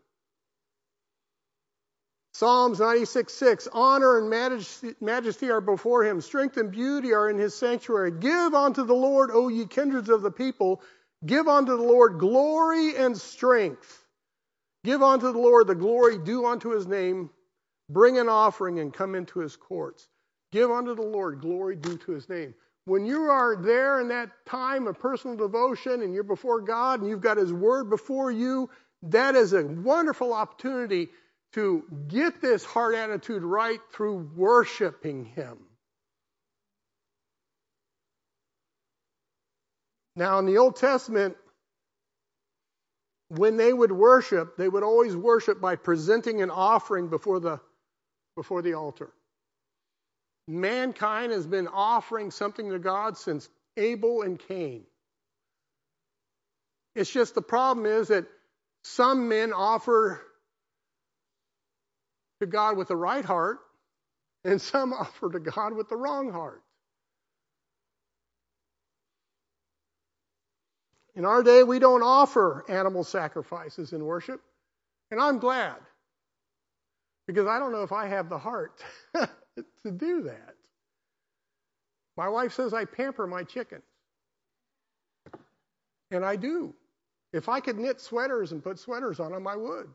Psalms 2.35 2.81
96 2.81 3.33
6 3.33 3.68
Honor 3.73 4.18
and 4.18 4.29
majesty 5.01 5.51
are 5.51 5.62
before 5.62 6.05
him, 6.05 6.21
strength 6.21 6.59
and 6.59 6.71
beauty 6.71 7.14
are 7.14 7.31
in 7.31 7.38
his 7.38 7.55
sanctuary. 7.55 8.11
Give 8.11 8.53
unto 8.53 8.85
the 8.85 8.92
Lord, 8.92 9.31
O 9.33 9.49
ye 9.49 9.64
kindreds 9.64 10.11
of 10.11 10.21
the 10.21 10.31
people, 10.31 10.83
give 11.25 11.49
unto 11.49 11.75
the 11.75 11.83
Lord 11.85 12.18
glory 12.18 12.94
and 12.97 13.16
strength. 13.16 14.05
Give 14.85 15.03
unto 15.03 15.33
the 15.33 15.38
Lord 15.38 15.68
the 15.68 15.75
glory 15.75 16.18
due 16.18 16.44
unto 16.44 16.73
his 16.73 16.87
name. 16.87 17.31
Bring 17.88 18.18
an 18.18 18.29
offering 18.29 18.79
and 18.79 18.92
come 18.92 19.14
into 19.14 19.38
his 19.38 19.57
courts. 19.57 20.07
Give 20.52 20.70
unto 20.70 20.94
the 20.94 21.02
Lord 21.02 21.40
glory 21.40 21.76
due 21.76 21.98
to 21.98 22.12
his 22.12 22.28
name. 22.28 22.54
When 22.87 23.04
you 23.04 23.24
are 23.24 23.54
there 23.54 24.00
in 24.00 24.08
that 24.08 24.30
time 24.46 24.87
of 24.87 24.98
personal 24.98 25.37
devotion 25.37 26.02
and 26.02 26.14
you're 26.14 26.22
before 26.22 26.62
God 26.62 27.00
and 27.00 27.08
you've 27.08 27.20
got 27.20 27.37
his 27.37 27.52
word 27.52 27.90
before 27.90 28.30
you, 28.30 28.70
that 29.02 29.37
is 29.37 29.52
a 29.52 29.64
wonderful 29.64 30.32
opportunity 30.32 31.08
to 31.52 31.84
get 32.08 32.40
this 32.40 32.64
heart 32.64 32.94
attitude 32.94 33.42
right 33.42 33.80
through 33.92 34.30
worshiping 34.37 35.24
Him. 35.24 35.58
Now, 40.16 40.38
in 40.40 40.46
the 40.46 40.58
Old 40.58 40.76
Testament, 40.76 41.37
when 43.28 43.56
they 43.56 43.72
would 43.72 43.92
worship, 43.92 44.56
they 44.56 44.68
would 44.68 44.82
always 44.82 45.14
worship 45.14 45.61
by 45.61 45.76
presenting 45.76 46.42
an 46.42 46.50
offering 46.50 47.08
before 47.08 47.40
the, 47.40 47.61
before 48.37 48.62
the 48.62 48.74
altar. 48.74 49.12
Mankind 50.48 51.30
has 51.30 51.46
been 51.46 51.68
offering 51.68 52.30
something 52.30 52.70
to 52.70 52.78
God 52.78 53.18
since 53.18 53.48
Abel 53.76 54.22
and 54.22 54.38
Cain. 54.38 54.84
It's 56.94 57.11
just 57.11 57.34
the 57.34 57.42
problem 57.42 57.84
is 57.84 58.08
that 58.08 58.24
some 58.82 59.28
men 59.28 59.52
offer 59.52 60.22
to 62.40 62.46
God 62.46 62.78
with 62.78 62.88
the 62.88 62.96
right 62.96 63.24
heart, 63.24 63.58
and 64.44 64.61
some 64.61 64.92
offer 64.98 65.30
to 65.30 65.38
God 65.38 65.74
with 65.74 65.90
the 65.90 65.96
wrong 65.96 66.32
heart. 66.32 66.62
In 71.14 71.26
our 71.26 71.42
day, 71.42 71.62
we 71.62 71.78
don't 71.78 72.02
offer 72.02 72.64
animal 72.68 73.04
sacrifices 73.04 73.92
in 73.92 74.02
worship, 74.02 74.40
and 75.11 75.20
I'm 75.20 75.40
glad 75.40 75.76
because 77.26 77.46
I 77.46 77.58
don't 77.58 77.72
know 77.72 77.82
if 77.82 77.92
I 77.92 78.06
have 78.06 78.30
the 78.30 78.38
heart 78.38 78.82
to 79.83 79.90
do 79.90 80.23
that. 80.23 80.55
My 82.16 82.29
wife 82.29 82.53
says 82.55 82.75
I 82.75 82.85
pamper 82.85 83.27
my 83.27 83.44
chickens, 83.44 83.85
and 86.11 86.25
I 86.25 86.37
do. 86.37 86.75
If 87.33 87.49
I 87.49 87.61
could 87.61 87.79
knit 87.79 88.01
sweaters 88.01 88.53
and 88.53 88.62
put 88.62 88.79
sweaters 88.79 89.21
on 89.21 89.33
them, 89.33 89.47
I 89.47 89.57
would. 89.57 89.88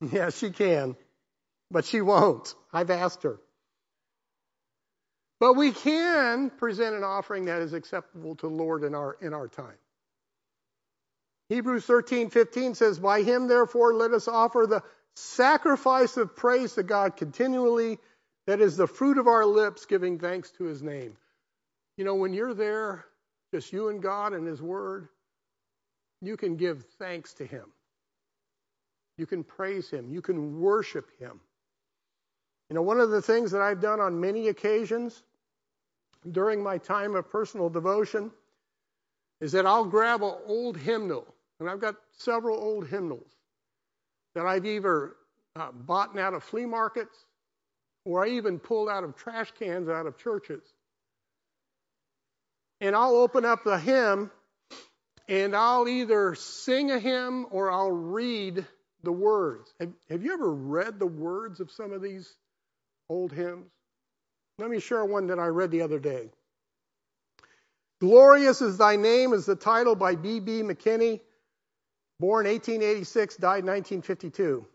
Yeah, 0.12 0.30
she 0.30 0.50
can, 0.50 0.94
but 1.72 1.84
she 1.84 2.00
won't. 2.00 2.54
I've 2.72 2.90
asked 2.90 3.24
her. 3.24 3.40
But 5.40 5.54
we 5.54 5.72
can 5.72 6.50
present 6.50 6.96
an 6.96 7.04
offering 7.04 7.46
that 7.46 7.62
is 7.62 7.72
acceptable 7.72 8.36
to 8.36 8.48
the 8.48 8.54
Lord 8.54 8.84
in 8.84 8.94
our, 8.94 9.16
in 9.20 9.34
our 9.34 9.48
time. 9.48 9.76
Hebrews 11.48 11.84
13, 11.84 12.30
15 12.30 12.74
says, 12.74 12.98
By 12.98 13.22
him, 13.22 13.48
therefore, 13.48 13.94
let 13.94 14.12
us 14.12 14.28
offer 14.28 14.66
the 14.68 14.82
sacrifice 15.18 16.16
of 16.16 16.36
praise 16.36 16.74
to 16.74 16.82
God 16.82 17.16
continually, 17.16 17.98
that 18.46 18.60
is 18.60 18.76
the 18.76 18.86
fruit 18.86 19.18
of 19.18 19.26
our 19.26 19.44
lips, 19.44 19.84
giving 19.84 20.18
thanks 20.18 20.50
to 20.52 20.64
his 20.64 20.82
name. 20.82 21.16
You 21.96 22.04
know, 22.04 22.14
when 22.14 22.32
you're 22.32 22.54
there, 22.54 23.04
just 23.52 23.72
you 23.72 23.88
and 23.88 24.02
God 24.02 24.32
and 24.32 24.46
his 24.46 24.62
word, 24.62 25.08
you 26.20 26.36
can 26.36 26.56
give 26.56 26.84
thanks 26.98 27.34
to 27.34 27.46
him. 27.46 27.66
You 29.16 29.26
can 29.26 29.42
praise 29.42 29.90
him. 29.90 30.10
You 30.10 30.22
can 30.22 30.60
worship 30.60 31.10
him. 31.18 31.40
You 32.70 32.74
know, 32.74 32.82
one 32.82 33.00
of 33.00 33.10
the 33.10 33.22
things 33.22 33.50
that 33.50 33.60
I've 33.60 33.80
done 33.80 34.00
on 34.00 34.20
many 34.20 34.48
occasions 34.48 35.22
during 36.30 36.62
my 36.62 36.78
time 36.78 37.16
of 37.16 37.30
personal 37.30 37.68
devotion 37.68 38.30
is 39.40 39.52
that 39.52 39.66
I'll 39.66 39.84
grab 39.84 40.22
an 40.22 40.34
old 40.46 40.76
hymnal, 40.76 41.26
and 41.60 41.68
I've 41.68 41.80
got 41.80 41.96
several 42.12 42.58
old 42.58 42.86
hymnals 42.86 43.37
that 44.34 44.46
I've 44.46 44.66
either 44.66 45.14
uh, 45.56 45.72
bought 45.72 46.16
out 46.18 46.34
of 46.34 46.42
flea 46.44 46.66
markets 46.66 47.16
or 48.04 48.24
I 48.24 48.30
even 48.30 48.58
pulled 48.58 48.88
out 48.88 49.04
of 49.04 49.16
trash 49.16 49.52
cans 49.58 49.88
out 49.88 50.06
of 50.06 50.18
churches. 50.18 50.62
And 52.80 52.94
I'll 52.94 53.16
open 53.16 53.44
up 53.44 53.64
the 53.64 53.78
hymn 53.78 54.30
and 55.28 55.54
I'll 55.54 55.88
either 55.88 56.34
sing 56.34 56.90
a 56.90 56.98
hymn 56.98 57.46
or 57.50 57.70
I'll 57.70 57.90
read 57.90 58.64
the 59.02 59.12
words. 59.12 59.72
Have, 59.80 59.92
have 60.08 60.24
you 60.24 60.32
ever 60.32 60.52
read 60.52 60.98
the 60.98 61.06
words 61.06 61.60
of 61.60 61.70
some 61.70 61.92
of 61.92 62.02
these 62.02 62.32
old 63.08 63.32
hymns? 63.32 63.70
Let 64.58 64.70
me 64.70 64.80
share 64.80 65.04
one 65.04 65.28
that 65.28 65.38
I 65.38 65.46
read 65.46 65.70
the 65.70 65.82
other 65.82 65.98
day. 65.98 66.30
Glorious 68.00 68.62
is 68.62 68.78
thy 68.78 68.96
name 68.96 69.32
is 69.32 69.44
the 69.44 69.56
title 69.56 69.94
by 69.94 70.14
B.B. 70.14 70.62
McKinney, 70.62 71.20
born 72.20 72.46
1886, 72.46 73.36
died 73.36 73.64
1952. 73.64 74.66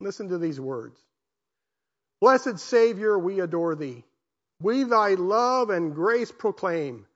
Listen 0.00 0.28
to 0.28 0.38
these 0.38 0.60
words. 0.60 0.98
Blessed 2.20 2.58
Savior, 2.58 3.18
we 3.18 3.40
adore 3.40 3.74
thee. 3.74 4.04
We 4.60 4.84
thy 4.84 5.14
love 5.14 5.70
and 5.70 5.94
grace 5.94 6.30
proclaim. 6.30 7.06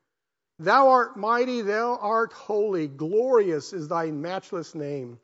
Thou 0.58 0.88
art 0.88 1.16
mighty, 1.16 1.60
thou 1.60 1.96
art 1.96 2.32
holy, 2.32 2.88
glorious 2.88 3.72
is 3.72 3.88
thy 3.88 4.10
matchless 4.10 4.74
name. 4.74 5.18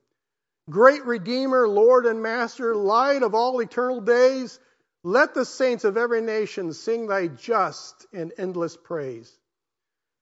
Great 0.68 1.04
Redeemer, 1.06 1.66
Lord 1.66 2.04
and 2.04 2.22
Master, 2.22 2.74
light 2.74 3.22
of 3.22 3.34
all 3.34 3.60
eternal 3.60 4.00
days, 4.00 4.58
let 5.02 5.34
the 5.34 5.46
saints 5.46 5.84
of 5.84 5.96
every 5.96 6.20
nation 6.20 6.72
sing 6.74 7.06
thy 7.06 7.28
just 7.28 8.06
and 8.12 8.32
endless 8.36 8.76
praise. 8.76 9.32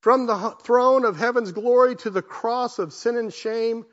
From 0.03 0.27
the 0.27 0.51
throne 0.63 1.05
of 1.05 1.17
heaven's 1.17 1.51
glory 1.51 1.97
to 1.97 2.11
the 2.11 2.23
cross 2.23 2.79
of 2.79 2.93
sin 2.93 3.17
and 3.17 3.35
shame, 3.35 3.85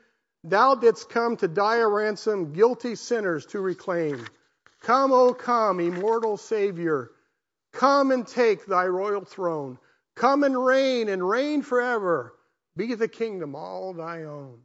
thou 0.48 0.74
didst 0.74 1.08
come 1.08 1.36
to 1.38 1.48
die 1.48 1.76
a 1.76 1.88
ransom, 1.88 2.52
guilty 2.52 2.94
sinners 2.94 3.46
to 3.46 3.60
reclaim. 3.60 4.26
Come, 4.82 5.12
O 5.12 5.34
come, 5.34 5.80
immortal 5.80 6.36
Savior, 6.36 7.10
come 7.72 8.10
and 8.12 8.26
take 8.26 8.66
thy 8.66 8.86
royal 8.86 9.24
throne. 9.24 9.78
Come 10.14 10.44
and 10.44 10.56
reign 10.56 11.08
and 11.08 11.26
reign 11.26 11.62
forever. 11.62 12.32
Be 12.76 12.94
the 12.94 13.08
kingdom 13.08 13.54
all 13.54 13.92
thy 13.92 14.24
own. 14.24 14.60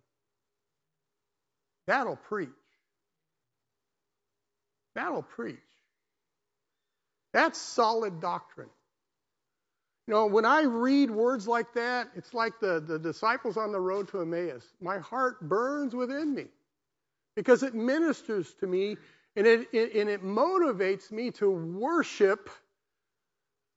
That'll 1.87 2.15
preach. 2.15 2.49
That'll 4.95 5.23
preach. 5.23 5.57
That's 7.33 7.59
solid 7.59 8.21
doctrine. 8.21 8.69
You 10.11 10.17
know, 10.17 10.25
when 10.25 10.43
I 10.43 10.63
read 10.63 11.09
words 11.09 11.47
like 11.47 11.73
that, 11.75 12.09
it's 12.17 12.33
like 12.33 12.59
the, 12.59 12.81
the 12.81 12.99
disciples 12.99 13.55
on 13.55 13.71
the 13.71 13.79
road 13.79 14.09
to 14.09 14.19
Emmaus. 14.19 14.65
My 14.81 14.99
heart 14.99 15.39
burns 15.39 15.95
within 15.95 16.35
me 16.35 16.47
because 17.37 17.63
it 17.63 17.73
ministers 17.73 18.53
to 18.55 18.67
me 18.67 18.97
and 19.37 19.47
it, 19.47 19.69
it, 19.71 19.95
and 19.95 20.09
it 20.09 20.21
motivates 20.21 21.13
me 21.13 21.31
to 21.31 21.49
worship 21.49 22.49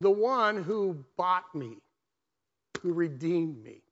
the 0.01 0.11
one 0.11 0.61
who 0.61 1.05
bought 1.16 1.55
me, 1.55 1.77
who 2.83 2.92
redeemed 2.92 3.62
me. 3.62 3.83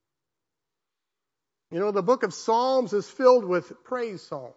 You 1.71 1.79
know, 1.79 1.93
the 1.93 2.03
book 2.03 2.25
of 2.25 2.35
Psalms 2.35 2.93
is 2.93 3.09
filled 3.09 3.45
with 3.45 3.73
praise 3.85 4.21
psalms. 4.21 4.57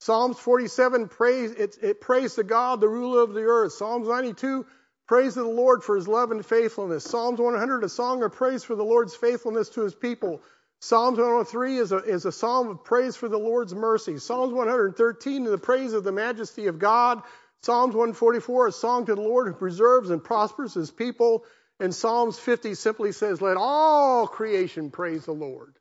Psalms 0.00 0.36
47, 0.38 1.06
praise, 1.06 1.52
it, 1.52 1.76
it 1.80 2.00
prays 2.00 2.34
to 2.34 2.42
God, 2.42 2.80
the 2.80 2.88
ruler 2.88 3.22
of 3.22 3.34
the 3.34 3.42
earth. 3.42 3.74
Psalms 3.74 4.08
92, 4.08 4.66
praise 5.10 5.34
to 5.34 5.42
the 5.42 5.48
Lord 5.48 5.82
for 5.82 5.96
his 5.96 6.06
love 6.06 6.30
and 6.30 6.46
faithfulness. 6.46 7.02
Psalms 7.02 7.40
100, 7.40 7.82
a 7.82 7.88
song 7.88 8.22
of 8.22 8.30
praise 8.30 8.62
for 8.62 8.76
the 8.76 8.84
Lord's 8.84 9.12
faithfulness 9.12 9.68
to 9.70 9.80
his 9.80 9.92
people. 9.92 10.40
Psalms 10.78 11.18
103 11.18 11.78
is 11.78 11.90
a, 11.90 11.96
is 11.96 12.26
a 12.26 12.30
psalm 12.30 12.68
of 12.68 12.84
praise 12.84 13.16
for 13.16 13.28
the 13.28 13.36
Lord's 13.36 13.74
mercy. 13.74 14.18
Psalms 14.18 14.52
113, 14.52 15.42
the 15.42 15.58
praise 15.58 15.94
of 15.94 16.04
the 16.04 16.12
majesty 16.12 16.68
of 16.68 16.78
God. 16.78 17.22
Psalms 17.64 17.92
144, 17.92 18.68
a 18.68 18.72
song 18.72 19.06
to 19.06 19.16
the 19.16 19.20
Lord 19.20 19.48
who 19.48 19.54
preserves 19.54 20.10
and 20.10 20.22
prospers 20.22 20.74
his 20.74 20.92
people. 20.92 21.44
And 21.80 21.92
Psalms 21.92 22.38
50 22.38 22.76
simply 22.76 23.10
says, 23.10 23.42
Let 23.42 23.56
all 23.56 24.28
creation 24.28 24.92
praise 24.92 25.24
the 25.24 25.32
Lord. 25.32 25.74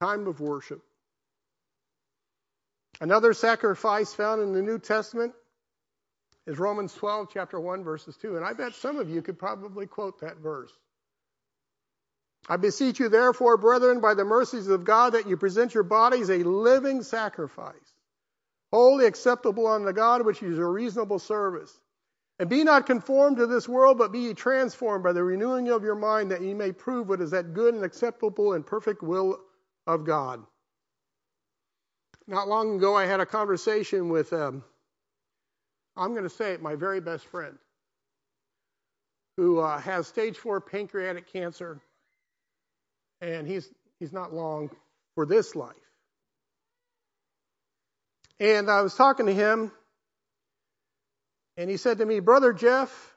Time 0.00 0.28
of 0.28 0.38
worship. 0.38 0.80
Another 3.00 3.32
sacrifice 3.32 4.14
found 4.14 4.40
in 4.42 4.52
the 4.52 4.62
New 4.62 4.78
Testament 4.78 5.34
is 6.46 6.58
Romans 6.58 6.94
12, 6.94 7.28
chapter 7.32 7.58
1, 7.58 7.84
verses 7.84 8.16
2. 8.16 8.36
And 8.36 8.44
I 8.44 8.52
bet 8.52 8.74
some 8.74 8.98
of 8.98 9.08
you 9.08 9.22
could 9.22 9.38
probably 9.38 9.86
quote 9.86 10.20
that 10.20 10.38
verse. 10.38 10.72
I 12.48 12.58
beseech 12.58 13.00
you, 13.00 13.08
therefore, 13.08 13.56
brethren, 13.56 14.00
by 14.00 14.14
the 14.14 14.24
mercies 14.24 14.68
of 14.68 14.84
God, 14.84 15.14
that 15.14 15.26
you 15.26 15.36
present 15.36 15.72
your 15.72 15.82
bodies 15.82 16.28
a 16.28 16.42
living 16.42 17.02
sacrifice, 17.02 17.94
wholly 18.70 19.06
acceptable 19.06 19.66
unto 19.66 19.92
God, 19.92 20.26
which 20.26 20.42
is 20.42 20.58
a 20.58 20.64
reasonable 20.64 21.18
service. 21.18 21.72
And 22.38 22.50
be 22.50 22.64
not 22.64 22.86
conformed 22.86 23.38
to 23.38 23.46
this 23.46 23.68
world, 23.68 23.96
but 23.96 24.12
be 24.12 24.18
ye 24.20 24.34
transformed 24.34 25.04
by 25.04 25.12
the 25.12 25.22
renewing 25.22 25.68
of 25.68 25.84
your 25.84 25.94
mind, 25.94 26.32
that 26.32 26.42
ye 26.42 26.52
may 26.52 26.72
prove 26.72 27.08
what 27.08 27.20
is 27.20 27.30
that 27.30 27.54
good 27.54 27.74
and 27.74 27.84
acceptable 27.84 28.52
and 28.52 28.66
perfect 28.66 29.02
will 29.02 29.38
of 29.86 30.04
God. 30.04 30.44
Not 32.26 32.48
long 32.48 32.76
ago, 32.76 32.94
I 32.96 33.06
had 33.06 33.20
a 33.20 33.26
conversation 33.26 34.08
with, 34.08 34.32
um, 34.32 34.64
I'm 35.96 36.12
going 36.12 36.24
to 36.24 36.30
say 36.30 36.52
it, 36.52 36.62
my 36.62 36.74
very 36.74 37.00
best 37.00 37.24
friend, 37.26 37.56
who 39.36 39.60
uh, 39.60 39.78
has 39.78 40.06
stage 40.06 40.36
four 40.36 40.60
pancreatic 40.60 41.32
cancer, 41.32 41.80
and 43.20 43.46
he's 43.46 43.68
he's 43.98 44.12
not 44.12 44.32
long 44.32 44.70
for 45.14 45.26
this 45.26 45.54
life. 45.54 45.74
And 48.40 48.70
I 48.70 48.82
was 48.82 48.94
talking 48.94 49.26
to 49.26 49.34
him, 49.34 49.70
and 51.56 51.70
he 51.70 51.76
said 51.76 51.98
to 51.98 52.06
me, 52.06 52.20
Brother 52.20 52.52
Jeff, 52.52 53.14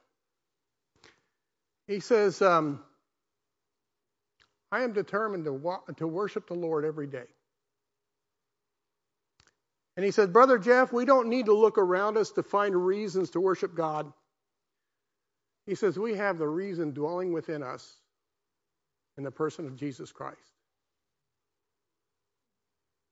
he 1.87 1.99
says, 1.99 2.41
um, 2.41 2.83
I 4.71 4.83
am 4.83 4.93
determined 4.93 5.45
to, 5.45 5.53
wa- 5.53 5.81
to 5.97 6.07
worship 6.07 6.47
the 6.47 6.53
Lord 6.53 6.85
every 6.85 7.07
day. 7.07 7.25
And 9.97 10.05
he 10.05 10.11
said, 10.11 10.31
Brother 10.31 10.59
Jeff, 10.59 10.93
we 10.93 11.05
don't 11.05 11.27
need 11.27 11.47
to 11.47 11.55
look 11.55 11.79
around 11.79 12.17
us 12.17 12.29
to 12.31 12.43
find 12.43 12.75
reasons 12.75 13.31
to 13.31 13.41
worship 13.41 13.75
God. 13.75 14.13
He 15.65 15.73
says, 15.73 15.97
We 15.97 16.15
have 16.15 16.37
the 16.37 16.47
reason 16.47 16.93
dwelling 16.93 17.33
within 17.33 17.63
us 17.63 17.97
in 19.17 19.23
the 19.23 19.31
person 19.31 19.65
of 19.65 19.75
Jesus 19.75 20.11
Christ. 20.11 20.37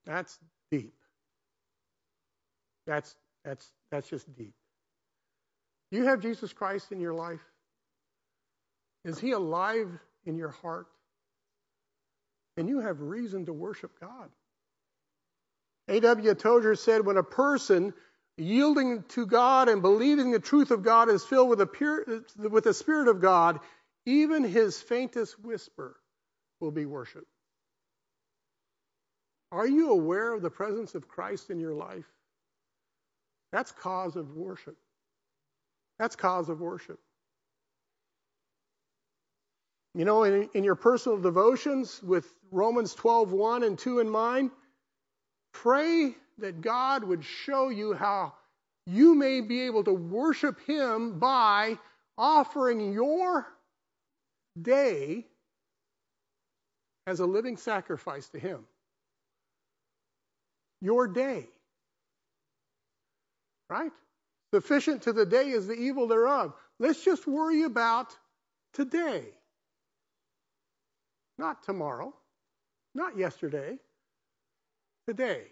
That's 0.06 0.38
deep. 0.70 0.94
That's, 2.86 3.16
that's, 3.44 3.68
that's 3.90 4.08
just 4.08 4.32
deep. 4.36 4.54
Do 5.92 5.98
you 5.98 6.06
have 6.06 6.20
Jesus 6.20 6.54
Christ 6.54 6.92
in 6.92 7.00
your 7.00 7.16
life? 7.16 7.42
Is 9.04 9.20
he 9.20 9.32
alive 9.32 9.90
in 10.26 10.38
your 10.38 10.52
heart? 10.52 10.86
And 12.58 12.70
you 12.70 12.80
have 12.80 13.02
reason 13.02 13.48
to 13.48 13.54
worship 13.54 14.00
God. 14.00 14.30
A.W. 15.88 16.34
Tozer 16.34 16.76
said, 16.76 17.06
when 17.06 17.18
a 17.18 17.24
person 17.24 17.94
yielding 18.38 19.04
to 19.10 19.26
God 19.26 19.70
and 19.70 19.82
believing 19.82 20.32
the 20.32 20.40
truth 20.40 20.72
of 20.72 20.84
God 20.84 21.10
is 21.10 21.24
filled 21.24 21.50
with, 21.50 21.72
pure, 21.72 22.24
with 22.38 22.64
the 22.64 22.74
Spirit 22.74 23.08
of 23.08 23.22
God, 23.22 23.60
even 24.06 24.44
his 24.44 24.82
faintest 24.82 25.40
whisper 25.44 25.96
will 26.60 26.72
be 26.72 26.86
worship. 26.86 27.26
Are 29.52 29.68
you 29.68 29.92
aware 29.92 30.34
of 30.34 30.42
the 30.42 30.50
presence 30.50 30.96
of 30.96 31.08
Christ 31.08 31.50
in 31.50 31.60
your 31.60 31.74
life? 31.74 32.06
That's 33.52 33.72
cause 33.72 34.16
of 34.16 34.36
worship. 34.36 34.76
That's 35.98 36.16
cause 36.16 36.50
of 36.50 36.60
worship. 36.60 37.00
You 39.94 40.04
know, 40.04 40.24
in, 40.24 40.50
in 40.54 40.66
your 40.66 40.76
personal 40.76 41.20
devotions 41.20 42.02
with 42.04 42.28
Romans 42.52 42.94
12, 42.96 43.32
1 43.32 43.64
and 43.64 43.80
2 43.80 44.00
in 44.00 44.10
mind, 44.10 44.52
Pray 45.62 46.16
that 46.40 46.62
God 46.62 47.04
would 47.04 47.24
show 47.24 47.70
you 47.70 47.94
how 47.94 48.34
you 48.86 49.16
may 49.16 49.42
be 49.42 49.62
able 49.62 49.84
to 49.86 49.94
worship 49.94 50.60
Him 50.68 51.18
by 51.18 51.78
offering 52.18 52.94
your 52.94 53.48
day 54.62 55.26
as 57.08 57.20
a 57.20 57.26
living 57.26 57.58
sacrifice 57.58 58.28
to 58.30 58.40
Him. 58.40 58.66
Your 60.82 61.08
day. 61.08 61.48
Right? 63.70 63.92
Sufficient 64.54 65.04
to 65.04 65.14
the 65.14 65.26
day 65.26 65.50
is 65.50 65.68
the 65.68 65.74
evil 65.74 66.08
thereof. 66.08 66.54
Let's 66.80 67.04
just 67.04 67.26
worry 67.26 67.64
about 67.64 68.16
today. 68.74 69.24
Not 71.38 71.64
tomorrow. 71.64 72.14
Not 72.94 73.18
yesterday. 73.18 73.78
Today. 75.08 75.44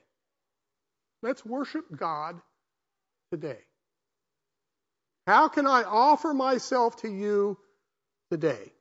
Let's 1.22 1.45
worship 1.45 1.86
God 1.95 2.41
today. 3.32 3.60
How 5.26 5.47
can 5.47 5.68
I 5.68 5.84
offer 5.84 6.34
myself 6.34 6.97
to 6.97 7.10
you 7.10 7.58
today? 8.30 8.74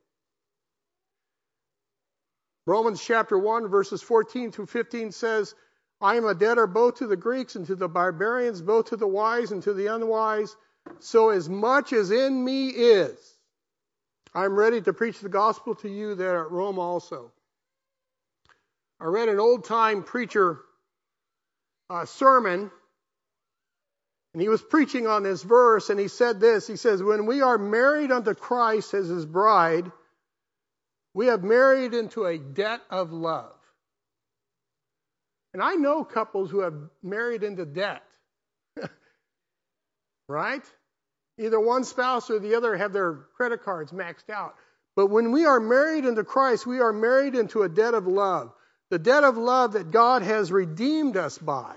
Romans 2.65 3.03
chapter 3.03 3.37
1, 3.37 3.67
verses 3.67 4.01
14 4.01 4.51
through 4.51 4.65
15 4.67 5.11
says, 5.11 5.53
I 6.01 6.15
am 6.15 6.25
a 6.25 6.35
debtor 6.35 6.67
both 6.67 6.95
to 6.95 7.07
the 7.07 7.15
Greeks 7.15 7.55
and 7.55 7.65
to 7.67 7.75
the 7.75 7.87
barbarians, 7.87 8.61
both 8.61 8.89
to 8.89 8.97
the 8.97 9.07
wise 9.07 9.51
and 9.51 9.63
to 9.63 9.73
the 9.73 9.87
unwise. 9.87 10.55
So 10.99 11.29
as 11.29 11.47
much 11.47 11.93
as 11.93 12.11
in 12.11 12.43
me 12.43 12.67
is, 12.67 13.17
I'm 14.33 14.55
ready 14.55 14.81
to 14.81 14.93
preach 14.93 15.19
the 15.19 15.29
gospel 15.29 15.75
to 15.75 15.89
you 15.89 16.15
there 16.15 16.43
at 16.43 16.51
Rome 16.51 16.79
also. 16.79 17.31
I 19.03 19.07
read 19.07 19.27
an 19.27 19.39
old 19.39 19.65
time 19.65 20.03
preacher 20.03 20.61
uh, 21.89 22.05
sermon, 22.05 22.71
and 24.33 24.41
he 24.41 24.47
was 24.47 24.61
preaching 24.61 25.07
on 25.07 25.23
this 25.23 25.43
verse, 25.43 25.89
and 25.89 25.99
he 25.99 26.07
said 26.07 26.39
this 26.39 26.67
He 26.67 26.77
says, 26.77 27.03
When 27.03 27.25
we 27.25 27.41
are 27.41 27.57
married 27.57 28.13
unto 28.13 28.33
Christ 28.33 28.93
as 28.93 29.09
his 29.09 29.25
bride, 29.25 29.91
we 31.13 31.27
have 31.27 31.43
married 31.43 31.93
into 31.93 32.25
a 32.25 32.37
debt 32.37 32.79
of 32.89 33.11
love. 33.11 33.51
And 35.53 35.61
I 35.61 35.75
know 35.75 36.05
couples 36.05 36.49
who 36.49 36.61
have 36.61 36.73
married 37.03 37.43
into 37.43 37.65
debt. 37.65 38.03
right? 40.29 40.63
Either 41.37 41.59
one 41.59 41.83
spouse 41.83 42.29
or 42.29 42.39
the 42.39 42.55
other 42.55 42.77
have 42.77 42.93
their 42.93 43.25
credit 43.35 43.63
cards 43.63 43.91
maxed 43.91 44.29
out. 44.29 44.55
But 44.95 45.07
when 45.07 45.33
we 45.33 45.45
are 45.45 45.59
married 45.59 46.05
into 46.05 46.23
Christ, 46.23 46.65
we 46.65 46.79
are 46.79 46.93
married 46.93 47.35
into 47.35 47.63
a 47.63 47.69
debt 47.69 47.93
of 47.93 48.07
love. 48.07 48.53
The 48.93 48.99
debt 48.99 49.23
of 49.23 49.37
love 49.37 49.73
that 49.73 49.89
God 49.89 50.21
has 50.21 50.51
redeemed 50.51 51.17
us 51.17 51.39
by. 51.39 51.73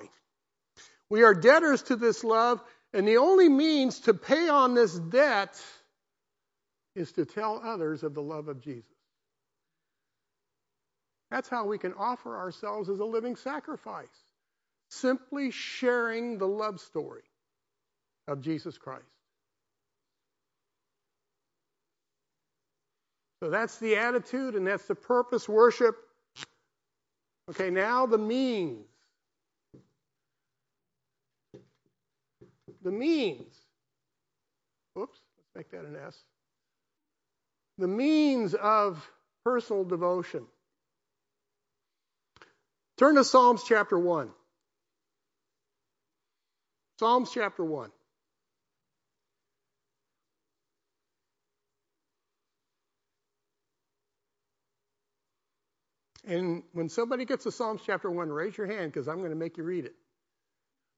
We 1.08 1.22
are 1.22 1.32
debtors 1.32 1.80
to 1.84 1.96
this 1.96 2.22
love, 2.22 2.62
and 2.92 3.08
the 3.08 3.16
only 3.16 3.48
means 3.48 4.00
to 4.00 4.12
pay 4.12 4.50
on 4.50 4.74
this 4.74 4.92
debt 4.98 5.58
is 6.94 7.12
to 7.12 7.24
tell 7.24 7.62
others 7.64 8.02
of 8.02 8.12
the 8.12 8.20
love 8.20 8.48
of 8.48 8.60
Jesus. 8.60 8.92
That's 11.30 11.48
how 11.48 11.64
we 11.64 11.78
can 11.78 11.94
offer 11.94 12.36
ourselves 12.36 12.90
as 12.90 12.98
a 12.98 13.06
living 13.06 13.36
sacrifice. 13.36 14.06
Simply 14.90 15.52
sharing 15.52 16.36
the 16.36 16.46
love 16.46 16.80
story 16.80 17.24
of 18.28 18.42
Jesus 18.42 18.76
Christ. 18.76 19.04
So 23.42 23.48
that's 23.48 23.78
the 23.78 23.96
attitude 23.96 24.54
and 24.54 24.66
that's 24.66 24.86
the 24.86 24.94
purpose 24.94 25.48
worship. 25.48 25.96
Okay, 27.50 27.70
now 27.70 28.06
the 28.06 28.18
means. 28.18 28.86
The 32.82 32.90
means. 32.90 33.54
Oops, 34.98 35.18
let's 35.36 35.48
make 35.54 35.70
that 35.70 35.88
an 35.88 35.96
S. 36.06 36.16
The 37.78 37.88
means 37.88 38.54
of 38.54 39.04
personal 39.44 39.84
devotion. 39.84 40.46
Turn 42.96 43.16
to 43.16 43.24
Psalms 43.24 43.62
chapter 43.66 43.98
1. 43.98 44.30
Psalms 46.98 47.30
chapter 47.32 47.64
1. 47.64 47.90
And 56.26 56.64
when 56.72 56.88
somebody 56.88 57.24
gets 57.24 57.44
to 57.44 57.52
Psalms 57.52 57.82
chapter 57.86 58.10
1, 58.10 58.30
raise 58.30 58.56
your 58.58 58.66
hand 58.66 58.92
because 58.92 59.06
I'm 59.08 59.18
going 59.18 59.30
to 59.30 59.36
make 59.36 59.56
you 59.56 59.64
read 59.64 59.84
it. 59.84 59.94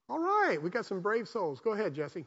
All 0.09 0.19
right, 0.19 0.61
we 0.61 0.71
got 0.71 0.87
some 0.87 1.01
brave 1.01 1.27
souls. 1.27 1.61
Go 1.61 1.73
ahead, 1.73 1.93
Jesse. 1.93 2.25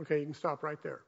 Okay, 0.00 0.20
you 0.20 0.24
can 0.26 0.34
stop 0.34 0.62
right 0.62 0.80
there. 0.82 1.00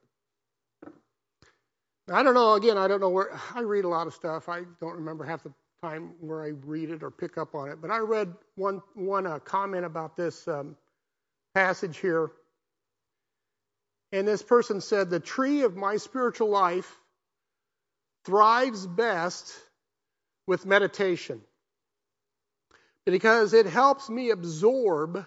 I 2.12 2.24
don't 2.24 2.34
know, 2.34 2.55
again, 2.55 2.76
I 2.76 2.88
don't 2.88 3.01
know 3.01 3.11
where, 3.11 3.38
I 3.55 3.61
read 3.61 3.84
a 3.84 3.88
lot 3.88 4.09
of 4.09 4.14
stuff. 4.14 4.49
I 4.49 4.62
don't 4.80 4.97
remember 4.97 5.24
half 5.24 5.45
the 5.45 5.53
time 5.80 6.14
where 6.20 6.45
I 6.45 6.49
read 6.64 6.91
it 6.91 7.03
or 7.03 7.11
pick 7.11 7.38
up 7.38 7.55
on 7.55 7.70
it. 7.70 7.80
But 7.80 7.91
I 7.91 7.99
read 7.99 8.34
one, 8.57 8.82
one 8.95 9.26
uh, 9.26 9.38
comment 9.38 9.84
about 9.84 10.16
this 10.16 10.49
um, 10.49 10.76
passage 11.55 11.99
here. 11.99 12.32
And 14.12 14.26
this 14.26 14.43
person 14.43 14.80
said, 14.80 15.09
The 15.09 15.20
tree 15.20 15.62
of 15.62 15.76
my 15.76 15.97
spiritual 15.97 16.49
life 16.49 16.99
thrives 18.24 18.86
best 18.86 19.53
with 20.47 20.66
meditation 20.66 21.41
because 23.07 23.55
it 23.55 23.66
helps 23.66 24.11
me 24.11 24.30
absorb 24.30 25.24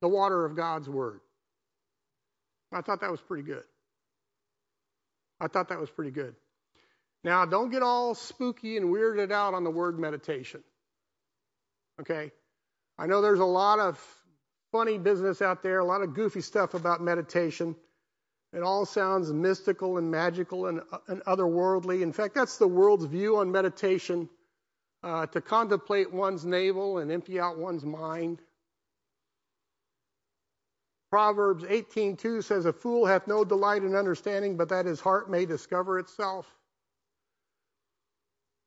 the 0.00 0.08
water 0.08 0.44
of 0.44 0.56
God's 0.56 0.88
Word. 0.88 1.20
I 2.72 2.82
thought 2.82 3.00
that 3.00 3.10
was 3.10 3.20
pretty 3.20 3.42
good. 3.42 3.64
I 5.40 5.48
thought 5.48 5.68
that 5.68 5.80
was 5.80 5.90
pretty 5.90 6.10
good. 6.10 6.34
Now, 7.24 7.44
don't 7.44 7.70
get 7.70 7.82
all 7.82 8.14
spooky 8.14 8.76
and 8.76 8.86
weirded 8.86 9.32
out 9.32 9.54
on 9.54 9.64
the 9.64 9.70
word 9.70 9.98
meditation. 9.98 10.62
Okay? 12.00 12.30
I 12.98 13.06
know 13.06 13.20
there's 13.20 13.40
a 13.40 13.44
lot 13.44 13.78
of 13.78 13.98
funny 14.72 14.98
business 14.98 15.42
out 15.42 15.62
there, 15.62 15.80
a 15.80 15.84
lot 15.84 16.02
of 16.02 16.14
goofy 16.14 16.40
stuff 16.40 16.74
about 16.74 17.02
meditation. 17.02 17.76
It 18.52 18.62
all 18.62 18.84
sounds 18.84 19.32
mystical 19.32 19.98
and 19.98 20.10
magical 20.10 20.66
and, 20.66 20.80
and 21.08 21.22
otherworldly. 21.24 22.02
In 22.02 22.12
fact, 22.12 22.34
that's 22.34 22.58
the 22.58 22.68
world's 22.68 23.04
view 23.04 23.36
on 23.36 23.52
meditation 23.52 24.28
uh, 25.02 25.26
to 25.26 25.40
contemplate 25.40 26.12
one's 26.12 26.44
navel 26.44 26.98
and 26.98 27.10
empty 27.10 27.38
out 27.38 27.58
one's 27.58 27.84
mind. 27.84 28.40
Proverbs 31.10 31.64
18:2 31.64 32.42
says, 32.42 32.66
"A 32.66 32.72
fool 32.72 33.04
hath 33.04 33.26
no 33.26 33.44
delight 33.44 33.82
in 33.82 33.96
understanding, 33.96 34.56
but 34.56 34.68
that 34.68 34.86
his 34.86 35.00
heart 35.00 35.28
may 35.28 35.44
discover 35.44 35.98
itself." 35.98 36.48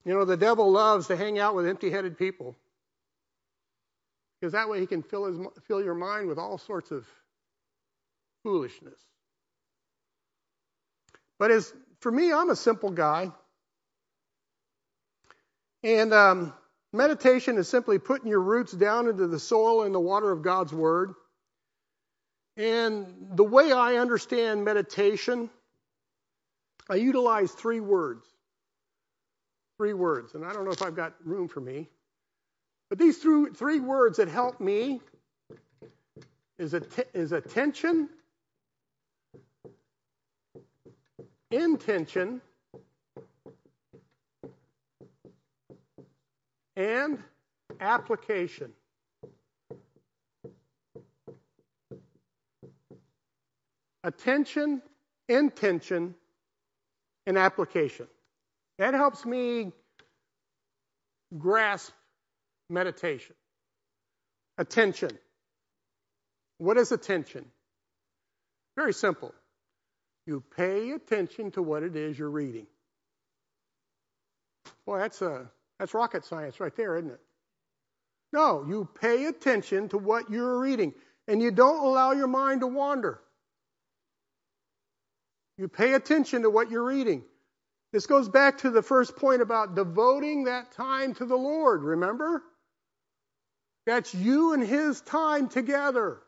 You 0.04 0.14
know, 0.14 0.26
the 0.26 0.36
devil 0.36 0.70
loves 0.70 1.08
to 1.08 1.16
hang 1.16 1.39
out 1.39 1.56
with 1.56 1.66
empty-headed 1.66 2.18
people 2.18 2.58
because 4.39 4.52
that 4.52 4.68
way 4.68 4.82
he 4.82 4.88
can 4.88 5.02
fill 5.02 5.24
his 5.24 5.39
fill 5.64 5.82
your 5.82 5.96
mind 5.96 6.28
with 6.28 6.38
all 6.38 6.58
sorts 6.58 6.91
of 6.91 7.08
foolishness. 8.44 9.00
But 11.39 11.52
as 11.52 11.74
for 12.02 12.12
me, 12.12 12.34
I'm 12.34 12.50
a 12.50 12.56
simple 12.58 12.89
guy, 12.89 13.32
and 15.82 16.14
um, 16.14 16.54
meditation 16.91 17.58
is 17.58 17.70
simply 17.70 18.00
putting 18.00 18.28
your 18.28 18.41
roots 18.41 18.74
down 18.74 19.08
into 19.08 19.28
the 19.28 19.39
soil 19.39 19.84
and 19.84 19.96
the 19.96 20.00
water 20.02 20.30
of 20.30 20.41
God's 20.41 20.74
Word 20.74 21.16
and 22.56 23.32
the 23.36 23.43
way 23.43 23.72
I 23.72 23.95
understand 23.95 24.64
meditation, 24.64 25.49
I 26.89 26.95
utilize 26.95 27.51
three 27.51 27.80
words. 27.80 28.26
Three 29.78 29.93
words. 29.93 30.36
And 30.36 30.45
I 30.45 30.54
don't 30.54 30.66
know 30.66 30.72
if 30.72 30.82
I've 30.82 30.95
got 30.95 31.14
room 31.24 31.47
for 31.47 31.62
me. 31.62 31.89
But 32.89 32.99
these 32.99 33.18
three, 33.18 33.80
words 33.80 34.18
that 34.18 34.28
help 34.28 34.60
me 34.60 35.01
is, 36.60 36.76
att- 36.76 37.08
is 37.14 37.32
attention, 37.32 38.08
intention, 41.49 42.41
and 46.76 47.24
application. 47.80 48.74
Attention, 54.04 54.82
intention, 55.30 56.16
and 57.26 57.38
application. 57.38 58.08
That 58.78 58.93
helps 58.93 59.26
me 59.26 59.72
grasp 61.38 61.91
meditation. 62.70 63.36
Attention. 64.58 65.12
What 66.58 66.78
is 66.78 66.91
attention? 66.91 67.45
Very 68.76 68.93
simple. 68.93 69.34
You 70.26 70.43
pay 70.56 70.91
attention 70.91 71.51
to 71.51 71.62
what 71.62 71.84
it 71.84 71.95
is 71.95 72.18
you're 72.18 72.30
reading. 72.30 72.68
Boy, 74.86 74.99
that's 74.99 75.22
a 75.22 75.49
that's 75.80 75.93
rocket 75.93 76.26
science 76.26 76.60
right 76.60 76.76
there, 76.76 76.97
isn't 76.97 77.12
it? 77.12 77.20
No, 78.32 78.66
you 78.68 78.88
pay 78.99 79.26
attention 79.26 79.89
to 79.89 79.97
what 79.97 80.30
you're 80.30 80.60
reading 80.60 80.93
and 81.28 81.41
you 81.41 81.51
don't 81.51 81.86
allow 81.86 82.12
your 82.12 82.28
mind 82.28 82.62
to 82.62 82.68
wander. 82.68 83.20
You 85.58 85.68
pay 85.68 85.93
attention 85.93 86.43
to 86.43 86.49
what 86.49 86.72
you're 86.72 86.86
reading. 86.86 87.24
This 87.91 88.08
goes 88.08 88.28
back 88.28 88.60
to 88.60 88.72
the 88.72 88.82
first 88.82 89.16
point 89.18 89.41
about 89.41 89.76
devoting 89.76 90.45
that 90.45 90.72
time 90.72 91.14
to 91.16 91.26
the 91.26 91.36
Lord, 91.36 91.84
remember? 91.84 92.43
That's 93.86 94.14
you 94.16 94.54
and 94.54 94.64
His 94.64 94.99
time 95.01 95.47
together. 95.47 96.20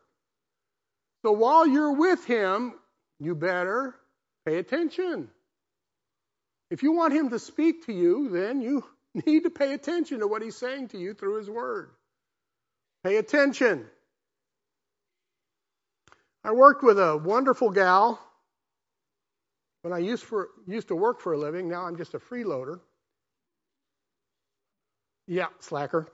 So 1.24 1.32
while 1.32 1.66
you're 1.66 1.94
with 1.94 2.24
Him, 2.24 2.74
you 3.18 3.34
better 3.34 3.96
pay 4.46 4.58
attention. 4.58 5.28
If 6.70 6.84
you 6.84 6.92
want 6.92 7.14
Him 7.14 7.30
to 7.30 7.40
speak 7.40 7.86
to 7.86 7.92
you, 7.92 8.28
then 8.28 8.60
you 8.60 8.84
need 9.26 9.42
to 9.42 9.50
pay 9.50 9.72
attention 9.74 10.20
to 10.20 10.28
what 10.28 10.42
He's 10.42 10.56
saying 10.56 10.88
to 10.88 10.98
you 10.98 11.14
through 11.14 11.38
His 11.38 11.50
Word. 11.50 11.90
Pay 13.02 13.16
attention. 13.16 13.86
I 16.44 16.52
worked 16.52 16.84
with 16.84 17.00
a 17.00 17.16
wonderful 17.16 17.70
gal 17.70 18.20
when 19.86 19.92
I 19.92 19.98
used, 19.98 20.24
for, 20.24 20.48
used 20.66 20.88
to 20.88 20.96
work 20.96 21.20
for 21.20 21.32
a 21.32 21.38
living. 21.38 21.68
Now 21.68 21.84
I'm 21.86 21.96
just 21.96 22.14
a 22.14 22.18
freeloader. 22.18 22.80
Yeah, 25.28 25.46
slacker. 25.60 26.08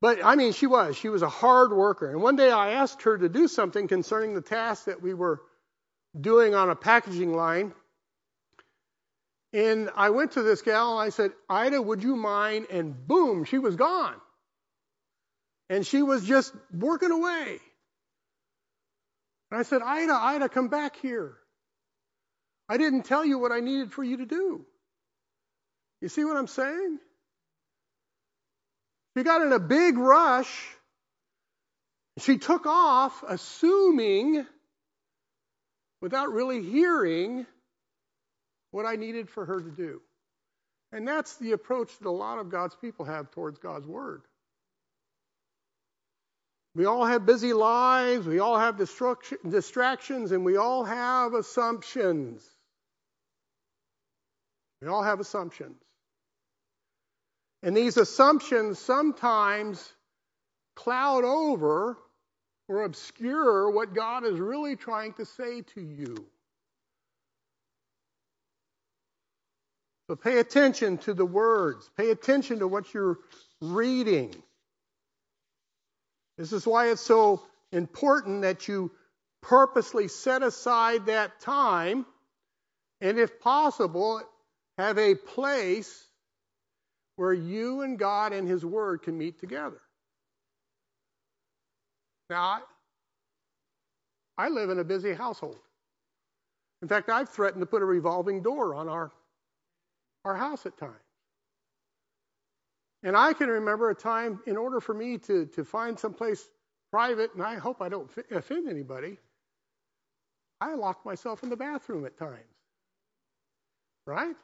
But 0.00 0.18
I 0.24 0.34
mean, 0.34 0.52
she 0.52 0.66
was. 0.66 0.96
She 0.96 1.08
was 1.08 1.22
a 1.22 1.28
hard 1.28 1.72
worker. 1.72 2.10
And 2.10 2.20
one 2.20 2.34
day 2.34 2.50
I 2.50 2.72
asked 2.72 3.02
her 3.02 3.16
to 3.16 3.28
do 3.28 3.46
something 3.46 3.86
concerning 3.86 4.34
the 4.34 4.40
task 4.40 4.86
that 4.86 5.00
we 5.00 5.14
were 5.14 5.42
doing 6.20 6.56
on 6.56 6.70
a 6.70 6.74
packaging 6.74 7.36
line. 7.36 7.72
And 9.52 9.90
I 9.94 10.10
went 10.10 10.32
to 10.32 10.42
this 10.42 10.62
gal 10.62 10.98
and 10.98 11.06
I 11.06 11.10
said, 11.10 11.30
Ida, 11.48 11.80
would 11.80 12.02
you 12.02 12.16
mind? 12.16 12.66
And 12.72 13.06
boom, 13.06 13.44
she 13.44 13.58
was 13.58 13.76
gone. 13.76 14.16
And 15.68 15.86
she 15.86 16.02
was 16.02 16.26
just 16.26 16.52
working 16.72 17.12
away. 17.12 17.60
And 19.52 19.60
I 19.60 19.62
said, 19.62 19.82
Ida, 19.82 20.12
Ida, 20.12 20.48
come 20.48 20.66
back 20.66 20.96
here. 20.96 21.36
I 22.70 22.76
didn't 22.76 23.02
tell 23.02 23.24
you 23.24 23.36
what 23.40 23.50
I 23.50 23.58
needed 23.58 23.92
for 23.92 24.04
you 24.04 24.18
to 24.18 24.26
do. 24.26 24.64
You 26.00 26.08
see 26.08 26.24
what 26.24 26.36
I'm 26.36 26.46
saying? 26.46 27.00
She 29.16 29.24
got 29.24 29.42
in 29.42 29.52
a 29.52 29.58
big 29.58 29.98
rush. 29.98 30.68
She 32.20 32.38
took 32.38 32.66
off, 32.66 33.24
assuming, 33.26 34.46
without 36.00 36.32
really 36.32 36.62
hearing, 36.62 37.44
what 38.70 38.86
I 38.86 38.94
needed 38.94 39.28
for 39.30 39.44
her 39.44 39.60
to 39.60 39.70
do. 39.70 40.00
And 40.92 41.08
that's 41.08 41.38
the 41.38 41.50
approach 41.50 41.90
that 41.98 42.06
a 42.06 42.10
lot 42.10 42.38
of 42.38 42.50
God's 42.50 42.76
people 42.76 43.04
have 43.04 43.32
towards 43.32 43.58
God's 43.58 43.86
Word. 43.88 44.22
We 46.76 46.84
all 46.84 47.04
have 47.04 47.26
busy 47.26 47.52
lives, 47.52 48.28
we 48.28 48.38
all 48.38 48.56
have 48.56 48.76
distractions, 48.78 50.30
and 50.30 50.44
we 50.44 50.56
all 50.56 50.84
have 50.84 51.34
assumptions. 51.34 52.48
We 54.80 54.88
all 54.88 55.02
have 55.02 55.20
assumptions. 55.20 55.76
And 57.62 57.76
these 57.76 57.96
assumptions 57.96 58.78
sometimes 58.78 59.92
cloud 60.74 61.24
over 61.24 61.98
or 62.68 62.84
obscure 62.84 63.70
what 63.70 63.94
God 63.94 64.24
is 64.24 64.38
really 64.38 64.76
trying 64.76 65.12
to 65.14 65.26
say 65.26 65.62
to 65.74 65.80
you. 65.80 66.26
So 70.06 70.16
pay 70.16 70.38
attention 70.38 70.98
to 70.98 71.14
the 71.14 71.26
words, 71.26 71.90
pay 71.96 72.10
attention 72.10 72.60
to 72.60 72.68
what 72.68 72.92
you're 72.94 73.18
reading. 73.60 74.34
This 76.38 76.52
is 76.52 76.66
why 76.66 76.90
it's 76.90 77.02
so 77.02 77.42
important 77.70 78.42
that 78.42 78.66
you 78.66 78.90
purposely 79.42 80.08
set 80.08 80.42
aside 80.42 81.06
that 81.06 81.40
time 81.40 82.06
and, 83.00 83.18
if 83.18 83.40
possible, 83.40 84.22
have 84.80 84.98
a 84.98 85.14
place 85.14 86.06
where 87.16 87.32
you 87.32 87.82
and 87.82 87.98
God 87.98 88.32
and 88.32 88.48
His 88.48 88.64
Word 88.64 89.02
can 89.02 89.18
meet 89.18 89.38
together. 89.38 89.80
Now, 92.28 92.62
I 94.38 94.48
live 94.48 94.70
in 94.70 94.78
a 94.78 94.84
busy 94.84 95.12
household. 95.12 95.58
In 96.82 96.88
fact, 96.88 97.10
I've 97.10 97.28
threatened 97.28 97.60
to 97.60 97.66
put 97.66 97.82
a 97.82 97.84
revolving 97.84 98.42
door 98.42 98.74
on 98.74 98.88
our, 98.88 99.10
our 100.24 100.34
house 100.34 100.64
at 100.64 100.78
times. 100.78 100.94
And 103.02 103.16
I 103.16 103.32
can 103.32 103.48
remember 103.48 103.90
a 103.90 103.94
time, 103.94 104.40
in 104.46 104.56
order 104.56 104.80
for 104.80 104.94
me 104.94 105.18
to, 105.18 105.46
to 105.46 105.64
find 105.64 105.98
someplace 105.98 106.48
private, 106.90 107.34
and 107.34 107.42
I 107.42 107.56
hope 107.56 107.82
I 107.82 107.88
don't 107.88 108.10
offend 108.30 108.68
anybody, 108.68 109.18
I 110.60 110.74
locked 110.74 111.04
myself 111.04 111.42
in 111.42 111.48
the 111.48 111.56
bathroom 111.56 112.04
at 112.04 112.18
times. 112.18 112.40
Right? 114.06 114.36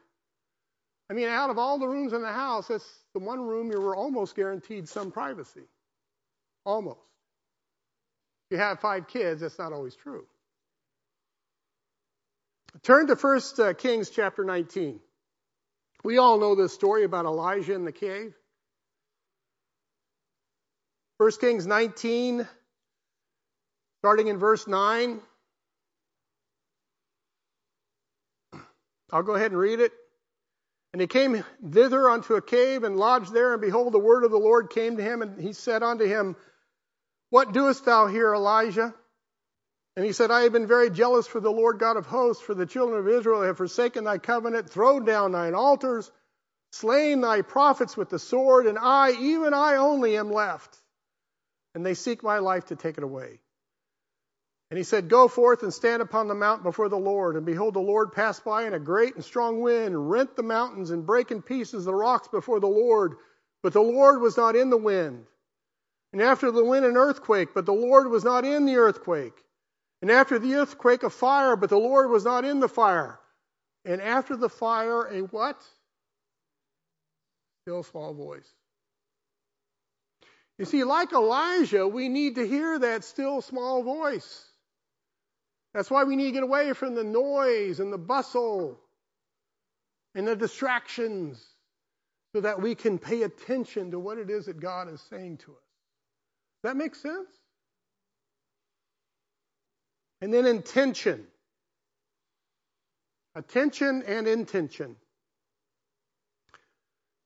I 1.09 1.15
mean, 1.15 1.29
out 1.29 1.51
of 1.51 1.59
all 1.59 1.79
the 1.79 1.87
rooms 1.87 2.13
in 2.13 2.23
the 2.23 2.33
house, 2.33 2.69
that's 2.69 2.89
the 3.13 3.21
one 3.21 3.41
room 3.41 3.71
you 3.71 3.81
were 3.81 3.95
almost 3.95 4.35
guaranteed 4.35 4.89
some 4.89 5.13
privacy. 5.13 5.63
Almost. 6.65 6.99
If 8.51 8.57
you 8.57 8.59
have 8.59 8.81
five 8.81 9.07
kids, 9.09 9.41
that's 9.41 9.59
not 9.59 9.73
always 9.73 9.95
true. 9.95 10.25
Turn 12.83 13.07
to 13.07 13.15
1 13.15 13.41
uh, 13.59 13.73
Kings 13.75 14.11
chapter 14.11 14.45
19. 14.45 15.01
We 16.05 16.19
all 16.19 16.39
know 16.39 16.55
this 16.55 16.73
story 16.73 17.05
about 17.05 17.25
Elijah 17.25 17.75
in 17.75 17.85
the 17.85 17.93
cave. 17.93 18.35
1 21.19 21.31
Kings 21.41 21.67
19, 21.67 22.47
starting 24.01 24.29
in 24.29 24.39
verse 24.39 24.67
9. 24.67 25.21
I'll 29.13 29.23
go 29.23 29.35
ahead 29.35 29.53
and 29.53 29.59
read 29.59 29.81
it. 29.81 29.93
And 30.93 31.01
he 31.01 31.07
came 31.07 31.45
thither 31.63 32.09
unto 32.09 32.35
a 32.35 32.43
cave 32.43 32.85
and 32.85 32.97
lodged 32.97 33.33
there, 33.33 33.53
and 33.53 33.61
behold, 33.61 33.93
the 33.93 33.99
word 33.99 34.25
of 34.25 34.31
the 34.31 34.39
Lord 34.39 34.71
came 34.71 34.97
to 34.97 35.03
him, 35.03 35.23
and 35.23 35.41
he 35.41 35.53
said 35.53 35.83
unto 35.83 36.07
him, 36.07 36.37
What 37.31 37.53
doest 37.53 37.85
thou 37.85 38.07
here, 38.07 38.35
Elijah? 38.35 38.95
And 39.97 40.05
he 40.05 40.13
said, 40.13 40.31
I 40.31 40.43
have 40.43 40.53
been 40.53 40.67
very 40.67 40.91
jealous 40.91 41.27
for 41.27 41.41
the 41.41 41.51
Lord 41.51 41.79
God 41.79 41.97
of 41.97 42.07
hosts, 42.07 42.43
for 42.43 42.55
the 42.55 42.67
children 42.67 42.99
of 42.99 43.09
Israel 43.09 43.43
have 43.43 43.57
forsaken 43.57 44.05
thy 44.05 44.19
covenant, 44.19 44.69
thrown 44.69 45.05
down 45.05 45.33
thine 45.33 45.55
altars, 45.55 46.11
slain 46.73 47.23
thy 47.23 47.43
prophets 47.43 47.97
with 47.97 48.11
the 48.11 48.19
sword, 48.19 48.67
and 48.67 48.79
I, 48.79 49.13
even 49.13 49.55
I 49.55 49.77
only, 49.77 50.17
am 50.17 50.31
left. 50.31 50.77
And 51.75 51.85
they 51.85 51.95
seek 51.95 52.23
my 52.23 52.39
life 52.39 52.67
to 52.67 52.77
take 52.77 52.99
it 52.99 53.05
away. 53.05 53.41
And 54.71 54.79
he 54.79 54.85
said, 54.85 55.09
Go 55.09 55.29
forth 55.29 55.63
and 55.63 55.73
stand 55.73 56.03
upon 56.03 56.27
the 56.27 56.35
mount 56.35 56.63
before 56.63 56.89
the 56.89 56.99
Lord. 56.99 57.37
And 57.37 57.47
behold, 57.47 57.75
the 57.75 57.81
Lord 57.81 58.13
passed 58.13 58.45
by 58.45 58.67
in 58.67 58.75
a 58.75 58.81
great 58.81 59.15
and 59.15 59.25
strong 59.25 59.61
wind, 59.61 59.95
and 59.95 60.11
rent 60.11 60.35
the 60.35 60.43
mountains, 60.43 60.91
and 60.91 61.07
brake 61.07 61.31
in 61.31 61.43
pieces 61.43 61.85
the 61.85 61.95
rocks 61.95 62.29
before 62.29 62.59
the 62.59 62.67
Lord. 62.67 63.17
But 63.63 63.73
the 63.73 63.83
Lord 63.83 64.21
was 64.21 64.37
not 64.37 64.57
in 64.57 64.71
the 64.71 64.77
wind. 64.77 65.25
And 66.13 66.23
after 66.23 66.51
the 66.51 66.65
wind, 66.65 66.85
an 66.85 66.97
earthquake, 66.97 67.51
but 67.55 67.67
the 67.67 67.73
Lord 67.73 68.09
was 68.11 68.25
not 68.25 68.45
in 68.45 68.65
the 68.65 68.77
earthquake. 68.77 69.35
And 70.03 70.11
after 70.11 70.39
the 70.39 70.55
earthquake, 70.55 71.03
a 71.03 71.11
fire, 71.11 71.57
but 71.57 71.71
the 71.71 71.79
Lord 71.79 72.11
was 72.11 72.25
not 72.25 72.45
in 72.45 72.61
the 72.61 72.69
fire. 72.69 73.19
And 73.85 74.01
after 74.01 74.37
the 74.37 74.49
fire, 74.49 75.07
a 75.07 75.21
what? 75.21 75.61
Still 77.63 77.83
small 77.83 78.15
voice. 78.15 78.51
You 80.59 80.65
see, 80.65 80.85
like 80.85 81.13
Elijah, 81.13 81.87
we 81.87 82.09
need 82.09 82.37
to 82.37 82.47
hear 82.47 82.79
that 82.79 83.05
still 83.05 83.43
small 83.43 83.83
voice. 83.83 84.46
That's 85.77 85.91
why 85.91 86.05
we 86.05 86.17
need 86.17 86.25
to 86.25 86.33
get 86.33 86.43
away 86.43 86.73
from 86.73 86.95
the 86.95 87.05
noise 87.05 87.81
and 87.81 87.93
the 87.93 87.99
bustle 87.99 88.81
and 90.15 90.27
the 90.27 90.35
distractions 90.35 91.45
so 92.33 92.41
that 92.41 92.63
we 92.63 92.75
can 92.75 92.99
pay 92.99 93.25
attention 93.25 93.91
to 93.91 93.99
what 93.99 94.17
it 94.17 94.31
is 94.31 94.47
that 94.47 94.59
God 94.59 94.91
is 94.91 95.03
saying 95.11 95.37
to 95.45 95.51
us. 95.53 95.69
That 96.63 96.79
make 96.79 96.95
sense? 96.95 97.29
And 100.23 100.33
then 100.33 100.47
intention. 100.47 101.27
Attention 103.35 104.03
and 104.07 104.27
intention. 104.27 104.97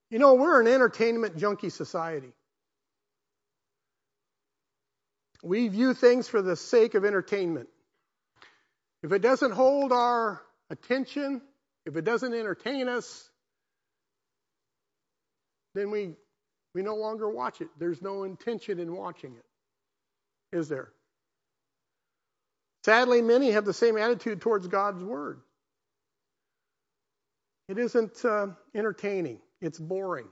You 0.09 0.19
know, 0.19 0.33
we're 0.33 0.59
an 0.59 0.67
entertainment 0.67 1.37
junkie 1.37 1.69
society. 1.69 2.33
We 5.41 5.69
view 5.69 5.93
things 5.93 6.27
for 6.27 6.41
the 6.41 6.57
sake 6.57 6.95
of 6.95 7.05
entertainment. 7.05 7.69
If 9.03 9.11
it 9.11 9.21
doesn't 9.21 9.51
hold 9.51 9.91
our 9.91 10.41
attention, 10.69 11.41
if 11.85 11.95
it 11.95 12.03
doesn't 12.03 12.33
entertain 12.33 12.87
us, 12.87 13.29
then 15.73 15.91
we 15.91 16.15
we 16.73 16.83
no 16.83 16.95
longer 16.95 17.29
watch 17.29 17.61
it. 17.61 17.67
There's 17.77 18.01
no 18.01 18.23
intention 18.23 18.79
in 18.79 18.95
watching 18.95 19.35
it. 19.35 20.55
Is 20.55 20.69
there? 20.69 20.89
Sadly, 22.85 23.21
many 23.21 23.51
have 23.51 23.65
the 23.65 23.73
same 23.73 23.97
attitude 23.97 24.41
towards 24.41 24.67
God's 24.67 25.03
Word. 25.03 25.41
It 27.67 27.77
isn't 27.77 28.25
uh, 28.25 28.47
entertaining, 28.75 29.39
it's 29.61 29.79
boring. 29.79 30.27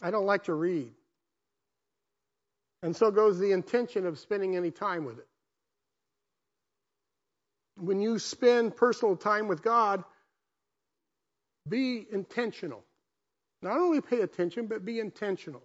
I 0.00 0.10
don't 0.10 0.26
like 0.26 0.44
to 0.44 0.54
read. 0.54 0.92
And 2.82 2.94
so 2.94 3.10
goes 3.10 3.38
the 3.38 3.50
intention 3.52 4.06
of 4.06 4.18
spending 4.18 4.56
any 4.56 4.70
time 4.70 5.04
with 5.04 5.18
it. 5.18 5.26
When 7.80 8.00
you 8.00 8.18
spend 8.18 8.76
personal 8.76 9.16
time 9.16 9.48
with 9.48 9.62
God, 9.62 10.04
be 11.68 12.06
intentional. 12.12 12.84
Not 13.62 13.76
only 13.78 14.00
pay 14.00 14.20
attention, 14.20 14.66
but 14.66 14.84
be 14.84 15.00
intentional. 15.00 15.62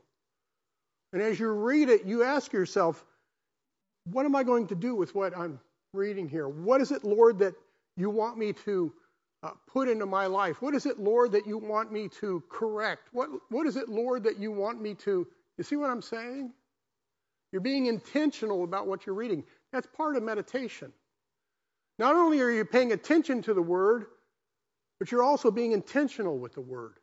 And 1.11 1.21
as 1.21 1.39
you 1.39 1.49
read 1.49 1.89
it, 1.89 2.05
you 2.05 2.23
ask 2.23 2.51
yourself, 2.51 3.03
what 4.05 4.25
am 4.25 4.35
I 4.35 4.43
going 4.43 4.67
to 4.67 4.75
do 4.75 4.95
with 4.95 5.13
what 5.13 5.37
I'm 5.37 5.59
reading 5.93 6.27
here? 6.27 6.47
What 6.47 6.81
is 6.81 6.91
it, 6.91 7.03
Lord, 7.03 7.39
that 7.39 7.53
you 7.95 8.09
want 8.09 8.37
me 8.37 8.53
to 8.65 8.91
uh, 9.43 9.51
put 9.67 9.87
into 9.87 10.05
my 10.05 10.25
life? 10.25 10.61
What 10.61 10.73
is 10.73 10.85
it, 10.85 10.99
Lord, 10.99 11.31
that 11.33 11.45
you 11.45 11.57
want 11.57 11.91
me 11.91 12.09
to 12.19 12.43
correct? 12.49 13.09
What, 13.11 13.29
what 13.49 13.67
is 13.67 13.77
it, 13.77 13.89
Lord, 13.89 14.23
that 14.23 14.39
you 14.39 14.51
want 14.51 14.81
me 14.81 14.95
to. 14.95 15.27
You 15.57 15.63
see 15.63 15.75
what 15.75 15.89
I'm 15.89 16.01
saying? 16.01 16.51
You're 17.51 17.61
being 17.61 17.85
intentional 17.85 18.63
about 18.63 18.87
what 18.87 19.05
you're 19.05 19.15
reading. 19.15 19.43
That's 19.71 19.87
part 19.95 20.15
of 20.15 20.23
meditation. 20.23 20.91
Not 21.99 22.15
only 22.15 22.41
are 22.41 22.49
you 22.49 22.65
paying 22.65 22.91
attention 22.91 23.43
to 23.43 23.53
the 23.53 23.61
Word, 23.61 24.05
but 24.99 25.11
you're 25.11 25.23
also 25.23 25.51
being 25.51 25.71
intentional 25.71 26.37
with 26.37 26.53
the 26.53 26.61
Word. 26.61 26.93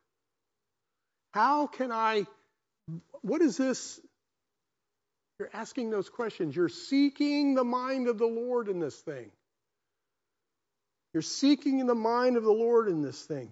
How 1.33 1.67
can 1.67 1.91
I, 1.91 2.25
what 3.21 3.41
is 3.41 3.57
this? 3.57 3.99
You're 5.39 5.49
asking 5.53 5.89
those 5.89 6.09
questions. 6.09 6.55
You're 6.55 6.69
seeking 6.69 7.55
the 7.55 7.63
mind 7.63 8.07
of 8.07 8.17
the 8.17 8.27
Lord 8.27 8.67
in 8.67 8.79
this 8.79 8.95
thing. 8.99 9.31
You're 11.13 11.23
seeking 11.23 11.85
the 11.85 11.95
mind 11.95 12.37
of 12.37 12.43
the 12.43 12.51
Lord 12.51 12.87
in 12.87 13.01
this 13.01 13.23
thing. 13.23 13.51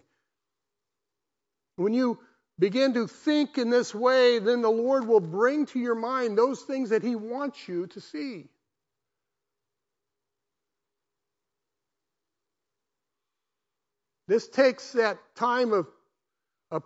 When 1.77 1.93
you 1.93 2.19
begin 2.57 2.93
to 2.95 3.07
think 3.07 3.57
in 3.57 3.69
this 3.69 3.95
way, 3.95 4.39
then 4.39 4.61
the 4.61 4.69
Lord 4.69 5.07
will 5.07 5.21
bring 5.21 5.65
to 5.67 5.79
your 5.79 5.95
mind 5.95 6.37
those 6.37 6.61
things 6.61 6.89
that 6.89 7.03
He 7.03 7.15
wants 7.15 7.67
you 7.67 7.87
to 7.87 8.01
see. 8.01 8.49
This 14.29 14.47
takes 14.47 14.91
that 14.91 15.17
time 15.33 15.73
of 15.73 15.87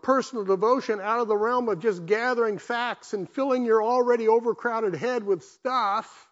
personal 0.01 0.45
devotion 0.45 1.01
out 1.01 1.19
of 1.19 1.27
the 1.27 1.35
realm 1.35 1.67
of 1.67 1.79
just 1.79 2.05
gathering 2.05 2.57
facts 2.57 3.13
and 3.13 3.29
filling 3.29 3.65
your 3.65 3.83
already 3.83 4.29
overcrowded 4.29 4.95
head 4.95 5.25
with 5.25 5.43
stuff. 5.43 6.29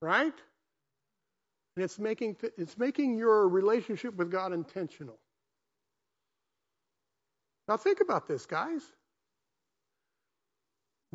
Right? 0.00 0.32
And 1.76 1.84
it's 1.84 1.98
making, 1.98 2.36
it's 2.56 2.78
making 2.78 3.18
your 3.18 3.46
relationship 3.48 4.16
with 4.16 4.30
God 4.30 4.54
intentional. 4.54 5.18
Now, 7.68 7.76
think 7.76 8.00
about 8.00 8.26
this, 8.26 8.46
guys. 8.46 8.80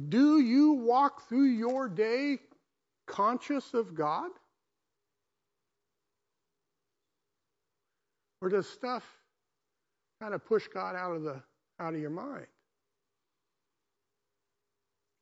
Do 0.08 0.40
you 0.40 0.74
walk 0.74 1.28
through 1.28 1.46
your 1.46 1.90
day 1.90 2.38
conscious 3.08 3.74
of 3.74 3.96
God? 3.96 4.30
Or 8.42 8.50
does 8.50 8.68
stuff 8.68 9.04
kind 10.22 10.34
of 10.34 10.46
push 10.46 10.68
God 10.68 10.96
out 10.96 11.16
of 11.16 11.24
the 11.24 11.42
out 11.80 11.94
of 11.94 12.00
your 12.00 12.10
mind? 12.10 12.48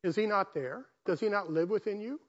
Is 0.03 0.16
he 0.16 0.26
not 0.26 0.53
there? 0.53 0.86
Does 1.05 1.20
he 1.20 1.30
not 1.30 1.51
live 1.51 1.70
within 1.70 1.99
you? 1.99 2.20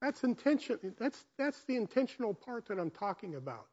That's 0.00 0.24
intention. 0.24 0.78
That's 0.98 1.24
that's 1.38 1.64
the 1.64 1.76
intentional 1.76 2.34
part 2.34 2.66
that 2.66 2.78
I'm 2.78 2.90
talking 2.90 3.34
about. 3.34 3.66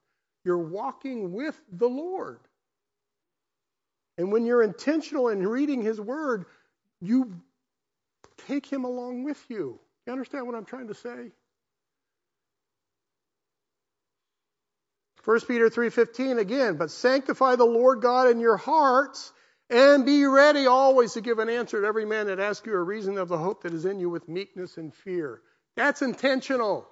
You're 0.44 0.58
walking 0.58 1.34
with 1.34 1.60
the 1.74 1.88
Lord. 1.88 2.40
And 4.18 4.32
when 4.32 4.46
you're 4.46 4.64
intentional 4.64 5.30
in 5.30 5.46
reading 5.46 5.82
his 5.82 6.00
word, 6.00 6.46
you 7.02 7.34
take 8.48 8.66
him 8.66 8.86
along 8.86 9.24
with 9.24 9.44
you. 9.50 9.80
You 10.06 10.14
understand 10.14 10.46
what 10.46 10.56
I'm 10.56 10.66
trying 10.66 10.88
to 10.88 10.94
say? 10.94 11.32
1 15.26 15.40
Peter 15.48 15.70
3:15 15.70 16.38
again, 16.40 16.78
but 16.78 16.92
sanctify 16.92 17.56
the 17.56 17.66
Lord 17.66 18.02
God 18.02 18.30
in 18.30 18.40
your 18.40 18.58
hearts 18.58 19.34
and 19.72 20.06
be 20.06 20.24
ready 20.26 20.68
always 20.68 21.14
to 21.14 21.22
give 21.22 21.40
an 21.40 21.50
answer 21.50 21.82
to 21.82 21.88
every 21.88 22.06
man 22.06 22.28
that 22.28 22.40
asks 22.40 22.68
you 22.68 22.74
a 22.74 22.84
reason 22.84 23.18
of 23.18 23.28
the 23.28 23.38
hope 23.38 23.64
that 23.64 23.74
is 23.74 23.86
in 23.86 24.00
you 24.00 24.10
with 24.10 24.30
meekness 24.30 24.78
and 24.78 24.94
fear. 24.94 25.42
That's 25.76 26.04
intentional. 26.04 26.88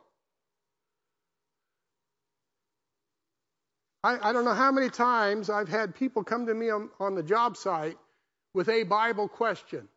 I, 4.04 4.30
I 4.30 4.34
don't 4.34 4.46
know 4.46 4.56
how 4.56 4.72
many 4.72 4.90
times 4.90 5.52
I've 5.52 5.70
had 5.70 5.94
people 5.94 6.24
come 6.24 6.48
to 6.48 6.54
me 6.54 6.72
on, 6.72 6.90
on 7.00 7.14
the 7.14 7.24
job 7.24 7.56
site 7.56 7.98
with 8.56 8.68
a 8.68 8.84
Bible 8.84 9.28
question. 9.28 9.88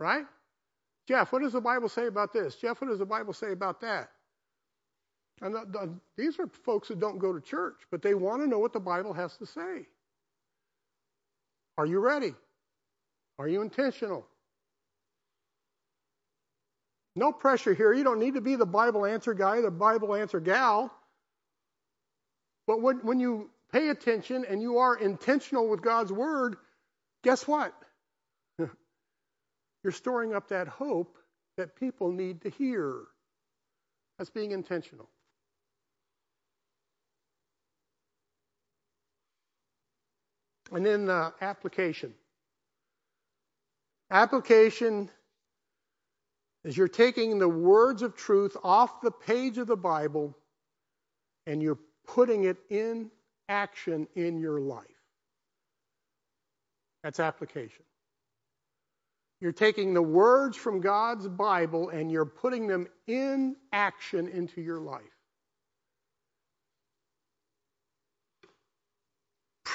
Right? 0.00 0.26
Jeff, 1.06 1.32
what 1.32 1.42
does 1.42 1.52
the 1.52 1.60
Bible 1.60 1.88
say 1.88 2.08
about 2.08 2.32
this? 2.32 2.56
Jeff, 2.56 2.80
what 2.80 2.88
does 2.88 2.98
the 2.98 3.06
Bible 3.06 3.32
say 3.32 3.52
about 3.52 3.80
that? 3.82 4.10
And 5.42 5.54
the, 5.54 5.66
the, 5.70 5.94
these 6.16 6.38
are 6.38 6.46
folks 6.64 6.88
that 6.88 6.98
don't 6.98 7.18
go 7.18 7.32
to 7.32 7.40
church, 7.40 7.76
but 7.90 8.02
they 8.02 8.14
want 8.14 8.42
to 8.42 8.48
know 8.48 8.58
what 8.58 8.72
the 8.72 8.80
Bible 8.80 9.12
has 9.12 9.36
to 9.36 9.46
say. 9.46 9.86
Are 11.76 11.86
you 11.86 11.98
ready? 11.98 12.34
Are 13.38 13.46
you 13.46 13.60
intentional? 13.60 14.26
No 17.14 17.32
pressure 17.32 17.74
here. 17.74 17.92
You 17.92 18.04
don't 18.04 18.18
need 18.18 18.34
to 18.34 18.40
be 18.40 18.56
the 18.56 18.66
Bible 18.66 19.04
answer 19.04 19.34
guy, 19.34 19.60
the 19.60 19.70
Bible 19.70 20.14
answer 20.14 20.40
gal. 20.40 20.92
But 22.66 22.82
when, 22.82 22.98
when 22.98 23.20
you 23.20 23.50
pay 23.72 23.90
attention 23.90 24.44
and 24.48 24.60
you 24.60 24.78
are 24.78 24.96
intentional 24.96 25.68
with 25.68 25.82
God's 25.82 26.12
Word, 26.12 26.56
guess 27.22 27.46
what? 27.46 27.74
You're 28.58 29.92
storing 29.92 30.34
up 30.34 30.48
that 30.48 30.68
hope 30.68 31.16
that 31.56 31.76
people 31.76 32.10
need 32.10 32.42
to 32.42 32.50
hear. 32.50 32.94
That's 34.18 34.30
being 34.30 34.52
intentional. 34.52 35.08
And 40.72 40.84
then 40.84 41.08
uh, 41.08 41.30
application. 41.40 42.12
Application 44.10 45.10
is 46.64 46.76
you're 46.76 46.88
taking 46.88 47.38
the 47.38 47.48
words 47.48 48.02
of 48.02 48.16
truth 48.16 48.56
off 48.62 49.00
the 49.00 49.10
page 49.10 49.58
of 49.58 49.66
the 49.66 49.76
Bible 49.76 50.36
and 51.46 51.62
you're 51.62 51.78
putting 52.06 52.44
it 52.44 52.56
in 52.70 53.10
action 53.48 54.06
in 54.16 54.40
your 54.40 54.60
life. 54.60 54.84
That's 57.02 57.20
application. 57.20 57.84
You're 59.40 59.52
taking 59.52 59.94
the 59.94 60.02
words 60.02 60.56
from 60.56 60.80
God's 60.80 61.28
Bible 61.28 61.90
and 61.90 62.10
you're 62.10 62.24
putting 62.24 62.66
them 62.66 62.88
in 63.06 63.54
action 63.72 64.28
into 64.28 64.60
your 64.60 64.80
life. 64.80 65.02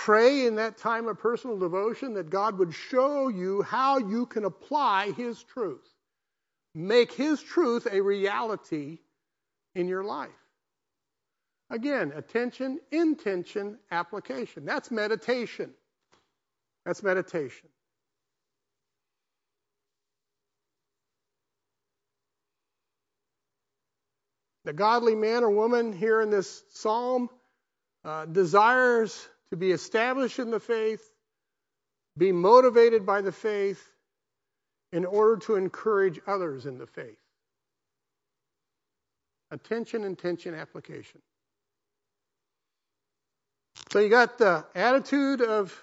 Pray 0.05 0.47
in 0.47 0.55
that 0.55 0.79
time 0.79 1.07
of 1.07 1.19
personal 1.19 1.59
devotion 1.59 2.15
that 2.15 2.31
God 2.31 2.57
would 2.57 2.73
show 2.73 3.27
you 3.27 3.61
how 3.61 3.99
you 3.99 4.25
can 4.25 4.45
apply 4.45 5.11
His 5.11 5.43
truth. 5.43 5.87
Make 6.73 7.11
His 7.11 7.39
truth 7.39 7.87
a 7.91 8.01
reality 8.01 8.97
in 9.75 9.87
your 9.87 10.03
life. 10.03 10.31
Again, 11.69 12.13
attention, 12.15 12.79
intention, 12.91 13.77
application. 13.91 14.65
That's 14.65 14.89
meditation. 14.89 15.69
That's 16.83 17.03
meditation. 17.03 17.69
The 24.65 24.73
godly 24.73 25.13
man 25.13 25.43
or 25.43 25.51
woman 25.51 25.93
here 25.93 26.21
in 26.21 26.31
this 26.31 26.63
psalm 26.71 27.29
uh, 28.03 28.25
desires 28.25 29.27
to 29.51 29.57
be 29.57 29.71
established 29.71 30.39
in 30.39 30.49
the 30.49 30.59
faith, 30.59 31.03
be 32.17 32.31
motivated 32.31 33.05
by 33.05 33.21
the 33.21 33.31
faith 33.31 33.85
in 34.91 35.05
order 35.05 35.37
to 35.37 35.55
encourage 35.55 36.19
others 36.25 36.65
in 36.65 36.77
the 36.77 36.87
faith. 36.87 37.19
Attention, 39.51 40.05
intention, 40.05 40.55
application. 40.55 41.21
So 43.91 43.99
you 43.99 44.09
got 44.09 44.37
the 44.37 44.65
attitude 44.73 45.41
of 45.41 45.77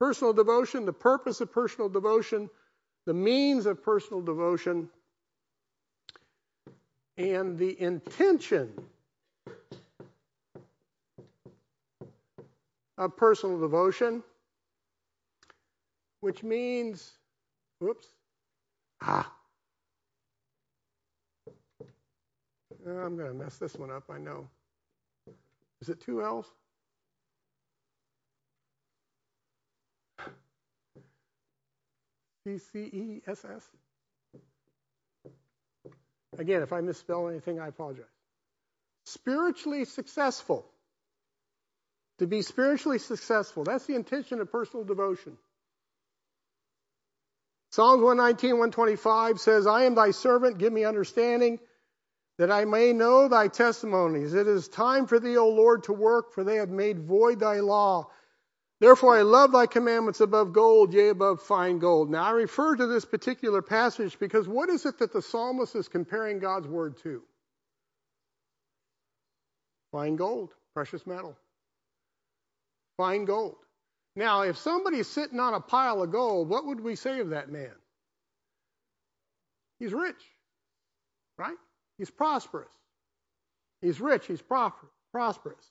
personal 0.00 0.32
devotion, 0.32 0.86
the 0.86 0.92
purpose 0.92 1.42
of 1.42 1.52
personal 1.52 1.90
devotion, 1.90 2.48
the 3.04 3.14
means 3.14 3.66
of 3.66 3.82
personal 3.82 4.22
devotion. 4.22 4.88
and 7.18 7.58
the 7.58 7.80
intention 7.80 8.72
of 12.98 13.16
personal 13.16 13.60
devotion, 13.60 14.22
which 16.20 16.42
means, 16.42 17.12
whoops, 17.80 18.06
ah, 19.02 19.30
I'm 22.86 23.16
going 23.16 23.28
to 23.28 23.34
mess 23.34 23.56
this 23.58 23.74
one 23.74 23.90
up, 23.90 24.04
I 24.10 24.18
know. 24.18 24.48
Is 25.80 25.88
it 25.88 26.00
two 26.00 26.22
L's? 26.22 26.46
C 32.44 32.58
C 32.58 32.78
E 32.78 33.22
S 33.26 33.44
S? 33.44 33.62
Again, 36.38 36.62
if 36.62 36.72
I 36.72 36.80
misspell 36.80 37.28
anything, 37.28 37.58
I 37.58 37.68
apologize. 37.68 38.04
Spiritually 39.04 39.84
successful. 39.84 40.64
To 42.18 42.26
be 42.26 42.42
spiritually 42.42 42.98
successful. 42.98 43.64
That's 43.64 43.86
the 43.86 43.94
intention 43.94 44.40
of 44.40 44.50
personal 44.50 44.84
devotion. 44.84 45.36
Psalms 47.70 48.02
119, 48.02 48.52
125 48.52 49.38
says, 49.38 49.66
I 49.66 49.84
am 49.84 49.94
thy 49.94 50.12
servant, 50.12 50.58
give 50.58 50.72
me 50.72 50.84
understanding, 50.84 51.58
that 52.38 52.50
I 52.50 52.64
may 52.64 52.92
know 52.94 53.28
thy 53.28 53.48
testimonies. 53.48 54.32
It 54.32 54.46
is 54.46 54.68
time 54.68 55.06
for 55.06 55.20
thee, 55.20 55.36
O 55.36 55.48
Lord, 55.48 55.84
to 55.84 55.92
work, 55.92 56.32
for 56.32 56.42
they 56.42 56.56
have 56.56 56.70
made 56.70 57.00
void 57.00 57.40
thy 57.40 57.60
law. 57.60 58.08
Therefore, 58.78 59.16
I 59.16 59.22
love 59.22 59.52
thy 59.52 59.66
commandments 59.66 60.20
above 60.20 60.52
gold, 60.52 60.92
yea, 60.92 61.08
above 61.08 61.42
fine 61.42 61.78
gold. 61.78 62.10
Now, 62.10 62.24
I 62.24 62.30
refer 62.30 62.76
to 62.76 62.86
this 62.86 63.06
particular 63.06 63.62
passage 63.62 64.18
because 64.18 64.46
what 64.46 64.68
is 64.68 64.84
it 64.84 64.98
that 64.98 65.12
the 65.12 65.22
psalmist 65.22 65.74
is 65.74 65.88
comparing 65.88 66.38
God's 66.38 66.68
word 66.68 66.98
to? 67.02 67.22
Fine 69.92 70.16
gold, 70.16 70.52
precious 70.74 71.06
metal. 71.06 71.36
Fine 72.96 73.26
gold. 73.26 73.56
Now, 74.14 74.42
if 74.42 74.56
somebody's 74.56 75.08
sitting 75.08 75.40
on 75.40 75.54
a 75.54 75.60
pile 75.60 76.02
of 76.02 76.10
gold, 76.10 76.48
what 76.48 76.66
would 76.66 76.80
we 76.80 76.96
say 76.96 77.20
of 77.20 77.30
that 77.30 77.50
man? 77.50 77.72
He's 79.78 79.92
rich, 79.92 80.22
right? 81.36 81.56
He's 81.98 82.10
prosperous. 82.10 82.72
He's 83.82 84.00
rich. 84.00 84.26
He's 84.26 84.42
prosperous. 85.12 85.70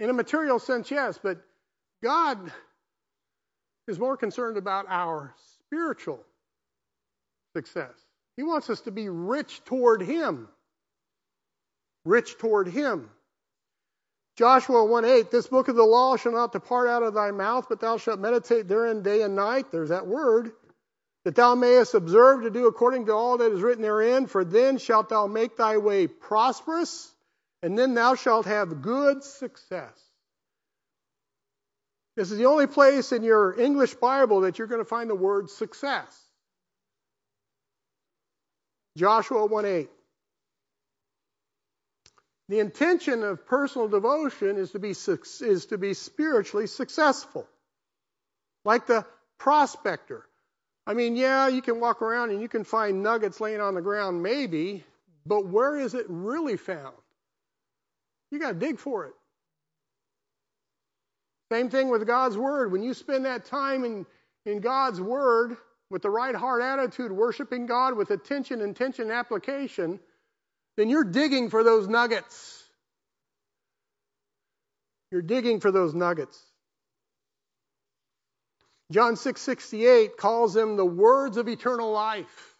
In 0.00 0.10
a 0.10 0.12
material 0.12 0.58
sense, 0.58 0.90
yes, 0.90 1.18
but 1.22 1.38
God 2.02 2.52
is 3.86 3.98
more 3.98 4.16
concerned 4.16 4.56
about 4.56 4.86
our 4.88 5.34
spiritual 5.66 6.18
success. 7.54 7.94
He 8.36 8.42
wants 8.42 8.68
us 8.68 8.80
to 8.82 8.90
be 8.90 9.08
rich 9.08 9.62
toward 9.64 10.02
Him. 10.02 10.48
Rich 12.04 12.38
toward 12.38 12.66
Him. 12.68 13.08
Joshua 14.36 14.84
1 14.84 15.04
8, 15.06 15.30
this 15.30 15.46
book 15.46 15.68
of 15.68 15.76
the 15.76 15.82
law 15.82 16.16
shall 16.16 16.32
not 16.32 16.52
depart 16.52 16.88
out 16.88 17.02
of 17.02 17.14
thy 17.14 17.30
mouth, 17.30 17.66
but 17.68 17.80
thou 17.80 17.96
shalt 17.96 18.20
meditate 18.20 18.68
therein 18.68 19.02
day 19.02 19.22
and 19.22 19.34
night. 19.34 19.72
There's 19.72 19.88
that 19.88 20.06
word. 20.06 20.52
That 21.24 21.34
thou 21.34 21.54
mayest 21.56 21.94
observe 21.94 22.42
to 22.42 22.50
do 22.50 22.68
according 22.68 23.06
to 23.06 23.12
all 23.12 23.38
that 23.38 23.50
is 23.50 23.60
written 23.60 23.82
therein, 23.82 24.26
for 24.26 24.44
then 24.44 24.78
shalt 24.78 25.08
thou 25.08 25.26
make 25.26 25.56
thy 25.56 25.78
way 25.78 26.06
prosperous, 26.06 27.12
and 27.62 27.76
then 27.76 27.94
thou 27.94 28.14
shalt 28.14 28.46
have 28.46 28.82
good 28.82 29.24
success. 29.24 29.98
This 32.14 32.30
is 32.30 32.38
the 32.38 32.46
only 32.46 32.66
place 32.66 33.10
in 33.10 33.24
your 33.24 33.58
English 33.58 33.94
Bible 33.94 34.42
that 34.42 34.58
you're 34.58 34.68
going 34.68 34.80
to 34.80 34.88
find 34.88 35.10
the 35.10 35.16
word 35.16 35.50
success. 35.50 36.06
Joshua 38.96 39.46
1 39.46 39.64
8. 39.64 39.90
The 42.48 42.60
intention 42.60 43.24
of 43.24 43.46
personal 43.46 43.88
devotion 43.88 44.56
is 44.56 44.70
to 44.72 44.78
be, 44.78 44.90
is 44.90 45.66
to 45.66 45.78
be 45.78 45.94
spiritually 45.94 46.66
successful. 46.68 47.46
Like 48.64 48.86
the 48.86 49.04
prospector. 49.38 50.24
I 50.86 50.94
mean, 50.94 51.16
yeah, 51.16 51.48
you 51.48 51.62
can 51.62 51.80
walk 51.80 52.02
around 52.02 52.30
and 52.30 52.40
you 52.40 52.48
can 52.48 52.64
find 52.64 53.02
nuggets 53.02 53.40
laying 53.40 53.60
on 53.60 53.74
the 53.74 53.82
ground, 53.82 54.22
maybe, 54.22 54.84
but 55.24 55.46
where 55.46 55.76
is 55.76 55.94
it 55.94 56.06
really 56.08 56.56
found? 56.56 56.94
You 58.30 58.38
got 58.38 58.52
to 58.52 58.58
dig 58.58 58.78
for 58.78 59.06
it. 59.06 59.14
Same 61.50 61.70
thing 61.70 61.90
with 61.90 62.06
God's 62.06 62.36
Word. 62.36 62.72
When 62.72 62.82
you 62.82 62.94
spend 62.94 63.24
that 63.24 63.44
time 63.44 63.84
in, 63.84 64.06
in 64.44 64.60
God's 64.60 65.00
Word 65.00 65.56
with 65.90 66.02
the 66.02 66.10
right 66.10 66.34
heart 66.34 66.62
attitude, 66.62 67.12
worshiping 67.12 67.66
God 67.66 67.96
with 67.96 68.10
attention, 68.10 68.60
intention, 68.60 69.04
and 69.04 69.12
application, 69.12 70.00
then 70.76 70.88
you're 70.88 71.04
digging 71.04 71.50
for 71.50 71.64
those 71.64 71.88
nuggets. 71.88 72.64
You're 75.10 75.22
digging 75.22 75.60
for 75.60 75.70
those 75.70 75.94
nuggets. 75.94 76.42
John 78.90 79.16
6:68 79.16 80.16
calls 80.16 80.54
them 80.54 80.76
the 80.76 80.86
words 80.86 81.36
of 81.36 81.48
eternal 81.48 81.90
life. 81.90 82.56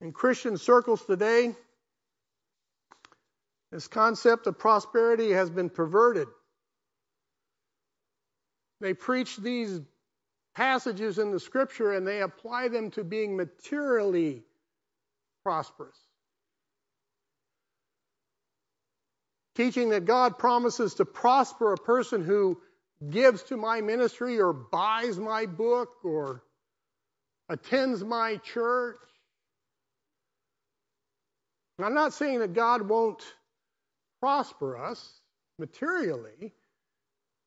In 0.00 0.12
Christian 0.12 0.56
circles 0.56 1.04
today, 1.04 1.54
this 3.70 3.88
concept 3.88 4.46
of 4.46 4.58
prosperity 4.58 5.30
has 5.30 5.48
been 5.48 5.70
perverted. 5.70 6.28
They 8.80 8.94
preach 8.94 9.36
these 9.36 9.80
passages 10.54 11.18
in 11.18 11.30
the 11.30 11.40
scripture 11.40 11.92
and 11.92 12.06
they 12.06 12.20
apply 12.20 12.68
them 12.68 12.90
to 12.92 13.04
being 13.04 13.36
materially 13.36 14.42
prosperous. 15.42 15.96
Teaching 19.54 19.90
that 19.90 20.04
God 20.04 20.38
promises 20.38 20.94
to 20.94 21.04
prosper 21.04 21.72
a 21.72 21.76
person 21.76 22.24
who 22.24 22.58
gives 23.10 23.42
to 23.44 23.56
my 23.56 23.80
ministry 23.80 24.40
or 24.40 24.52
buys 24.52 25.18
my 25.18 25.46
book 25.46 25.90
or 26.04 26.42
attends 27.48 28.02
my 28.04 28.36
church. 28.36 28.96
I'm 31.78 31.94
not 31.94 32.12
saying 32.12 32.38
that 32.40 32.54
God 32.54 32.88
won't 32.88 33.22
prosper 34.20 34.78
us 34.78 35.20
materially, 35.58 36.52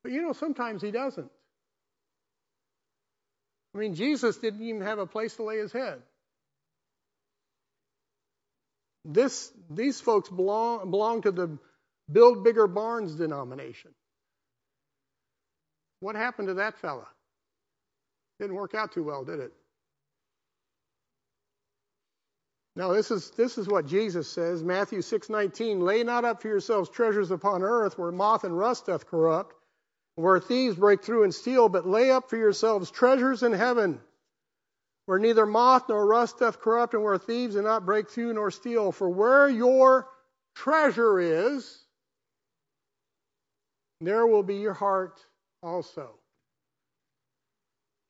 but 0.03 0.12
you 0.12 0.22
know, 0.22 0.34
sometimes 0.34 0.82
He 0.82 0.91
doesn't. 0.91 1.32
I 3.76 3.78
mean, 3.78 3.93
Jesus 3.93 4.38
didn't 4.38 4.61
even 4.61 4.82
have 4.82 4.99
a 4.99 5.05
place 5.05 5.36
to 5.36 5.43
lay 5.43 5.57
his 5.57 5.73
head. 5.73 6.01
This, 9.03 9.51
these 9.69 9.99
folks 9.99 10.30
belong, 10.30 10.89
belong 10.89 11.23
to 11.23 11.32
the 11.32 11.57
build 12.09 12.43
bigger 12.43 12.67
barns 12.67 13.15
denomination. 13.15 13.91
What 15.99 16.15
happened 16.15 16.47
to 16.47 16.53
that 16.55 16.78
fella? 16.80 17.07
Didn't 18.39 18.55
work 18.55 18.73
out 18.73 18.93
too 18.93 19.03
well, 19.03 19.26
did 19.26 19.39
it? 19.39 19.51
Now 22.78 22.91
this 22.91 23.09
is 23.09 23.32
this 23.32 23.57
is 23.57 23.67
what 23.67 23.88
Jesus 23.88 24.30
says, 24.30 24.61
Matthew 24.61 24.99
6:19, 24.99 25.82
lay 25.82 26.03
not 26.03 26.26
up 26.26 26.41
for 26.41 26.49
yourselves 26.49 26.89
treasures 26.89 27.32
upon 27.32 27.63
earth 27.63 27.97
where 27.97 28.11
moth 28.11 28.43
and 28.43 28.57
rust 28.57 28.88
doth 28.88 29.07
corrupt, 29.07 29.55
where 30.16 30.39
thieves 30.39 30.76
break 30.76 31.03
through 31.03 31.24
and 31.24 31.34
steal, 31.34 31.70
but 31.70 31.88
lay 31.88 32.11
up 32.11 32.30
for 32.30 32.38
yourselves 32.38 32.89
treasures 32.89 33.43
in 33.43 33.51
heaven, 33.51 33.99
where 35.05 35.20
neither 35.20 35.45
moth 35.45 35.89
nor 35.89 36.05
rust 36.05 36.39
doth 36.39 36.59
corrupt, 36.59 36.93
and 36.93 37.03
where 37.03 37.18
thieves 37.18 37.55
do 37.55 37.61
not 37.61 37.86
break 37.86 38.09
through 38.09 38.34
nor 38.34 38.51
steal. 38.51 38.91
For 38.91 39.09
where 39.09 39.49
your 39.49 40.07
treasure 40.55 41.20
is, 41.20 41.84
there 44.01 44.26
will 44.26 44.43
be 44.43 44.55
your 44.57 44.74
heart 44.74 45.20
also. 45.61 46.11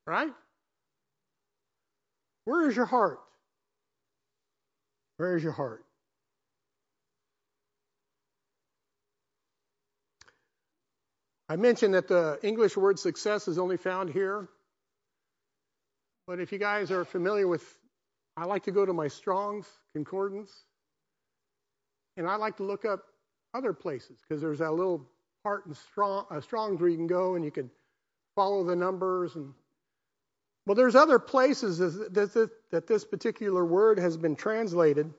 Right? 0.06 0.34
Where 2.46 2.70
is 2.70 2.76
your 2.76 2.86
heart? 2.86 3.20
Where 5.18 5.38
is 5.38 5.44
your 5.44 5.54
heart? 5.54 5.85
I 11.48 11.56
mentioned 11.58 11.94
that 11.94 12.08
the 12.08 12.40
English 12.42 12.76
word 12.76 12.98
success 12.98 13.48
is 13.48 13.60
only 13.60 13.78
found 13.78 14.10
here. 14.10 14.50
But 16.28 16.40
if 16.40 16.52
you 16.52 16.58
guys 16.58 16.90
are 16.92 17.06
familiar 17.06 17.48
with, 17.48 17.64
I 18.36 18.46
like 18.46 18.64
to 18.64 18.72
go 18.72 18.86
to 18.86 18.94
my 18.94 19.08
Strong's 19.08 19.68
Concordance, 19.94 20.52
and 22.18 22.28
I 22.28 22.36
like 22.36 22.58
to 22.58 22.64
look 22.64 22.84
up 22.84 23.04
other 23.54 23.74
places 23.74 24.18
because 24.22 24.42
there's 24.42 24.60
that 24.60 24.72
little 24.72 25.08
part 25.44 25.68
in 25.68 25.76
Strong, 25.76 26.26
uh, 26.32 26.42
Strong's 26.42 26.82
where 26.82 26.90
you 26.90 26.98
can 26.98 27.08
go 27.08 27.36
and 27.36 27.46
you 27.46 27.52
can 27.52 27.70
follow 28.36 28.64
the 28.64 28.76
numbers. 28.76 29.36
And 29.36 29.54
well, 30.66 30.76
there's 30.76 30.96
other 30.96 31.20
places 31.20 31.78
that, 31.78 32.50
that 32.72 32.88
this 32.88 33.06
particular 33.06 33.64
word 33.64 34.00
has 34.00 34.18
been 34.18 34.36
translated, 34.36 35.14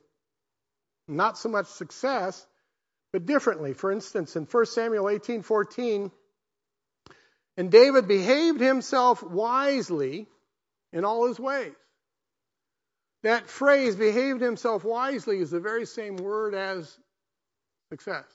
not 1.07 1.39
so 1.39 1.49
much 1.49 1.66
success, 1.66 2.45
but 3.17 3.25
differently. 3.25 3.73
For 3.73 3.91
instance, 3.91 4.37
in 4.37 4.45
1 4.45 4.67
Samuel 4.67 5.09
18:14, 5.09 6.12
and 7.57 7.71
David 7.71 8.07
behaved 8.07 8.61
himself 8.61 9.23
wisely 9.23 10.29
in 10.93 11.07
all 11.07 11.27
his 11.27 11.41
ways. 11.41 11.73
That 13.23 13.49
phrase, 13.49 13.97
behaved 13.97 14.43
himself 14.43 14.85
wisely, 14.85 15.39
is 15.39 15.51
the 15.51 15.61
very 15.61 15.87
same 15.87 16.17
word 16.17 16.55
as 16.55 16.95
success. 17.89 18.27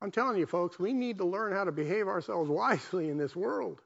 I'm 0.00 0.12
telling 0.12 0.38
you, 0.38 0.46
folks, 0.46 0.78
we 0.78 0.92
need 0.92 1.18
to 1.18 1.24
learn 1.24 1.50
how 1.50 1.64
to 1.64 1.72
behave 1.72 2.06
ourselves 2.06 2.48
wisely 2.62 3.08
in 3.08 3.18
this 3.18 3.34
world. 3.34 3.80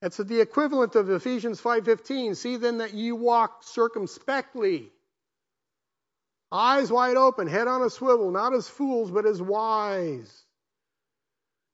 That's 0.00 0.16
the 0.18 0.40
equivalent 0.40 0.94
of 0.94 1.10
Ephesians 1.10 1.60
5:15. 1.60 2.36
See 2.36 2.56
then 2.56 2.78
that 2.78 2.94
you 2.94 3.16
walk 3.16 3.62
circumspectly, 3.64 4.92
eyes 6.52 6.90
wide 6.90 7.16
open, 7.16 7.48
head 7.48 7.66
on 7.66 7.82
a 7.82 7.90
swivel, 7.90 8.30
not 8.30 8.54
as 8.54 8.68
fools, 8.68 9.10
but 9.10 9.26
as 9.26 9.42
wise. 9.42 10.44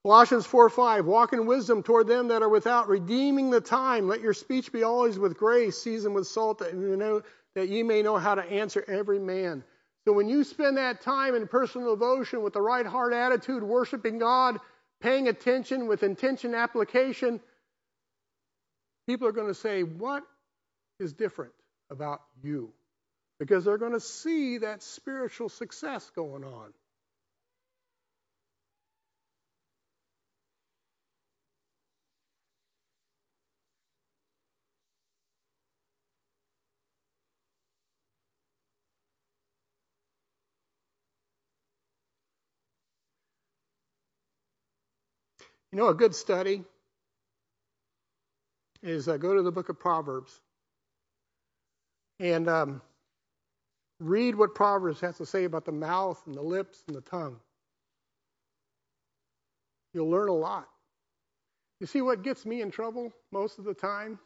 Colossians 0.04 0.46
4:5. 0.46 1.06
Walk 1.06 1.32
in 1.32 1.46
wisdom 1.46 1.82
toward 1.82 2.06
them 2.06 2.28
that 2.28 2.42
are 2.42 2.48
without, 2.48 2.88
redeeming 2.88 3.50
the 3.50 3.60
time. 3.60 4.08
Let 4.08 4.20
your 4.20 4.34
speech 4.34 4.70
be 4.72 4.82
always 4.82 5.18
with 5.18 5.36
grace, 5.36 5.80
seasoned 5.80 6.14
with 6.14 6.26
salt, 6.26 6.58
that 6.58 6.74
you 6.74 6.96
know 6.96 7.22
that 7.54 7.68
ye 7.68 7.82
may 7.82 8.02
know 8.02 8.16
how 8.16 8.34
to 8.34 8.44
answer 8.44 8.84
every 8.86 9.18
man. 9.18 9.64
So 10.04 10.12
when 10.12 10.28
you 10.28 10.44
spend 10.44 10.76
that 10.76 11.00
time 11.00 11.34
in 11.34 11.48
personal 11.48 11.94
devotion 11.94 12.42
with 12.42 12.52
the 12.52 12.60
right 12.60 12.84
heart 12.84 13.14
attitude, 13.14 13.62
worshiping 13.62 14.18
God, 14.18 14.60
paying 15.00 15.28
attention 15.28 15.86
with 15.86 16.02
intention 16.02 16.54
application, 16.54 17.40
people 19.06 19.28
are 19.28 19.32
going 19.32 19.48
to 19.48 19.54
say, 19.54 19.82
What 19.82 20.24
is 21.00 21.12
different 21.12 21.52
about 21.90 22.20
you? 22.42 22.72
Because 23.38 23.64
they're 23.64 23.78
going 23.78 23.92
to 23.92 24.00
see 24.00 24.58
that 24.58 24.82
spiritual 24.82 25.48
success 25.48 26.10
going 26.14 26.44
on. 26.44 26.72
You 45.72 45.78
know, 45.78 45.88
a 45.88 45.94
good 45.94 46.14
study 46.14 46.64
is 48.84 49.08
uh, 49.08 49.16
go 49.16 49.34
to 49.34 49.42
the 49.42 49.50
book 49.50 49.70
of 49.70 49.78
Proverbs 49.80 50.40
and 52.20 52.48
um, 52.48 52.82
read 53.98 54.34
what 54.34 54.54
Proverbs 54.54 55.00
has 55.00 55.16
to 55.16 55.26
say 55.26 55.44
about 55.44 55.64
the 55.64 55.72
mouth 55.72 56.22
and 56.26 56.34
the 56.34 56.42
lips 56.42 56.84
and 56.86 56.94
the 56.94 57.00
tongue. 57.00 57.40
You'll 59.94 60.10
learn 60.10 60.28
a 60.28 60.34
lot. 60.34 60.68
You 61.80 61.86
see, 61.86 62.02
what 62.02 62.22
gets 62.22 62.44
me 62.44 62.60
in 62.60 62.70
trouble 62.70 63.10
most 63.32 63.58
of 63.58 63.64
the 63.64 63.74
time 63.74 64.18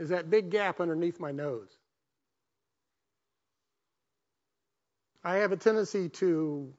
is 0.00 0.08
that 0.08 0.28
big 0.28 0.50
gap 0.50 0.80
underneath 0.80 1.20
my 1.20 1.30
nose. 1.30 1.78
I 5.22 5.36
have 5.36 5.52
a 5.52 5.56
tendency 5.56 6.08
to 6.08 6.72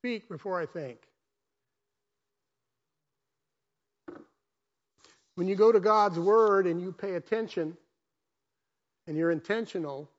speak 0.00 0.28
before 0.28 0.60
I 0.60 0.66
think. 0.66 0.98
When 5.34 5.48
you 5.48 5.56
go 5.56 5.72
to 5.72 5.80
God's 5.80 6.18
Word 6.18 6.66
and 6.66 6.80
you 6.80 6.92
pay 6.92 7.14
attention 7.14 7.76
and 9.06 9.16
you're 9.16 9.30
intentional 9.30 10.10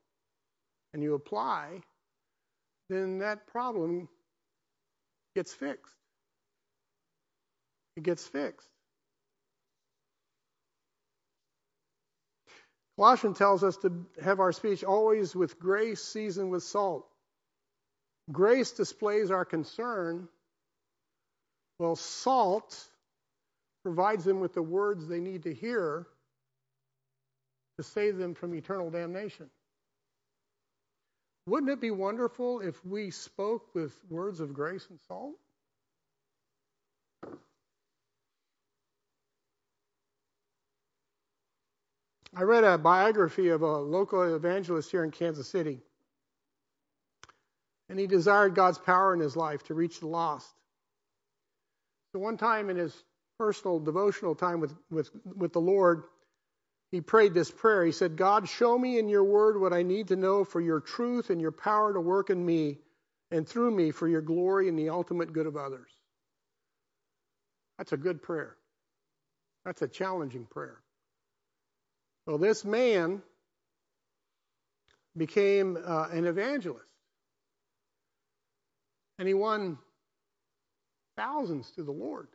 and 0.93 1.03
you 1.03 1.13
apply, 1.13 1.81
then 2.89 3.19
that 3.19 3.47
problem 3.47 4.09
gets 5.35 5.53
fixed. 5.53 5.95
It 7.95 8.03
gets 8.03 8.25
fixed. 8.25 8.67
Colossians 12.95 13.37
tells 13.37 13.63
us 13.63 13.77
to 13.77 14.05
have 14.23 14.39
our 14.39 14.51
speech 14.51 14.83
always 14.83 15.35
with 15.35 15.59
grace 15.59 16.03
seasoned 16.03 16.51
with 16.51 16.63
salt. 16.63 17.07
Grace 18.31 18.71
displays 18.71 19.31
our 19.31 19.45
concern. 19.45 20.27
Well, 21.79 21.95
salt 21.95 22.87
provides 23.83 24.23
them 24.23 24.39
with 24.39 24.53
the 24.53 24.63
words 24.63 25.07
they 25.07 25.19
need 25.19 25.43
to 25.43 25.53
hear 25.53 26.07
to 27.77 27.83
save 27.83 28.17
them 28.17 28.33
from 28.33 28.55
eternal 28.55 28.89
damnation. 28.89 29.49
Wouldn't 31.45 31.71
it 31.71 31.81
be 31.81 31.91
wonderful 31.91 32.61
if 32.61 32.83
we 32.85 33.11
spoke 33.11 33.75
with 33.75 33.93
words 34.09 34.39
of 34.39 34.53
grace 34.53 34.87
and 34.89 34.99
salt? 35.07 35.35
I 42.35 42.43
read 42.43 42.63
a 42.63 42.77
biography 42.77 43.49
of 43.49 43.61
a 43.61 43.77
local 43.77 44.35
evangelist 44.35 44.89
here 44.89 45.03
in 45.03 45.11
Kansas 45.11 45.47
City. 45.47 45.81
And 47.89 47.99
he 47.99 48.07
desired 48.07 48.55
God's 48.55 48.79
power 48.79 49.13
in 49.13 49.19
his 49.19 49.35
life 49.35 49.63
to 49.63 49.75
reach 49.75 49.99
the 49.99 50.07
lost. 50.07 50.49
So 52.11 52.19
one 52.19 52.37
time 52.37 52.69
in 52.69 52.77
his 52.77 53.03
personal 53.37 53.79
devotional 53.79 54.35
time 54.35 54.59
with, 54.59 54.73
with, 54.89 55.09
with 55.25 55.53
the 55.53 55.61
Lord, 55.61 56.03
he 56.91 57.01
prayed 57.01 57.33
this 57.33 57.49
prayer. 57.49 57.83
He 57.83 57.91
said, 57.91 58.17
God, 58.17 58.47
show 58.47 58.77
me 58.77 58.99
in 58.99 59.09
your 59.09 59.23
word 59.23 59.59
what 59.59 59.73
I 59.73 59.83
need 59.83 60.09
to 60.09 60.15
know 60.15 60.43
for 60.43 60.61
your 60.61 60.79
truth 60.79 61.29
and 61.29 61.41
your 61.41 61.51
power 61.51 61.93
to 61.93 61.99
work 61.99 62.29
in 62.29 62.45
me 62.45 62.77
and 63.31 63.47
through 63.47 63.71
me 63.71 63.91
for 63.91 64.07
your 64.07 64.21
glory 64.21 64.69
and 64.69 64.77
the 64.77 64.89
ultimate 64.89 65.33
good 65.33 65.47
of 65.47 65.57
others. 65.57 65.89
That's 67.77 67.93
a 67.93 67.97
good 67.97 68.21
prayer. 68.21 68.55
That's 69.65 69.81
a 69.81 69.87
challenging 69.87 70.45
prayer. 70.45 70.77
Well, 72.27 72.37
this 72.37 72.63
man 72.63 73.21
became 75.17 75.77
uh, 75.83 76.07
an 76.11 76.25
evangelist. 76.25 76.85
And 79.19 79.27
he 79.27 79.33
won 79.33 79.77
thousands 81.15 81.71
to 81.71 81.83
the 81.83 81.91
Lord. 81.91 82.27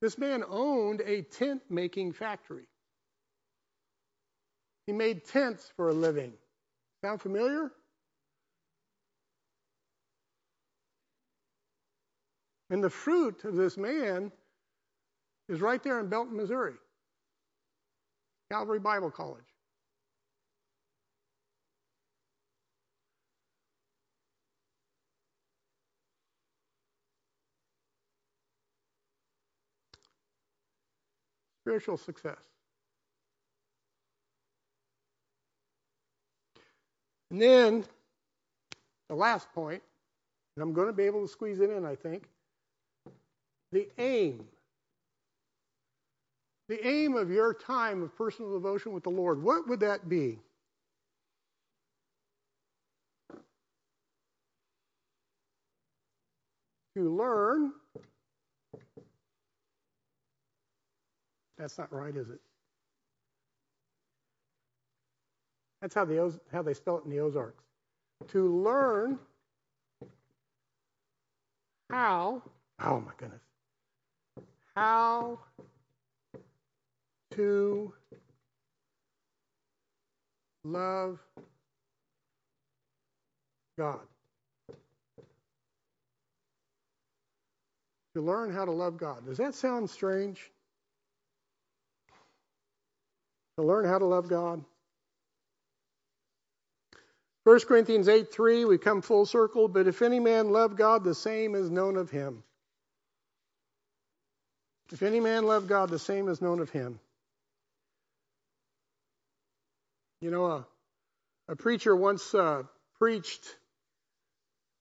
This 0.00 0.16
man 0.16 0.42
owned 0.48 1.02
a 1.02 1.22
tent 1.22 1.62
making 1.68 2.12
factory. 2.12 2.66
He 4.86 4.92
made 4.92 5.24
tents 5.24 5.70
for 5.76 5.90
a 5.90 5.92
living. 5.92 6.32
Sound 7.02 7.20
familiar? 7.20 7.70
And 12.70 12.82
the 12.82 12.90
fruit 12.90 13.44
of 13.44 13.56
this 13.56 13.76
man 13.76 14.32
is 15.48 15.60
right 15.60 15.82
there 15.82 16.00
in 16.00 16.08
Belton, 16.08 16.36
Missouri. 16.36 16.74
Calvary 18.50 18.78
Bible 18.78 19.10
College. 19.10 19.44
Spiritual 31.62 31.96
success. 31.96 32.38
And 37.30 37.40
then 37.40 37.84
the 39.08 39.14
last 39.14 39.52
point, 39.52 39.82
and 40.56 40.62
I'm 40.62 40.72
going 40.72 40.88
to 40.88 40.92
be 40.92 41.04
able 41.04 41.22
to 41.22 41.28
squeeze 41.28 41.60
it 41.60 41.70
in, 41.70 41.84
I 41.84 41.94
think 41.94 42.24
the 43.72 43.88
aim. 43.98 44.44
The 46.68 46.86
aim 46.86 47.16
of 47.16 47.30
your 47.30 47.52
time 47.54 48.02
of 48.02 48.16
personal 48.16 48.52
devotion 48.52 48.92
with 48.92 49.02
the 49.02 49.10
Lord, 49.10 49.42
what 49.42 49.68
would 49.68 49.80
that 49.80 50.08
be? 50.08 50.38
To 56.96 57.16
learn 57.16 57.72
That's 61.60 61.76
not 61.76 61.92
right, 61.92 62.16
is 62.16 62.30
it? 62.30 62.40
That's 65.82 65.94
how, 65.94 66.06
the, 66.06 66.32
how 66.50 66.62
they 66.62 66.72
spell 66.72 66.98
it 66.98 67.04
in 67.04 67.10
the 67.10 67.20
Ozarks. 67.20 67.62
To 68.28 68.62
learn 68.62 69.18
how, 71.90 72.42
oh 72.82 73.00
my 73.00 73.12
goodness, 73.18 73.40
how 74.74 75.38
to 77.32 77.92
love 80.64 81.18
God. 83.78 84.00
To 88.14 88.22
learn 88.22 88.52
how 88.52 88.64
to 88.64 88.72
love 88.72 88.96
God. 88.96 89.26
Does 89.26 89.38
that 89.38 89.54
sound 89.54 89.90
strange? 89.90 90.50
To 93.60 93.66
learn 93.66 93.84
how 93.84 93.98
to 93.98 94.06
love 94.06 94.28
God? 94.28 94.64
1 97.44 97.60
Corinthians 97.60 98.08
8 98.08 98.32
3, 98.32 98.64
we 98.64 98.78
come 98.78 99.02
full 99.02 99.26
circle. 99.26 99.68
But 99.68 99.86
if 99.86 100.02
any 100.02 100.20
man 100.20 100.50
love 100.50 100.76
God, 100.76 101.04
the 101.04 101.14
same 101.14 101.54
is 101.54 101.70
known 101.70 101.96
of 101.96 102.10
him. 102.10 102.42
If 104.92 105.02
any 105.02 105.20
man 105.20 105.44
love 105.44 105.68
God, 105.68 105.88
the 105.88 105.98
same 105.98 106.28
is 106.28 106.42
known 106.42 106.60
of 106.60 106.70
him. 106.70 106.98
You 110.20 110.30
know, 110.30 110.46
a, 110.46 110.66
a 111.48 111.56
preacher 111.56 111.94
once 111.96 112.34
uh, 112.34 112.64
preached 112.98 113.44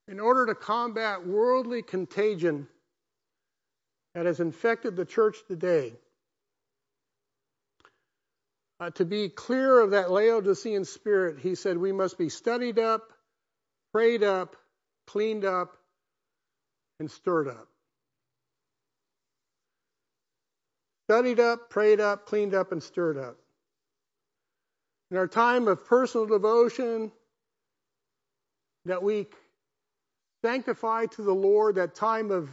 in 0.08 0.20
order 0.20 0.48
to 0.48 0.56
combat 0.56 1.26
worldly 1.26 1.82
contagion 1.82 2.68
that 4.16 4.26
has 4.26 4.40
infected 4.40 4.96
the 4.96 5.06
church 5.06 5.38
today, 5.48 5.94
uh, 8.80 8.90
to 8.92 9.06
be 9.06 9.30
clear 9.30 9.80
of 9.80 9.92
that 9.92 10.12
Laodicean 10.12 10.86
spirit, 10.86 11.40
he 11.40 11.56
said 11.56 11.78
we 11.78 11.92
must 11.92 12.18
be 12.18 12.30
studied 12.30 12.80
up, 12.80 13.12
prayed 13.92 14.24
up, 14.24 14.56
cleaned 15.06 15.44
up, 15.44 15.76
and 17.00 17.12
stirred 17.12 17.48
up. 17.48 17.68
Studied 21.10 21.40
up, 21.40 21.70
prayed 21.70 22.00
up, 22.00 22.26
cleaned 22.26 22.54
up, 22.54 22.72
and 22.72 22.82
stirred 22.82 23.18
up. 23.18 23.38
In 25.12 25.18
our 25.18 25.28
time 25.28 25.68
of 25.68 25.86
personal 25.86 26.28
devotion, 26.28 27.12
that 28.86 29.02
we 29.02 29.28
sanctify 30.44 31.08
to 31.08 31.24
the 31.24 31.34
Lord, 31.34 31.76
that 31.76 31.96
time 31.96 32.32
of 32.32 32.50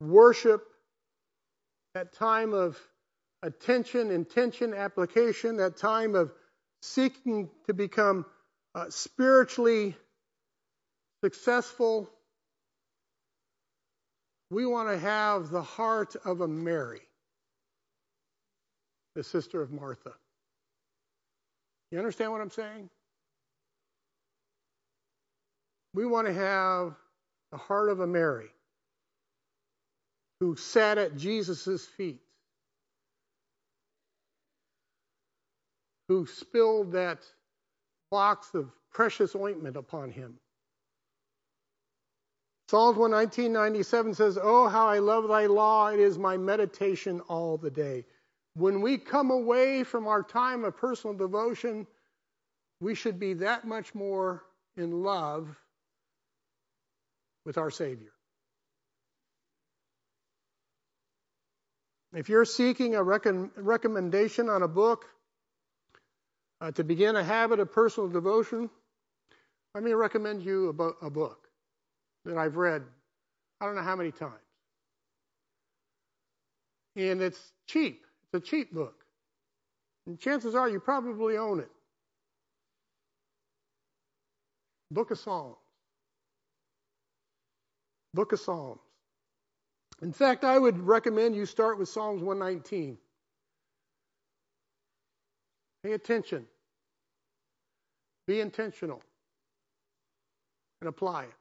worship, 0.00 0.66
that 1.94 2.12
time 2.14 2.54
of 2.54 2.80
attention, 3.44 4.10
intention, 4.10 4.72
application, 4.74 5.58
that 5.58 5.76
time 5.76 6.14
of 6.14 6.32
seeking 6.82 7.50
to 7.66 7.74
become 7.74 8.24
uh, 8.74 8.86
spiritually 8.88 9.94
successful. 11.22 12.10
We 14.50 14.66
want 14.66 14.88
to 14.88 14.98
have 14.98 15.50
the 15.50 15.62
heart 15.62 16.16
of 16.24 16.40
a 16.40 16.48
Mary, 16.48 17.02
the 19.14 19.22
sister 19.22 19.60
of 19.60 19.70
Martha. 19.70 20.12
You 21.90 21.98
understand 21.98 22.32
what 22.32 22.40
I'm 22.40 22.50
saying? 22.50 22.88
We 25.92 26.06
want 26.06 26.26
to 26.26 26.34
have 26.34 26.94
the 27.52 27.58
heart 27.58 27.90
of 27.90 28.00
a 28.00 28.06
Mary 28.06 28.48
who 30.40 30.56
sat 30.56 30.98
at 30.98 31.16
Jesus' 31.16 31.86
feet, 31.86 32.20
who 36.08 36.26
spilled 36.26 36.92
that 36.92 37.18
box 38.10 38.48
of 38.54 38.70
precious 38.92 39.34
ointment 39.34 39.76
upon 39.76 40.10
him. 40.10 40.38
Psalms 42.68 42.96
119.97 42.96 44.16
says, 44.16 44.38
Oh, 44.40 44.68
how 44.68 44.88
I 44.88 44.98
love 44.98 45.28
thy 45.28 45.46
law. 45.46 45.88
It 45.88 46.00
is 46.00 46.18
my 46.18 46.36
meditation 46.36 47.20
all 47.28 47.58
the 47.58 47.70
day. 47.70 48.04
When 48.54 48.80
we 48.80 48.98
come 48.98 49.30
away 49.30 49.84
from 49.84 50.06
our 50.06 50.22
time 50.22 50.64
of 50.64 50.76
personal 50.76 51.16
devotion, 51.16 51.86
we 52.80 52.94
should 52.94 53.18
be 53.18 53.34
that 53.34 53.66
much 53.66 53.94
more 53.94 54.44
in 54.76 55.02
love 55.02 55.48
with 57.44 57.58
our 57.58 57.70
Savior. 57.70 58.12
If 62.14 62.28
you're 62.28 62.44
seeking 62.44 62.94
a 62.94 63.02
recommendation 63.02 64.48
on 64.48 64.62
a 64.62 64.68
book 64.68 65.04
uh, 66.64 66.70
to 66.72 66.82
begin 66.82 67.16
a 67.16 67.22
habit 67.22 67.60
of 67.60 67.70
personal 67.70 68.08
devotion, 68.08 68.70
let 69.74 69.84
me 69.84 69.92
recommend 69.92 70.42
you 70.42 70.74
a, 70.78 71.06
a 71.06 71.10
book 71.10 71.48
that 72.24 72.38
I've 72.38 72.56
read 72.56 72.82
I 73.60 73.66
don't 73.66 73.76
know 73.76 73.82
how 73.82 73.96
many 73.96 74.10
times. 74.10 74.34
And 76.96 77.22
it's 77.22 77.52
cheap. 77.66 78.04
It's 78.24 78.42
a 78.42 78.46
cheap 78.46 78.72
book. 78.72 79.04
And 80.06 80.18
chances 80.18 80.54
are 80.54 80.68
you 80.68 80.80
probably 80.80 81.36
own 81.36 81.60
it. 81.60 81.70
Book 84.90 85.10
of 85.10 85.18
Psalms. 85.18 85.56
Book 88.12 88.32
of 88.32 88.40
Psalms. 88.40 88.80
In 90.02 90.12
fact, 90.12 90.44
I 90.44 90.58
would 90.58 90.78
recommend 90.78 91.36
you 91.36 91.46
start 91.46 91.78
with 91.78 91.88
Psalms 91.88 92.22
119. 92.22 92.98
Pay 95.84 95.92
attention. 95.92 96.46
Be 98.26 98.40
intentional. 98.40 99.02
And 100.80 100.88
apply 100.88 101.24
it. 101.24 101.34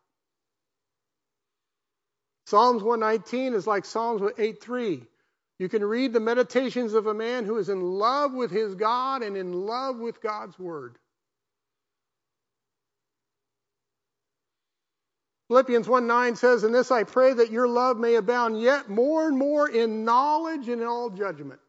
Psalms 2.46 2.84
119 2.84 3.54
is 3.54 3.66
like 3.66 3.86
Psalms 3.86 4.22
8:3. 4.38 5.08
You 5.60 5.70
can 5.70 5.84
read 5.84 6.14
the 6.14 6.20
meditations 6.20 6.94
of 6.94 7.08
a 7.08 7.14
man 7.14 7.46
who 7.46 7.58
is 7.58 7.70
in 7.70 7.82
love 7.82 8.34
with 8.34 8.52
his 8.52 8.76
God 8.76 9.22
and 9.22 9.38
in 9.38 9.54
love 9.54 9.98
with 9.98 10.22
God's 10.22 10.58
word. 10.60 10.98
Philippians 15.48 15.88
1 15.88 16.08
9 16.08 16.36
says, 16.36 16.64
In 16.64 16.72
this 16.72 16.90
I 16.90 17.04
pray 17.04 17.34
that 17.34 17.52
your 17.52 17.68
love 17.68 17.98
may 17.98 18.16
abound 18.16 18.60
yet 18.60 18.90
more 18.90 19.28
and 19.28 19.38
more 19.38 19.70
in 19.70 20.04
knowledge 20.04 20.68
and 20.68 20.82
in 20.82 20.88
all 20.88 21.12
judgment. 21.12 21.60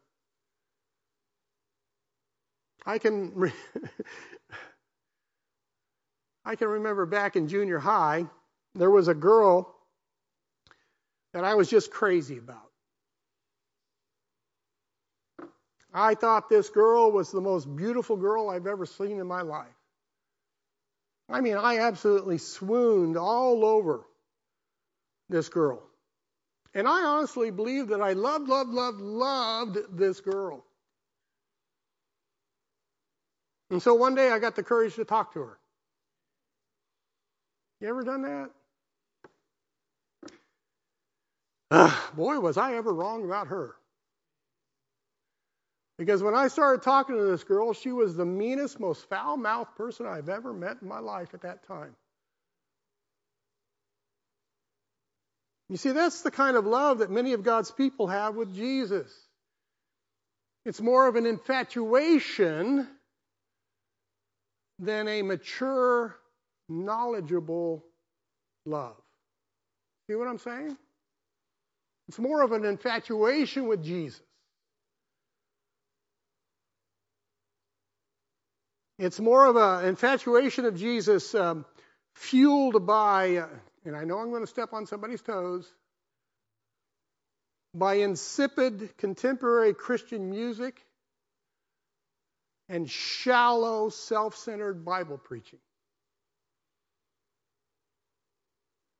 I 2.85 2.97
can, 2.97 3.31
I 6.45 6.55
can 6.55 6.67
remember 6.67 7.05
back 7.05 7.35
in 7.35 7.47
junior 7.47 7.79
high, 7.79 8.25
there 8.75 8.91
was 8.91 9.07
a 9.07 9.13
girl 9.15 9.73
that 11.33 11.43
I 11.43 11.55
was 11.55 11.69
just 11.69 11.91
crazy 11.91 12.37
about. 12.37 12.61
I 15.93 16.13
thought 16.13 16.49
this 16.49 16.69
girl 16.69 17.11
was 17.11 17.31
the 17.31 17.41
most 17.41 17.73
beautiful 17.73 18.17
girl 18.17 18.49
I've 18.49 18.67
ever 18.67 18.85
seen 18.85 19.19
in 19.19 19.27
my 19.27 19.41
life. 19.41 19.67
I 21.29 21.41
mean, 21.41 21.55
I 21.55 21.79
absolutely 21.79 22.37
swooned 22.37 23.17
all 23.17 23.65
over 23.65 24.05
this 25.29 25.49
girl. 25.49 25.81
And 26.73 26.87
I 26.87 27.03
honestly 27.05 27.49
believe 27.49 27.87
that 27.87 28.01
I 28.01 28.13
loved, 28.13 28.49
loved, 28.49 28.71
loved, 28.71 28.99
loved 28.99 29.77
this 29.97 30.19
girl. 30.19 30.65
And 33.71 33.81
so 33.81 33.95
one 33.95 34.13
day 34.13 34.29
I 34.29 34.39
got 34.39 34.55
the 34.55 34.63
courage 34.63 34.95
to 34.95 35.05
talk 35.05 35.33
to 35.33 35.39
her. 35.39 35.57
You 37.85 37.91
ever 37.91 38.01
done 38.01 38.23
that? 38.23 38.49
Uh, 41.69 41.95
boy, 42.15 42.39
was 42.39 42.57
I 42.57 42.73
ever 42.73 42.91
wrong 42.91 43.23
about 43.23 43.49
her. 43.49 43.75
Because 45.99 46.23
when 46.23 46.33
I 46.33 46.47
started 46.47 46.81
talking 46.81 47.15
to 47.15 47.23
this 47.25 47.43
girl, 47.43 47.73
she 47.73 47.91
was 47.91 48.15
the 48.15 48.25
meanest, 48.25 48.79
most 48.79 49.07
foul 49.07 49.37
mouthed 49.37 49.75
person 49.75 50.07
I've 50.07 50.29
ever 50.29 50.51
met 50.51 50.77
in 50.81 50.87
my 50.87 50.97
life 50.97 51.35
at 51.35 51.41
that 51.41 51.67
time. 51.67 51.95
You 55.69 55.77
see, 55.77 55.91
that's 55.91 56.23
the 56.23 56.31
kind 56.31 56.57
of 56.57 56.65
love 56.65 56.97
that 56.99 57.11
many 57.11 57.33
of 57.33 57.43
God's 57.43 57.69
people 57.69 58.07
have 58.07 58.33
with 58.33 58.55
Jesus. 58.55 59.13
It's 60.65 60.81
more 60.81 61.07
of 61.07 61.17
an 61.17 61.27
infatuation 61.27 62.87
than 64.79 65.07
a 65.07 65.21
mature, 65.21 66.15
knowledgeable 66.69 67.83
love. 68.65 68.95
See 70.07 70.15
what 70.15 70.27
I'm 70.27 70.37
saying? 70.39 70.77
It's 72.07 72.19
more 72.19 72.43
of 72.43 72.51
an 72.51 72.65
infatuation 72.65 73.67
with 73.67 73.83
Jesus. 73.83 74.21
It's 78.97 79.19
more 79.19 79.45
of 79.45 79.55
an 79.55 79.89
infatuation 79.89 80.65
of 80.65 80.77
Jesus 80.77 81.35
um, 81.35 81.65
fueled 82.13 82.85
by, 82.85 83.37
uh, 83.37 83.47
and 83.83 83.95
I 83.95 84.05
know 84.05 84.19
I'm 84.19 84.29
going 84.29 84.43
to 84.43 84.47
step 84.47 84.71
on 84.71 84.85
somebody's 84.85 85.21
toes, 85.21 85.69
by 87.73 87.95
insipid 87.95 88.97
contemporary 88.97 89.73
Christian 89.73 90.29
music 90.29 90.81
and 92.69 92.89
shallow, 92.89 93.89
self 93.89 94.37
centered 94.37 94.85
Bible 94.85 95.17
preaching. 95.17 95.59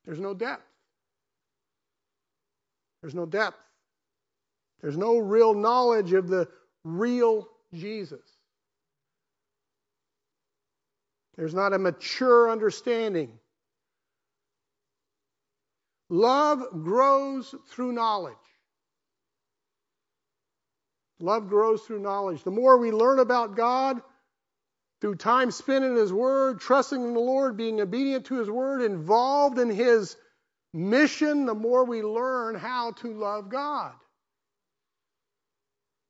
There's 0.05 0.19
no 0.19 0.33
depth. 0.33 0.63
There's 3.01 3.15
no 3.15 3.25
depth. 3.25 3.57
There's 4.81 4.97
no 4.97 5.17
real 5.17 5.53
knowledge 5.53 6.13
of 6.13 6.27
the 6.27 6.47
real 6.83 7.47
Jesus. 7.73 8.21
There's 11.35 11.53
not 11.53 11.73
a 11.73 11.79
mature 11.79 12.49
understanding. 12.49 13.31
Love 16.09 16.63
grows 16.83 17.53
through 17.69 17.91
knowledge. 17.93 18.35
Love 21.19 21.49
grows 21.49 21.81
through 21.81 21.99
knowledge. 21.99 22.43
The 22.43 22.51
more 22.51 22.77
we 22.77 22.91
learn 22.91 23.19
about 23.19 23.55
God, 23.55 24.01
through 25.01 25.15
time 25.15 25.51
spent 25.51 25.85
in 25.85 25.95
His 25.95 26.11
Word, 26.11 26.59
trusting 26.59 27.01
in 27.01 27.13
the 27.13 27.19
Lord, 27.19 27.57
being 27.57 27.81
obedient 27.81 28.25
to 28.27 28.39
His 28.39 28.49
Word, 28.49 28.81
involved 28.81 29.59
in 29.59 29.69
His 29.69 30.15
mission, 30.73 31.45
the 31.45 31.55
more 31.55 31.85
we 31.85 32.01
learn 32.01 32.55
how 32.55 32.91
to 32.91 33.13
love 33.13 33.49
God. 33.49 33.93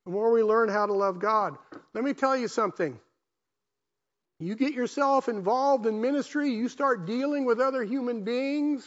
The 0.04 0.12
more 0.12 0.32
we 0.32 0.42
learn 0.42 0.68
how 0.68 0.86
to 0.86 0.92
love 0.92 1.18
God. 1.18 1.56
Let 1.94 2.04
me 2.04 2.14
tell 2.14 2.36
you 2.36 2.48
something. 2.48 2.98
You 4.38 4.54
get 4.54 4.74
yourself 4.74 5.28
involved 5.28 5.86
in 5.86 6.00
ministry, 6.00 6.50
you 6.50 6.68
start 6.68 7.06
dealing 7.06 7.46
with 7.46 7.58
other 7.58 7.82
human 7.82 8.22
beings, 8.22 8.86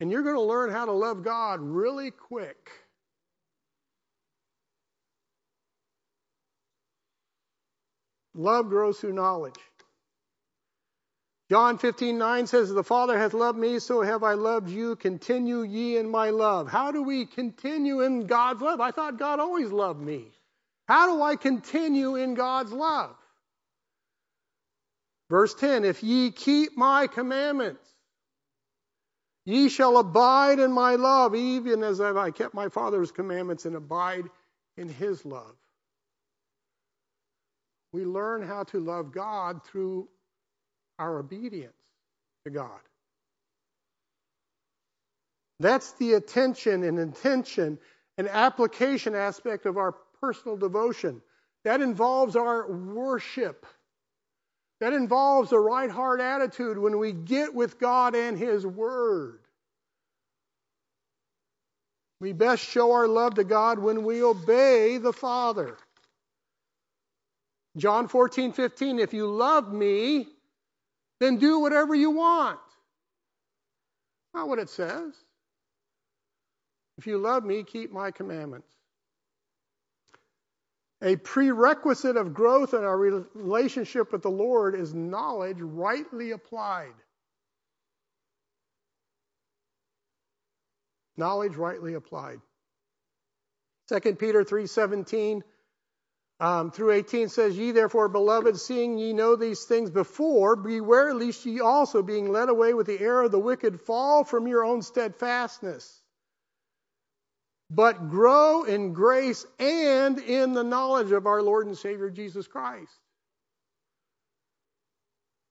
and 0.00 0.10
you're 0.10 0.22
going 0.22 0.36
to 0.36 0.40
learn 0.40 0.70
how 0.70 0.84
to 0.84 0.92
love 0.92 1.24
God 1.24 1.60
really 1.60 2.10
quick. 2.10 2.70
Love 8.34 8.68
grows 8.68 8.98
through 8.98 9.12
knowledge. 9.12 9.58
John 11.50 11.78
15, 11.78 12.16
9 12.18 12.46
says, 12.46 12.72
The 12.72 12.82
Father 12.82 13.18
hath 13.18 13.34
loved 13.34 13.58
me, 13.58 13.78
so 13.78 14.00
have 14.00 14.22
I 14.22 14.32
loved 14.34 14.70
you. 14.70 14.96
Continue 14.96 15.62
ye 15.62 15.96
in 15.98 16.10
my 16.10 16.30
love. 16.30 16.68
How 16.68 16.90
do 16.90 17.02
we 17.02 17.26
continue 17.26 18.00
in 18.00 18.26
God's 18.26 18.62
love? 18.62 18.80
I 18.80 18.90
thought 18.90 19.18
God 19.18 19.40
always 19.40 19.70
loved 19.70 20.00
me. 20.00 20.32
How 20.88 21.14
do 21.14 21.22
I 21.22 21.36
continue 21.36 22.16
in 22.16 22.34
God's 22.34 22.72
love? 22.72 23.14
Verse 25.30 25.54
10 25.54 25.84
If 25.84 26.02
ye 26.02 26.30
keep 26.30 26.76
my 26.76 27.06
commandments, 27.06 27.86
ye 29.44 29.68
shall 29.68 29.98
abide 29.98 30.58
in 30.58 30.72
my 30.72 30.96
love, 30.96 31.34
even 31.34 31.84
as 31.84 32.00
I 32.00 32.30
kept 32.30 32.54
my 32.54 32.68
Father's 32.68 33.12
commandments 33.12 33.66
and 33.66 33.76
abide 33.76 34.24
in 34.76 34.88
his 34.88 35.24
love. 35.24 35.54
We 37.94 38.04
learn 38.04 38.42
how 38.42 38.64
to 38.64 38.80
love 38.80 39.12
God 39.12 39.62
through 39.66 40.08
our 40.98 41.20
obedience 41.20 41.76
to 42.44 42.50
God. 42.50 42.80
That's 45.60 45.92
the 45.92 46.14
attention 46.14 46.82
and 46.82 46.98
intention 46.98 47.78
and 48.18 48.28
application 48.28 49.14
aspect 49.14 49.64
of 49.64 49.76
our 49.76 49.94
personal 50.20 50.56
devotion. 50.56 51.22
That 51.62 51.80
involves 51.82 52.34
our 52.34 52.68
worship. 52.68 53.64
That 54.80 54.92
involves 54.92 55.52
a 55.52 55.58
right 55.60 55.88
heart 55.88 56.20
attitude 56.20 56.76
when 56.76 56.98
we 56.98 57.12
get 57.12 57.54
with 57.54 57.78
God 57.78 58.16
and 58.16 58.36
His 58.36 58.66
Word. 58.66 59.38
We 62.20 62.32
best 62.32 62.64
show 62.64 62.90
our 62.90 63.06
love 63.06 63.34
to 63.36 63.44
God 63.44 63.78
when 63.78 64.02
we 64.02 64.20
obey 64.24 64.98
the 64.98 65.12
Father. 65.12 65.76
John 67.76 68.08
14, 68.08 68.52
15, 68.52 68.98
if 68.98 69.12
you 69.12 69.26
love 69.26 69.72
me, 69.72 70.28
then 71.20 71.38
do 71.38 71.58
whatever 71.58 71.94
you 71.94 72.10
want. 72.10 72.60
Not 74.32 74.48
what 74.48 74.58
it 74.58 74.70
says. 74.70 75.12
If 76.98 77.06
you 77.06 77.18
love 77.18 77.44
me, 77.44 77.64
keep 77.64 77.92
my 77.92 78.10
commandments. 78.10 78.68
A 81.02 81.16
prerequisite 81.16 82.16
of 82.16 82.32
growth 82.32 82.72
in 82.72 82.84
our 82.84 82.96
relationship 82.96 84.12
with 84.12 84.22
the 84.22 84.30
Lord 84.30 84.74
is 84.74 84.94
knowledge 84.94 85.60
rightly 85.60 86.30
applied. 86.30 86.94
Knowledge 91.16 91.56
rightly 91.56 91.94
applied. 91.94 92.40
2 93.88 94.16
Peter 94.16 94.44
3:17 94.44 95.42
um, 96.40 96.70
through 96.72 96.92
18 96.92 97.28
says, 97.28 97.56
Ye 97.56 97.70
therefore, 97.70 98.08
beloved, 98.08 98.58
seeing 98.58 98.98
ye 98.98 99.12
know 99.12 99.36
these 99.36 99.64
things 99.64 99.90
before, 99.90 100.56
beware 100.56 101.14
lest 101.14 101.46
ye 101.46 101.60
also, 101.60 102.02
being 102.02 102.30
led 102.30 102.48
away 102.48 102.74
with 102.74 102.86
the 102.86 103.00
error 103.00 103.22
of 103.22 103.30
the 103.32 103.38
wicked, 103.38 103.80
fall 103.80 104.24
from 104.24 104.48
your 104.48 104.64
own 104.64 104.82
steadfastness. 104.82 106.00
But 107.70 108.10
grow 108.10 108.64
in 108.64 108.92
grace 108.92 109.46
and 109.58 110.18
in 110.18 110.52
the 110.52 110.64
knowledge 110.64 111.12
of 111.12 111.26
our 111.26 111.40
Lord 111.40 111.66
and 111.66 111.78
Savior 111.78 112.10
Jesus 112.10 112.46
Christ. 112.46 112.92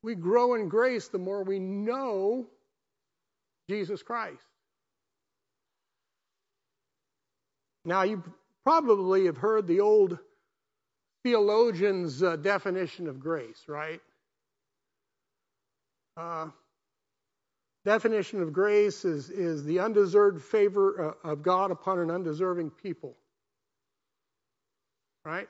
We 0.04 0.16
grow 0.16 0.56
in 0.56 0.68
grace 0.68 1.08
the 1.08 1.18
more 1.18 1.44
we 1.44 1.60
know 1.60 2.48
Jesus 3.70 4.04
Christ. 4.04 4.44
Now, 7.86 8.04
you 8.04 8.22
probably 8.64 9.26
have 9.26 9.38
heard 9.38 9.66
the 9.66 9.80
old 9.80 10.20
theologian's 11.24 12.22
uh, 12.22 12.36
definition 12.36 13.08
of 13.08 13.20
grace, 13.20 13.64
right? 13.68 14.02
Uh, 16.16 16.48
definition 17.86 18.42
of 18.42 18.54
grace 18.54 19.04
is, 19.06 19.30
is 19.30 19.64
the 19.64 19.80
undeserved 19.80 20.44
favor 20.44 21.16
uh, 21.24 21.30
of 21.30 21.42
God 21.42 21.72
upon 21.72 22.00
an 22.00 22.12
undeserving 22.12 22.70
people. 22.70 23.16
Right? 25.26 25.48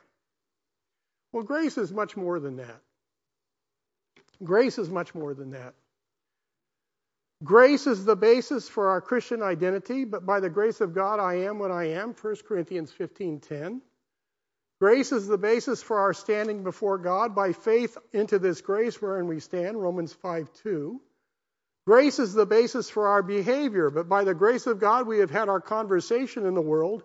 Well, 1.32 1.44
grace 1.44 1.78
is 1.78 1.92
much 1.92 2.16
more 2.16 2.40
than 2.40 2.58
that. 2.58 2.80
Grace 4.44 4.78
is 4.78 4.90
much 4.90 5.16
more 5.16 5.34
than 5.34 5.52
that. 5.52 5.74
Grace 7.44 7.88
is 7.88 8.06
the 8.06 8.16
basis 8.16 8.70
for 8.70 8.90
our 8.90 9.02
Christian 9.02 9.42
identity, 9.42 10.06
but 10.06 10.26
by 10.26 10.40
the 10.40 10.50
grace 10.50 10.80
of 10.80 10.94
God 10.94 11.20
I 11.20 11.36
am 11.46 11.60
what 11.60 11.72
I 11.72 11.86
am, 11.86 12.14
1 12.14 12.36
Corinthians 12.48 12.92
15:10. 12.92 13.82
Grace 14.84 15.14
is 15.14 15.28
the 15.28 15.38
basis 15.38 15.82
for 15.82 15.98
our 15.98 16.14
standing 16.14 16.62
before 16.62 16.98
God 16.98 17.34
by 17.34 17.54
faith 17.54 17.98
into 18.12 18.38
this 18.38 18.60
grace 18.60 19.02
wherein 19.02 19.28
we 19.28 19.40
stand, 19.40 19.82
Romans 19.82 20.12
5 20.12 20.52
2. 20.62 21.00
Grace 21.88 22.20
is 22.20 22.34
the 22.34 22.46
basis 22.46 22.90
for 22.90 23.08
our 23.08 23.24
behavior, 23.24 23.90
but 23.90 24.10
by 24.10 24.26
the 24.26 24.34
grace 24.34 24.68
of 24.68 24.82
God 24.82 25.08
we 25.08 25.20
have 25.20 25.32
had 25.32 25.48
our 25.48 25.62
conversation 25.62 26.46
in 26.46 26.54
the 26.54 26.62
world, 26.62 27.02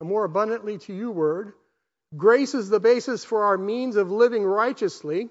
and 0.00 0.08
more 0.08 0.24
abundantly 0.24 0.78
to 0.78 0.92
you, 0.92 1.12
word. 1.12 1.52
Grace 2.16 2.52
is 2.52 2.68
the 2.68 2.80
basis 2.80 3.24
for 3.24 3.44
our 3.44 3.56
means 3.56 3.94
of 3.94 4.10
living 4.10 4.42
righteously. 4.42 5.28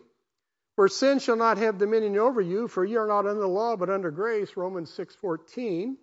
For 0.77 0.87
sin 0.87 1.19
shall 1.19 1.35
not 1.35 1.57
have 1.57 1.79
dominion 1.79 2.17
over 2.17 2.39
you, 2.39 2.69
for 2.69 2.85
ye 2.85 2.95
are 2.95 3.07
not 3.07 3.27
under 3.27 3.41
the 3.41 3.45
law, 3.45 3.75
but 3.75 3.89
under 3.89 4.09
grace, 4.09 4.55
Romans 4.55 4.89
6:14. 4.89 5.97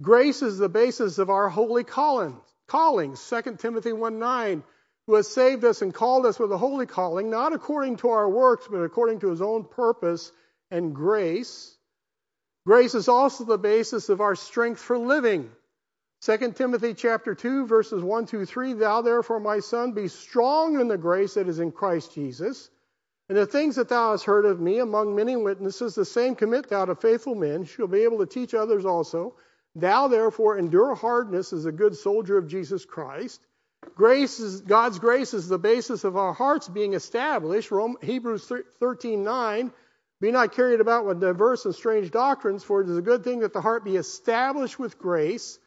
Grace 0.00 0.40
is 0.40 0.56
the 0.56 0.70
basis 0.70 1.18
of 1.18 1.28
our 1.28 1.50
holy 1.50 1.84
callings 1.84 2.40
2 3.20 3.58
Timothy 3.58 3.92
1 3.92 4.18
9 4.18 4.64
who 5.06 5.14
has 5.14 5.28
saved 5.28 5.64
us 5.64 5.82
and 5.82 5.92
called 5.92 6.26
us 6.26 6.38
with 6.38 6.52
a 6.52 6.58
holy 6.58 6.86
calling, 6.86 7.30
not 7.30 7.52
according 7.52 7.96
to 7.96 8.08
our 8.08 8.28
works, 8.28 8.68
but 8.70 8.82
according 8.82 9.20
to 9.20 9.30
his 9.30 9.42
own 9.42 9.64
purpose 9.64 10.30
and 10.70 10.94
grace. 10.94 11.76
Grace 12.66 12.94
is 12.94 13.08
also 13.08 13.44
the 13.44 13.58
basis 13.58 14.08
of 14.08 14.20
our 14.20 14.36
strength 14.36 14.80
for 14.80 14.98
living. 14.98 15.50
2 16.22 16.52
Timothy 16.52 16.94
chapter 16.94 17.34
2 17.34 17.66
verses 17.66 18.00
1 18.00 18.26
through 18.26 18.46
3 18.46 18.74
Thou 18.74 19.02
therefore 19.02 19.40
my 19.40 19.58
son 19.58 19.90
be 19.90 20.06
strong 20.06 20.80
in 20.80 20.86
the 20.86 20.96
grace 20.96 21.34
that 21.34 21.48
is 21.48 21.58
in 21.58 21.72
Christ 21.72 22.14
Jesus 22.14 22.70
and 23.28 23.36
the 23.36 23.44
things 23.44 23.74
that 23.74 23.88
thou 23.88 24.12
hast 24.12 24.24
heard 24.24 24.44
of 24.44 24.60
me 24.60 24.78
among 24.78 25.16
many 25.16 25.34
witnesses 25.34 25.96
the 25.96 26.04
same 26.04 26.36
commit 26.36 26.68
thou 26.68 26.84
to 26.84 26.94
faithful 26.94 27.34
men 27.34 27.68
will 27.76 27.88
be 27.88 28.04
able 28.04 28.18
to 28.18 28.26
teach 28.26 28.54
others 28.54 28.84
also 28.84 29.34
thou 29.74 30.06
therefore 30.06 30.58
endure 30.58 30.94
hardness 30.94 31.52
as 31.52 31.66
a 31.66 31.72
good 31.72 31.96
soldier 31.96 32.38
of 32.38 32.46
Jesus 32.46 32.84
Christ 32.84 33.40
Grace 33.94 34.40
is, 34.40 34.62
God's 34.62 34.98
grace 34.98 35.34
is 35.34 35.48
the 35.48 35.58
basis 35.58 36.04
of 36.04 36.16
our 36.16 36.32
hearts 36.32 36.68
being 36.68 36.94
established. 36.94 37.70
Rome, 37.70 37.96
Hebrews 38.02 38.50
13 38.80 39.22
9. 39.22 39.72
Be 40.20 40.30
not 40.30 40.52
carried 40.52 40.80
about 40.80 41.04
with 41.04 41.20
diverse 41.20 41.64
and 41.64 41.74
strange 41.74 42.10
doctrines, 42.10 42.62
for 42.62 42.80
it 42.80 42.88
is 42.88 42.96
a 42.96 43.02
good 43.02 43.24
thing 43.24 43.40
that 43.40 43.52
the 43.52 43.60
heart 43.60 43.84
be 43.84 43.96
established 43.96 44.78
with 44.78 44.98
grace, 44.98 45.58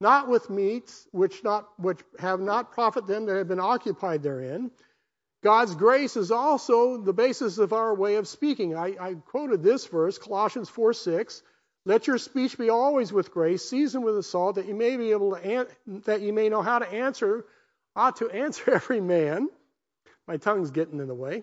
not 0.00 0.28
with 0.28 0.48
meats, 0.48 1.06
which, 1.10 1.42
not, 1.42 1.68
which 1.78 1.98
have 2.20 2.40
not 2.40 2.72
profit 2.72 3.08
them 3.08 3.26
that 3.26 3.36
have 3.36 3.48
been 3.48 3.60
occupied 3.60 4.22
therein. 4.22 4.70
God's 5.42 5.74
grace 5.74 6.16
is 6.16 6.30
also 6.30 6.96
the 6.96 7.12
basis 7.12 7.58
of 7.58 7.72
our 7.72 7.94
way 7.94 8.16
of 8.16 8.28
speaking. 8.28 8.76
I, 8.76 8.96
I 9.00 9.14
quoted 9.14 9.62
this 9.62 9.84
verse, 9.86 10.16
Colossians 10.16 10.68
4 10.68 10.94
6. 10.94 11.42
Let 11.86 12.06
your 12.06 12.18
speech 12.18 12.56
be 12.56 12.70
always 12.70 13.12
with 13.12 13.30
grace, 13.30 13.68
seasoned 13.68 14.04
with 14.04 14.24
salt, 14.24 14.54
that 14.54 14.66
you 14.66 14.74
may 14.74 14.96
be 14.96 15.10
able 15.10 15.36
to 15.36 15.44
an- 15.44 16.02
that 16.06 16.22
you 16.22 16.32
may 16.32 16.48
know 16.48 16.62
how 16.62 16.78
to 16.78 16.88
answer 16.88 17.44
ought 17.96 18.16
to 18.16 18.30
answer 18.30 18.70
every 18.74 19.00
man. 19.00 19.48
My 20.26 20.36
tongue's 20.36 20.70
getting 20.70 21.00
in 21.00 21.08
the 21.08 21.14
way. 21.14 21.42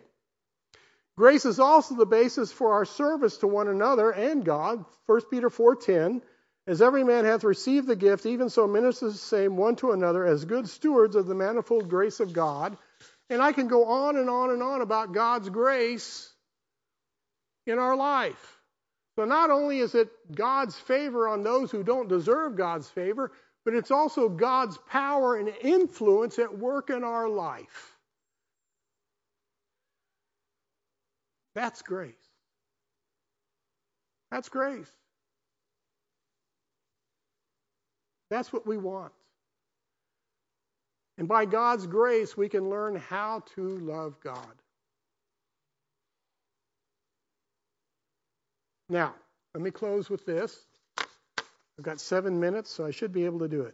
Grace 1.18 1.46
is 1.46 1.60
also 1.60 1.96
the 1.96 2.06
basis 2.06 2.52
for 2.52 2.74
our 2.74 2.86
service 2.86 3.38
to 3.38 3.48
one 3.48 3.68
another 3.68 4.12
and 4.12 4.44
God. 4.44 4.84
1 5.06 5.22
Peter 5.30 5.50
4:10, 5.50 6.22
as 6.68 6.82
every 6.82 7.04
man 7.04 7.26
hath 7.26 7.44
received 7.44 7.88
the 7.88 7.96
gift, 7.96 8.26
even 8.26 8.50
so 8.50 8.68
ministers 8.68 9.14
the 9.14 9.20
same 9.20 9.58
one 9.58 9.76
to 9.78 9.92
another 9.92 10.26
as 10.26 10.46
good 10.46 10.68
stewards 10.70 11.16
of 11.16 11.28
the 11.28 11.36
manifold 11.36 11.90
grace 11.90 12.20
of 12.20 12.34
God. 12.34 12.78
And 13.30 13.42
I 13.42 13.52
can 13.52 13.68
go 13.68 13.86
on 13.86 14.18
and 14.18 14.30
on 14.30 14.52
and 14.52 14.64
on 14.64 14.82
about 14.82 15.14
God's 15.14 15.50
grace 15.50 16.32
in 17.66 17.78
our 17.78 17.96
life. 17.96 18.60
So 19.16 19.26
not 19.26 19.50
only 19.50 19.80
is 19.80 19.94
it 19.96 20.10
God's 20.34 20.78
favor 20.78 21.28
on 21.28 21.44
those 21.44 21.72
who 21.72 21.84
don't 21.84 22.08
deserve 22.08 22.56
God's 22.56 22.90
favor, 22.90 23.32
but 23.64 23.74
it's 23.74 23.92
also 23.92 24.28
God's 24.30 24.78
power 24.90 25.38
and 25.38 25.50
influence 25.62 26.40
at 26.40 26.58
work 26.58 26.90
in 26.90 27.04
our 27.04 27.30
life. 27.30 27.98
That's 31.54 31.82
grace. 31.82 32.14
That's 34.32 34.50
grace. 34.50 34.92
That's 38.30 38.54
what 38.54 38.66
we 38.66 38.78
want. 38.78 39.12
And 41.18 41.28
by 41.28 41.46
God's 41.46 41.86
grace, 41.86 42.38
we 42.38 42.48
can 42.48 42.70
learn 42.70 42.96
how 42.96 43.44
to 43.56 43.78
love 43.78 44.16
God. 44.24 44.56
Now, 48.90 49.14
let 49.54 49.62
me 49.62 49.72
close 49.72 50.10
with 50.10 50.26
this. 50.26 50.66
I've 51.82 51.86
got 51.86 52.00
seven 52.00 52.40
minutes, 52.40 52.70
so 52.70 52.86
I 52.86 52.92
should 52.92 53.12
be 53.12 53.26
able 53.26 53.40
to 53.40 53.48
do 53.48 53.64
it. 53.64 53.74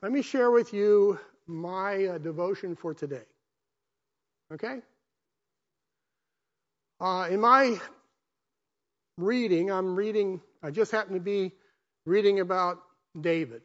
Let 0.00 0.12
me 0.12 0.22
share 0.22 0.48
with 0.48 0.72
you 0.72 1.18
my 1.48 2.04
uh, 2.04 2.18
devotion 2.18 2.76
for 2.76 2.94
today. 2.94 3.24
Okay? 4.52 4.78
Uh, 7.00 7.26
in 7.32 7.40
my 7.40 7.80
reading, 9.18 9.72
I'm 9.72 9.96
reading, 9.96 10.40
I 10.62 10.70
just 10.70 10.92
happen 10.92 11.14
to 11.14 11.20
be 11.20 11.50
reading 12.06 12.38
about 12.38 12.78
David. 13.20 13.62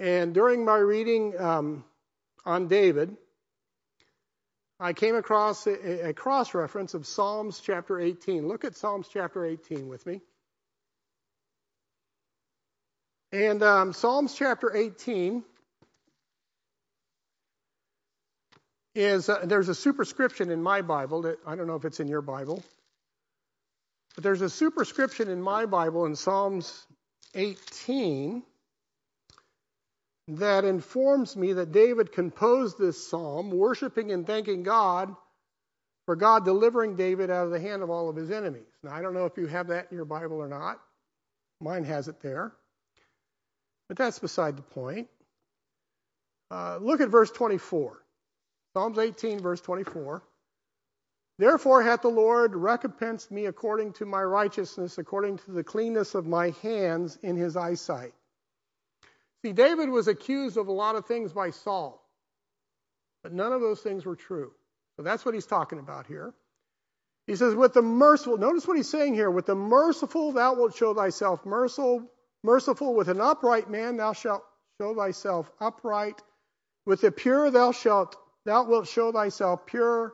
And 0.00 0.34
during 0.34 0.64
my 0.64 0.78
reading 0.78 1.38
um, 1.38 1.84
on 2.44 2.66
David, 2.66 3.16
I 4.82 4.94
came 4.94 5.14
across 5.14 5.66
a, 5.66 6.08
a 6.08 6.14
cross 6.14 6.54
reference 6.54 6.94
of 6.94 7.06
Psalms 7.06 7.60
chapter 7.60 8.00
18. 8.00 8.48
Look 8.48 8.64
at 8.64 8.74
Psalms 8.74 9.08
chapter 9.12 9.44
18 9.44 9.88
with 9.88 10.06
me. 10.06 10.22
And 13.30 13.62
um, 13.62 13.92
Psalms 13.92 14.34
chapter 14.34 14.74
18 14.74 15.44
is 18.94 19.28
uh, 19.28 19.44
there's 19.44 19.68
a 19.68 19.74
superscription 19.74 20.50
in 20.50 20.62
my 20.62 20.80
Bible 20.80 21.22
that 21.22 21.36
I 21.46 21.56
don't 21.56 21.66
know 21.66 21.76
if 21.76 21.84
it's 21.84 22.00
in 22.00 22.08
your 22.08 22.22
Bible, 22.22 22.62
but 24.14 24.24
there's 24.24 24.40
a 24.40 24.50
superscription 24.50 25.28
in 25.28 25.42
my 25.42 25.66
Bible 25.66 26.06
in 26.06 26.16
Psalms 26.16 26.86
18 27.34 28.42
that 30.38 30.64
informs 30.64 31.36
me 31.36 31.52
that 31.54 31.72
David 31.72 32.12
composed 32.12 32.78
this 32.78 33.08
psalm, 33.08 33.50
worshiping 33.50 34.12
and 34.12 34.26
thanking 34.26 34.62
God 34.62 35.14
for 36.06 36.16
God 36.16 36.44
delivering 36.44 36.96
David 36.96 37.30
out 37.30 37.46
of 37.46 37.50
the 37.50 37.60
hand 37.60 37.82
of 37.82 37.90
all 37.90 38.08
of 38.08 38.16
his 38.16 38.30
enemies. 38.30 38.66
Now, 38.82 38.92
I 38.92 39.02
don't 39.02 39.14
know 39.14 39.26
if 39.26 39.36
you 39.36 39.46
have 39.46 39.68
that 39.68 39.88
in 39.90 39.96
your 39.96 40.04
Bible 40.04 40.38
or 40.38 40.48
not. 40.48 40.80
Mine 41.60 41.84
has 41.84 42.08
it 42.08 42.20
there. 42.20 42.52
But 43.88 43.96
that's 43.96 44.18
beside 44.18 44.56
the 44.56 44.62
point. 44.62 45.08
Uh, 46.50 46.78
look 46.80 47.00
at 47.00 47.08
verse 47.08 47.30
24. 47.30 48.02
Psalms 48.72 48.98
18, 48.98 49.40
verse 49.40 49.60
24. 49.60 50.22
Therefore 51.38 51.82
hath 51.82 52.02
the 52.02 52.08
Lord 52.08 52.54
recompensed 52.54 53.30
me 53.30 53.46
according 53.46 53.94
to 53.94 54.04
my 54.04 54.22
righteousness, 54.22 54.98
according 54.98 55.38
to 55.38 55.52
the 55.52 55.64
cleanness 55.64 56.14
of 56.14 56.26
my 56.26 56.50
hands 56.62 57.18
in 57.22 57.36
his 57.36 57.56
eyesight. 57.56 58.12
See, 59.44 59.52
David 59.52 59.88
was 59.88 60.08
accused 60.08 60.56
of 60.56 60.68
a 60.68 60.72
lot 60.72 60.96
of 60.96 61.06
things 61.06 61.32
by 61.32 61.50
Saul, 61.50 62.02
but 63.22 63.32
none 63.32 63.52
of 63.52 63.60
those 63.60 63.80
things 63.80 64.04
were 64.04 64.16
true. 64.16 64.52
So 64.96 65.02
that's 65.02 65.24
what 65.24 65.34
he's 65.34 65.46
talking 65.46 65.78
about 65.78 66.06
here. 66.06 66.34
He 67.26 67.36
says, 67.36 67.54
With 67.54 67.72
the 67.72 67.82
merciful, 67.82 68.36
notice 68.36 68.66
what 68.66 68.76
he's 68.76 68.90
saying 68.90 69.14
here, 69.14 69.30
with 69.30 69.46
the 69.46 69.54
merciful 69.54 70.32
thou 70.32 70.54
wilt 70.54 70.74
show 70.74 70.92
thyself 70.92 71.46
merciful, 71.46 72.10
merciful, 72.42 72.94
with 72.94 73.08
an 73.08 73.20
upright 73.20 73.70
man 73.70 73.96
thou 73.96 74.12
shalt 74.12 74.42
show 74.78 74.94
thyself 74.94 75.50
upright, 75.60 76.20
with 76.84 77.00
the 77.00 77.12
pure 77.12 77.50
thou 77.50 77.72
shalt 77.72 78.16
thou 78.44 78.64
wilt 78.64 78.88
show 78.88 79.12
thyself 79.12 79.64
pure, 79.64 80.12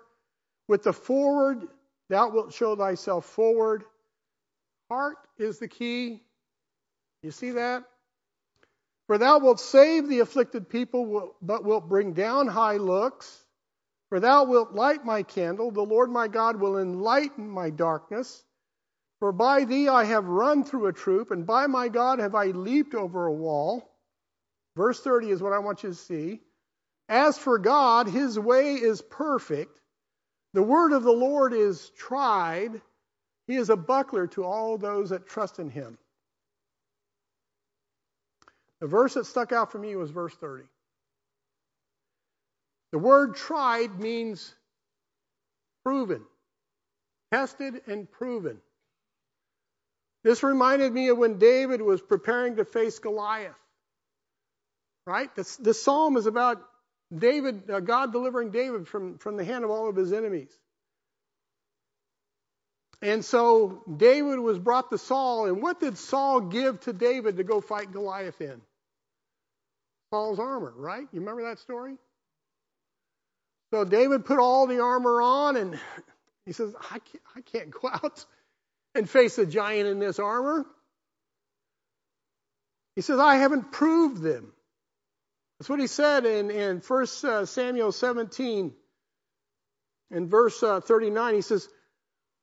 with 0.69 0.85
the 0.85 0.93
forward 0.93 1.66
thou 2.09 2.31
wilt 2.31 2.53
show 2.53 2.77
thyself 2.77 3.24
forward. 3.24 3.82
Heart 4.89 5.19
is 5.39 5.59
the 5.59 5.69
key. 5.69 6.23
You 7.23 7.32
see 7.32 7.53
that? 7.53 7.85
For 9.07 9.19
thou 9.19 9.39
wilt 9.39 9.61
save 9.61 10.09
the 10.09 10.20
afflicted 10.20 10.69
people, 10.69 11.37
but 11.41 11.65
wilt 11.65 11.89
bring 11.89 12.12
down 12.12 12.49
high 12.49 12.77
looks. 12.78 13.45
For 14.09 14.20
thou 14.20 14.45
wilt 14.45 14.73
light 14.73 15.05
my 15.05 15.23
candle. 15.23 15.70
The 15.70 15.83
Lord 15.83 16.11
my 16.11 16.28
God 16.28 16.61
will 16.61 16.78
enlighten 16.78 17.49
my 17.49 17.70
darkness. 17.70 18.45
For 19.20 19.33
by 19.33 19.65
thee 19.65 19.89
I 19.89 20.05
have 20.05 20.27
run 20.27 20.65
through 20.65 20.87
a 20.87 20.93
troop, 20.93 21.31
and 21.31 21.47
by 21.47 21.66
my 21.66 21.89
God 21.89 22.19
have 22.19 22.35
I 22.35 22.47
leaped 22.47 22.95
over 22.95 23.27
a 23.27 23.33
wall. 23.33 23.91
Verse 24.77 25.01
30 25.01 25.31
is 25.31 25.43
what 25.43 25.53
I 25.53 25.59
want 25.61 25.83
you 25.83 25.91
to 25.91 25.95
see. 25.95 26.43
As 27.09 27.39
for 27.39 27.59
God, 27.59 28.09
his 28.09 28.39
way 28.39 28.74
is 28.74 29.01
perfect. 29.01 29.81
The 30.53 30.62
word 30.62 30.93
of 30.93 31.03
the 31.03 31.12
Lord 31.12 31.53
is 31.53 31.91
tried. 31.91 32.81
He 33.47 33.57
is 33.57 33.70
a 33.70 33.77
buckler 33.77 34.27
to 34.28 34.45
all 34.45 34.77
those 34.77 35.11
that 35.11 35.28
trust 35.28 35.59
in 35.59 35.70
him. 35.70 35.99
The 38.81 38.86
verse 38.86 39.15
that 39.15 39.27
stuck 39.27 39.53
out 39.53 39.73
for 39.73 39.78
me 39.78 39.97
was 39.97 40.11
verse 40.11 40.35
30. 40.35 40.65
The 42.93 42.98
word 42.98 43.36
tried 43.36 43.98
means 43.98 44.55
proven, 45.85 46.23
tested 47.32 47.82
and 47.86 48.11
proven. 48.11 48.59
This 50.24 50.43
reminded 50.43 50.93
me 50.93 51.09
of 51.09 51.19
when 51.19 51.39
David 51.39 51.81
was 51.81 52.01
preparing 52.01 52.57
to 52.57 52.65
face 52.65 52.98
Goliath. 52.98 53.55
Right? 55.07 55.35
This, 55.36 55.57
this 55.57 55.82
psalm 55.82 56.16
is 56.16 56.27
about 56.27 56.61
David, 57.16 57.70
uh, 57.70 57.81
God 57.81 58.12
delivering 58.12 58.51
David 58.51 58.89
from, 58.89 59.19
from 59.19 59.36
the 59.36 59.44
hand 59.44 59.65
of 59.65 59.70
all 59.70 59.89
of 59.89 59.94
his 59.94 60.12
enemies. 60.12 60.51
And 63.02 63.24
so 63.24 63.82
David 63.94 64.39
was 64.39 64.59
brought 64.59 64.90
to 64.90 64.98
Saul, 64.98 65.47
and 65.47 65.62
what 65.62 65.81
did 65.81 65.98
Saul 65.98 66.40
give 66.40 66.81
to 66.81 66.93
David 66.93 67.36
to 67.36 67.44
go 67.44 67.60
fight 67.60 67.93
Goliath 67.93 68.40
in? 68.40 68.60
Saul's 70.10 70.39
armor, 70.39 70.73
right? 70.77 71.06
You 71.12 71.20
remember 71.20 71.43
that 71.44 71.59
story? 71.59 71.94
So 73.73 73.85
David 73.85 74.24
put 74.24 74.39
all 74.39 74.66
the 74.66 74.81
armor 74.81 75.20
on, 75.20 75.56
and 75.56 75.78
he 76.47 76.52
says, 76.52 76.74
I 76.90 76.98
can't, 76.98 77.23
I 77.36 77.40
can't 77.43 77.70
go 77.70 77.89
out 77.93 78.24
and 78.94 79.09
face 79.09 79.36
a 79.39 79.47
giant 79.47 79.89
in 79.89 79.98
this 79.98 80.18
armor. 80.18 80.64
He 82.94 83.02
says, 83.02 83.18
I 83.18 83.36
haven't 83.36 83.73
proved 83.73 84.23
them. 84.23 84.52
That's 85.59 85.68
what 85.68 85.81
he 85.81 85.86
said 85.86 86.24
in, 86.24 86.51
in 86.51 86.78
1 86.78 87.06
uh, 87.24 87.44
Samuel 87.44 87.93
17, 87.93 88.73
in 90.10 90.28
verse 90.28 90.62
uh, 90.62 90.81
39. 90.81 91.35
He 91.35 91.40
says, 91.43 91.68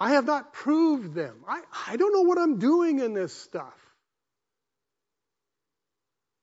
I 0.03 0.09
have 0.09 0.25
not 0.25 0.51
proved 0.51 1.13
them. 1.13 1.45
I, 1.47 1.61
I 1.87 1.95
don't 1.95 2.11
know 2.11 2.23
what 2.23 2.37
I'm 2.37 2.59
doing 2.59 2.99
in 2.99 3.13
this 3.13 3.31
stuff. 3.31 3.79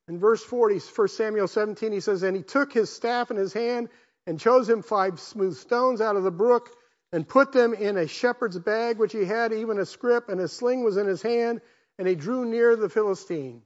In 0.07 0.17
verse 0.17 0.43
40, 0.43 0.79
1 0.79 1.07
Samuel 1.09 1.47
17, 1.47 1.91
he 1.91 1.99
says, 1.99 2.23
And 2.23 2.35
he 2.35 2.41
took 2.41 2.73
his 2.73 2.91
staff 2.91 3.29
in 3.29 3.37
his 3.37 3.53
hand 3.53 3.89
and 4.25 4.39
chose 4.39 4.67
him 4.67 4.81
five 4.81 5.19
smooth 5.19 5.55
stones 5.57 6.01
out 6.01 6.15
of 6.15 6.23
the 6.23 6.31
brook 6.31 6.71
and 7.13 7.27
put 7.27 7.51
them 7.51 7.75
in 7.75 7.97
a 7.97 8.07
shepherd's 8.07 8.57
bag 8.57 8.97
which 8.97 9.13
he 9.13 9.25
had, 9.25 9.53
even 9.53 9.77
a 9.77 9.85
scrip, 9.85 10.29
and 10.29 10.41
a 10.41 10.47
sling 10.47 10.83
was 10.83 10.97
in 10.97 11.05
his 11.05 11.21
hand, 11.21 11.61
and 11.99 12.07
he 12.07 12.15
drew 12.15 12.45
near 12.45 12.75
the 12.75 12.89
Philistine. 12.89 13.61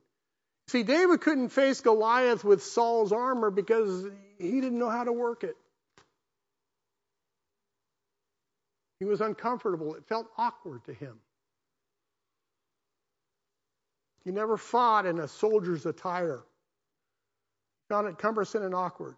See, 0.67 0.83
David 0.83 1.21
couldn't 1.21 1.49
face 1.49 1.79
Goliath 1.79 2.43
with 2.43 2.61
Saul's 2.63 3.13
armor 3.13 3.49
because 3.49 4.07
he 4.39 4.59
didn't 4.59 4.77
know 4.77 4.89
how 4.89 5.05
to 5.05 5.13
work 5.13 5.45
it. 5.45 5.55
He 9.05 9.09
was 9.09 9.21
uncomfortable. 9.21 9.93
It 9.93 10.03
felt 10.07 10.25
awkward 10.35 10.83
to 10.85 10.93
him. 10.93 11.19
He 14.23 14.31
never 14.31 14.57
fought 14.57 15.05
in 15.05 15.19
a 15.19 15.27
soldier's 15.27 15.85
attire. 15.85 16.41
He 17.87 17.93
Found 17.93 18.07
it 18.07 18.17
cumbersome 18.17 18.63
and 18.63 18.73
awkward. 18.73 19.15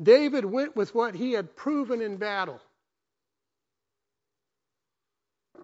David 0.00 0.44
went 0.44 0.76
with 0.76 0.94
what 0.94 1.16
he 1.16 1.32
had 1.32 1.56
proven 1.56 2.00
in 2.00 2.16
battle. 2.16 2.60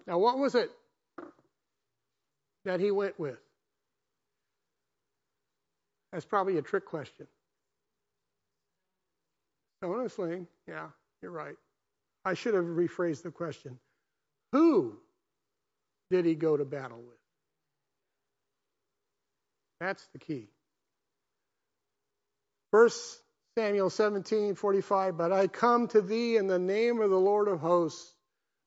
Now, 0.05 0.17
what 0.17 0.37
was 0.37 0.55
it 0.55 0.69
that 2.65 2.81
he 2.81 2.91
went 2.91 3.17
with? 3.17 3.39
That's 6.11 6.25
probably 6.25 6.57
a 6.57 6.61
trick 6.61 6.83
question. 6.83 7.25
Stone 9.77 10.01
and 10.01 10.11
sling. 10.11 10.47
Yeah, 10.67 10.87
you're 11.21 11.31
right. 11.31 11.55
I 12.25 12.33
should 12.33 12.53
have 12.53 12.65
rephrased 12.65 13.23
the 13.23 13.31
question. 13.31 13.79
Who 14.51 14.97
did 16.11 16.25
he 16.25 16.35
go 16.35 16.57
to 16.57 16.65
battle 16.65 16.97
with? 16.99 17.17
That's 19.79 20.05
the 20.13 20.19
key. 20.19 20.49
Verse 22.71 23.19
Samuel 23.57 23.89
17, 23.89 24.55
45, 24.55 25.17
but 25.17 25.31
I 25.31 25.47
come 25.47 25.87
to 25.89 26.01
thee 26.01 26.37
in 26.37 26.47
the 26.47 26.59
name 26.59 27.01
of 27.01 27.09
the 27.09 27.19
Lord 27.19 27.47
of 27.47 27.59
hosts, 27.59 28.13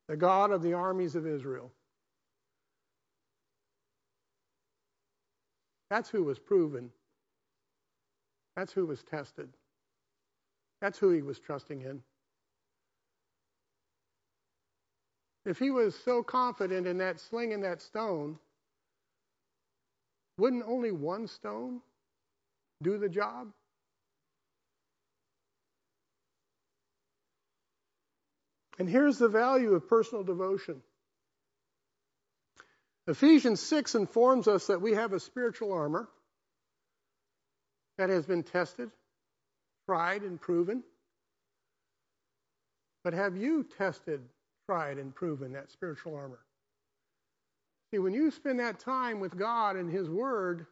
the 0.08 0.16
God 0.16 0.50
of 0.50 0.62
the 0.62 0.74
armies 0.74 1.14
of 1.14 1.26
Israel. 1.26 1.72
That's 5.90 6.08
who 6.08 6.24
was 6.24 6.38
proven. 6.38 6.90
That's 8.56 8.72
who 8.72 8.86
was 8.86 9.02
tested. 9.04 9.48
That's 10.80 10.98
who 10.98 11.10
he 11.10 11.22
was 11.22 11.38
trusting 11.38 11.82
in. 11.82 12.02
If 15.44 15.58
he 15.58 15.70
was 15.70 15.94
so 16.04 16.22
confident 16.22 16.86
in 16.86 16.98
that 16.98 17.20
sling 17.20 17.52
and 17.52 17.64
that 17.64 17.82
stone, 17.82 18.38
wouldn't 20.38 20.64
only 20.66 20.92
one 20.92 21.26
stone 21.26 21.80
do 22.80 22.98
the 22.98 23.08
job? 23.08 23.48
And 28.78 28.88
here's 28.88 29.18
the 29.18 29.28
value 29.28 29.74
of 29.74 29.88
personal 29.88 30.24
devotion. 30.24 30.82
Ephesians 33.06 33.60
6 33.60 33.94
informs 33.96 34.46
us 34.48 34.68
that 34.68 34.80
we 34.80 34.94
have 34.94 35.12
a 35.12 35.20
spiritual 35.20 35.72
armor 35.72 36.08
that 37.98 38.10
has 38.10 38.24
been 38.26 38.44
tested, 38.44 38.90
tried, 39.86 40.22
and 40.22 40.40
proven. 40.40 40.82
But 43.04 43.14
have 43.14 43.36
you 43.36 43.66
tested, 43.76 44.22
tried, 44.66 44.98
and 44.98 45.14
proven 45.14 45.52
that 45.52 45.70
spiritual 45.70 46.14
armor? 46.14 46.40
See, 47.90 47.98
when 47.98 48.14
you 48.14 48.30
spend 48.30 48.60
that 48.60 48.78
time 48.78 49.20
with 49.20 49.36
God 49.36 49.76
and 49.76 49.90
His 49.90 50.08
Word, 50.08 50.66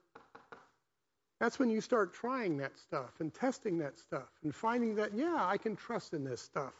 that's 1.38 1.58
when 1.58 1.70
you 1.70 1.80
start 1.80 2.12
trying 2.14 2.58
that 2.58 2.78
stuff 2.78 3.10
and 3.20 3.32
testing 3.32 3.78
that 3.78 3.98
stuff 3.98 4.28
and 4.42 4.54
finding 4.54 4.94
that, 4.96 5.14
yeah, 5.14 5.36
I 5.38 5.56
can 5.56 5.76
trust 5.76 6.12
in 6.14 6.24
this 6.24 6.40
stuff. 6.40 6.72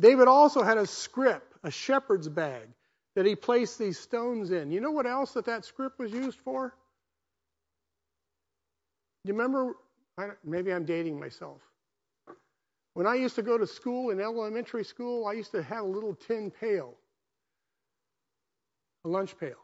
David 0.00 0.28
also 0.28 0.62
had 0.62 0.76
a 0.76 0.86
scrip, 0.86 1.54
a 1.62 1.70
shepherd's 1.70 2.28
bag, 2.28 2.68
that 3.14 3.26
he 3.26 3.36
placed 3.36 3.78
these 3.78 3.98
stones 3.98 4.50
in. 4.50 4.70
You 4.70 4.80
know 4.80 4.90
what 4.90 5.06
else 5.06 5.32
that 5.32 5.46
that 5.46 5.64
scrip 5.64 5.98
was 5.98 6.12
used 6.12 6.38
for? 6.40 6.74
Do 9.24 9.32
you 9.32 9.38
remember? 9.38 9.74
Maybe 10.44 10.72
I'm 10.72 10.84
dating 10.84 11.18
myself. 11.18 11.60
When 12.94 13.06
I 13.08 13.16
used 13.16 13.34
to 13.36 13.42
go 13.42 13.58
to 13.58 13.66
school 13.66 14.10
in 14.10 14.20
elementary 14.20 14.84
school, 14.84 15.26
I 15.26 15.32
used 15.32 15.50
to 15.50 15.62
have 15.62 15.84
a 15.84 15.88
little 15.88 16.14
tin 16.14 16.50
pail, 16.50 16.94
a 19.04 19.08
lunch 19.08 19.38
pail, 19.38 19.58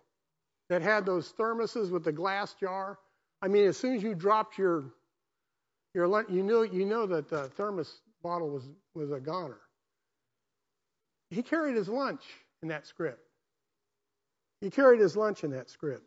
that 0.69 0.83
had 0.83 1.07
those 1.07 1.33
thermoses 1.33 1.91
with 1.91 2.05
the 2.05 2.13
glass 2.13 2.55
jar. 2.55 2.99
I 3.41 3.49
mean, 3.49 3.67
as 3.67 3.77
soon 3.77 3.95
as 3.95 4.03
you 4.03 4.15
dropped 4.15 4.59
your 4.59 4.85
your 5.95 6.09
lunch, 6.09 6.29
you 6.31 6.43
know 6.43 6.63
you 6.63 6.85
know 6.85 7.07
that 7.07 7.31
the 7.31 7.49
thermos 7.51 8.01
bottle 8.23 8.51
was 8.51 8.69
was 8.95 9.13
a 9.13 9.21
goner. 9.21 9.61
He 11.31 11.43
carried 11.43 11.77
his 11.77 11.89
lunch 11.89 12.23
in 12.63 12.69
that 12.69 12.87
script. 12.87 13.25
He 14.61 14.71
carried 14.71 15.01
his 15.01 15.17
lunch 15.17 15.45
in 15.45 15.53
that 15.53 15.71
script. 15.71 16.05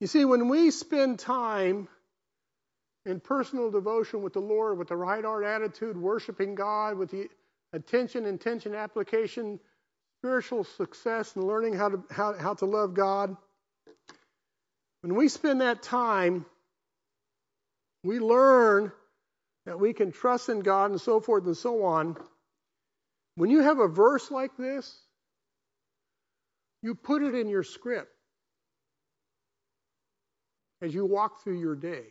You 0.00 0.08
see, 0.08 0.24
when 0.24 0.48
we 0.48 0.70
spend 0.70 1.20
time 1.20 1.88
in 3.06 3.20
personal 3.20 3.70
devotion 3.70 4.22
with 4.22 4.34
the 4.34 4.40
Lord, 4.40 4.78
with 4.78 4.88
the 4.88 4.96
right 4.96 5.24
heart 5.24 5.44
attitude, 5.44 5.96
worshiping 5.96 6.54
God, 6.54 6.98
with 6.98 7.10
the 7.10 7.28
attention, 7.72 8.26
intention, 8.26 8.74
application, 8.74 9.58
spiritual 10.18 10.64
success, 10.64 11.34
and 11.34 11.44
learning 11.44 11.74
how 11.74 11.88
to, 11.88 12.04
how, 12.10 12.34
how 12.34 12.54
to 12.54 12.66
love 12.66 12.94
God, 12.94 13.36
when 15.02 15.14
we 15.14 15.28
spend 15.28 15.62
that 15.62 15.82
time, 15.82 16.44
we 18.04 18.18
learn 18.18 18.92
that 19.66 19.80
we 19.80 19.92
can 19.92 20.12
trust 20.12 20.48
in 20.48 20.60
God 20.60 20.90
and 20.90 21.00
so 21.00 21.20
forth 21.20 21.46
and 21.46 21.56
so 21.56 21.84
on. 21.84 22.16
When 23.36 23.50
you 23.50 23.62
have 23.62 23.78
a 23.78 23.88
verse 23.88 24.30
like 24.30 24.56
this, 24.58 24.94
you 26.82 26.94
put 26.94 27.22
it 27.22 27.34
in 27.34 27.48
your 27.48 27.62
script 27.62 28.10
as 30.82 30.94
you 30.94 31.04
walk 31.04 31.42
through 31.42 31.58
your 31.60 31.74
day. 31.74 32.04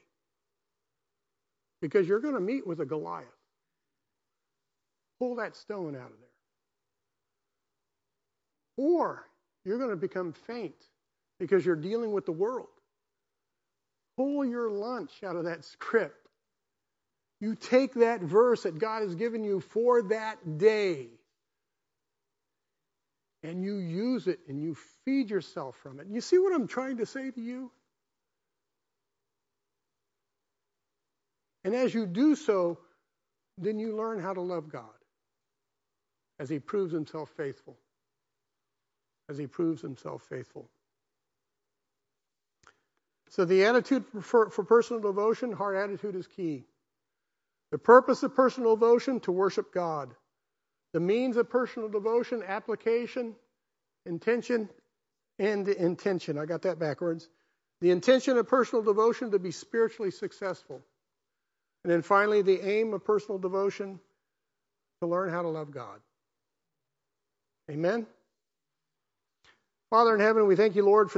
Because 1.81 2.07
you're 2.07 2.19
going 2.19 2.33
to 2.33 2.41
meet 2.41 2.67
with 2.67 2.79
a 2.81 2.85
Goliath. 2.85 3.27
Pull 5.19 5.35
that 5.35 5.55
stone 5.55 5.95
out 5.95 6.11
of 6.11 6.17
there. 6.19 6.29
Or 8.77 9.25
you're 9.65 9.77
going 9.77 9.89
to 9.89 9.95
become 9.95 10.33
faint 10.33 10.75
because 11.39 11.65
you're 11.65 11.75
dealing 11.75 12.11
with 12.11 12.25
the 12.25 12.31
world. 12.31 12.67
Pull 14.17 14.45
your 14.45 14.69
lunch 14.69 15.23
out 15.23 15.35
of 15.35 15.45
that 15.45 15.63
script. 15.65 16.27
You 17.41 17.55
take 17.55 17.93
that 17.95 18.21
verse 18.21 18.63
that 18.63 18.79
God 18.79 19.01
has 19.01 19.15
given 19.15 19.43
you 19.43 19.61
for 19.61 20.01
that 20.03 20.57
day 20.57 21.07
and 23.43 23.63
you 23.63 23.77
use 23.77 24.27
it 24.27 24.39
and 24.47 24.61
you 24.61 24.75
feed 25.05 25.29
yourself 25.29 25.77
from 25.81 25.99
it. 25.99 26.07
You 26.09 26.21
see 26.21 26.37
what 26.37 26.53
I'm 26.53 26.67
trying 26.67 26.97
to 26.97 27.05
say 27.05 27.31
to 27.31 27.41
you? 27.41 27.71
And 31.63 31.75
as 31.75 31.93
you 31.93 32.05
do 32.05 32.35
so, 32.35 32.79
then 33.57 33.79
you 33.79 33.95
learn 33.95 34.19
how 34.19 34.33
to 34.33 34.41
love 34.41 34.71
God 34.71 34.83
as 36.39 36.49
He 36.49 36.59
proves 36.59 36.93
Himself 36.93 37.29
faithful. 37.35 37.77
As 39.29 39.37
He 39.37 39.47
proves 39.47 39.81
Himself 39.81 40.23
faithful. 40.29 40.69
So, 43.29 43.45
the 43.45 43.65
attitude 43.65 44.05
for, 44.21 44.49
for 44.49 44.63
personal 44.63 45.01
devotion, 45.01 45.51
heart 45.51 45.75
attitude 45.75 46.15
is 46.15 46.25
key. 46.25 46.63
The 47.71 47.77
purpose 47.77 48.23
of 48.23 48.35
personal 48.35 48.75
devotion, 48.75 49.19
to 49.21 49.31
worship 49.31 49.71
God. 49.71 50.15
The 50.93 50.99
means 50.99 51.37
of 51.37 51.49
personal 51.49 51.89
devotion, 51.89 52.41
application, 52.45 53.35
intention, 54.07 54.69
and 55.37 55.67
intention. 55.67 56.39
I 56.39 56.45
got 56.45 56.63
that 56.63 56.79
backwards. 56.79 57.29
The 57.81 57.91
intention 57.91 58.37
of 58.37 58.47
personal 58.47 58.83
devotion 58.83 59.31
to 59.31 59.39
be 59.39 59.51
spiritually 59.51 60.11
successful. 60.11 60.81
And 61.83 61.91
then 61.91 62.01
finally, 62.01 62.41
the 62.41 62.61
aim 62.61 62.93
of 62.93 63.03
personal 63.03 63.39
devotion 63.39 63.99
to 65.01 65.07
learn 65.07 65.29
how 65.29 65.41
to 65.41 65.47
love 65.47 65.71
God. 65.71 65.99
Amen. 67.71 68.05
Father 69.89 70.13
in 70.13 70.19
heaven, 70.19 70.45
we 70.45 70.55
thank 70.55 70.75
you, 70.75 70.83
Lord, 70.83 71.09
for 71.09 71.17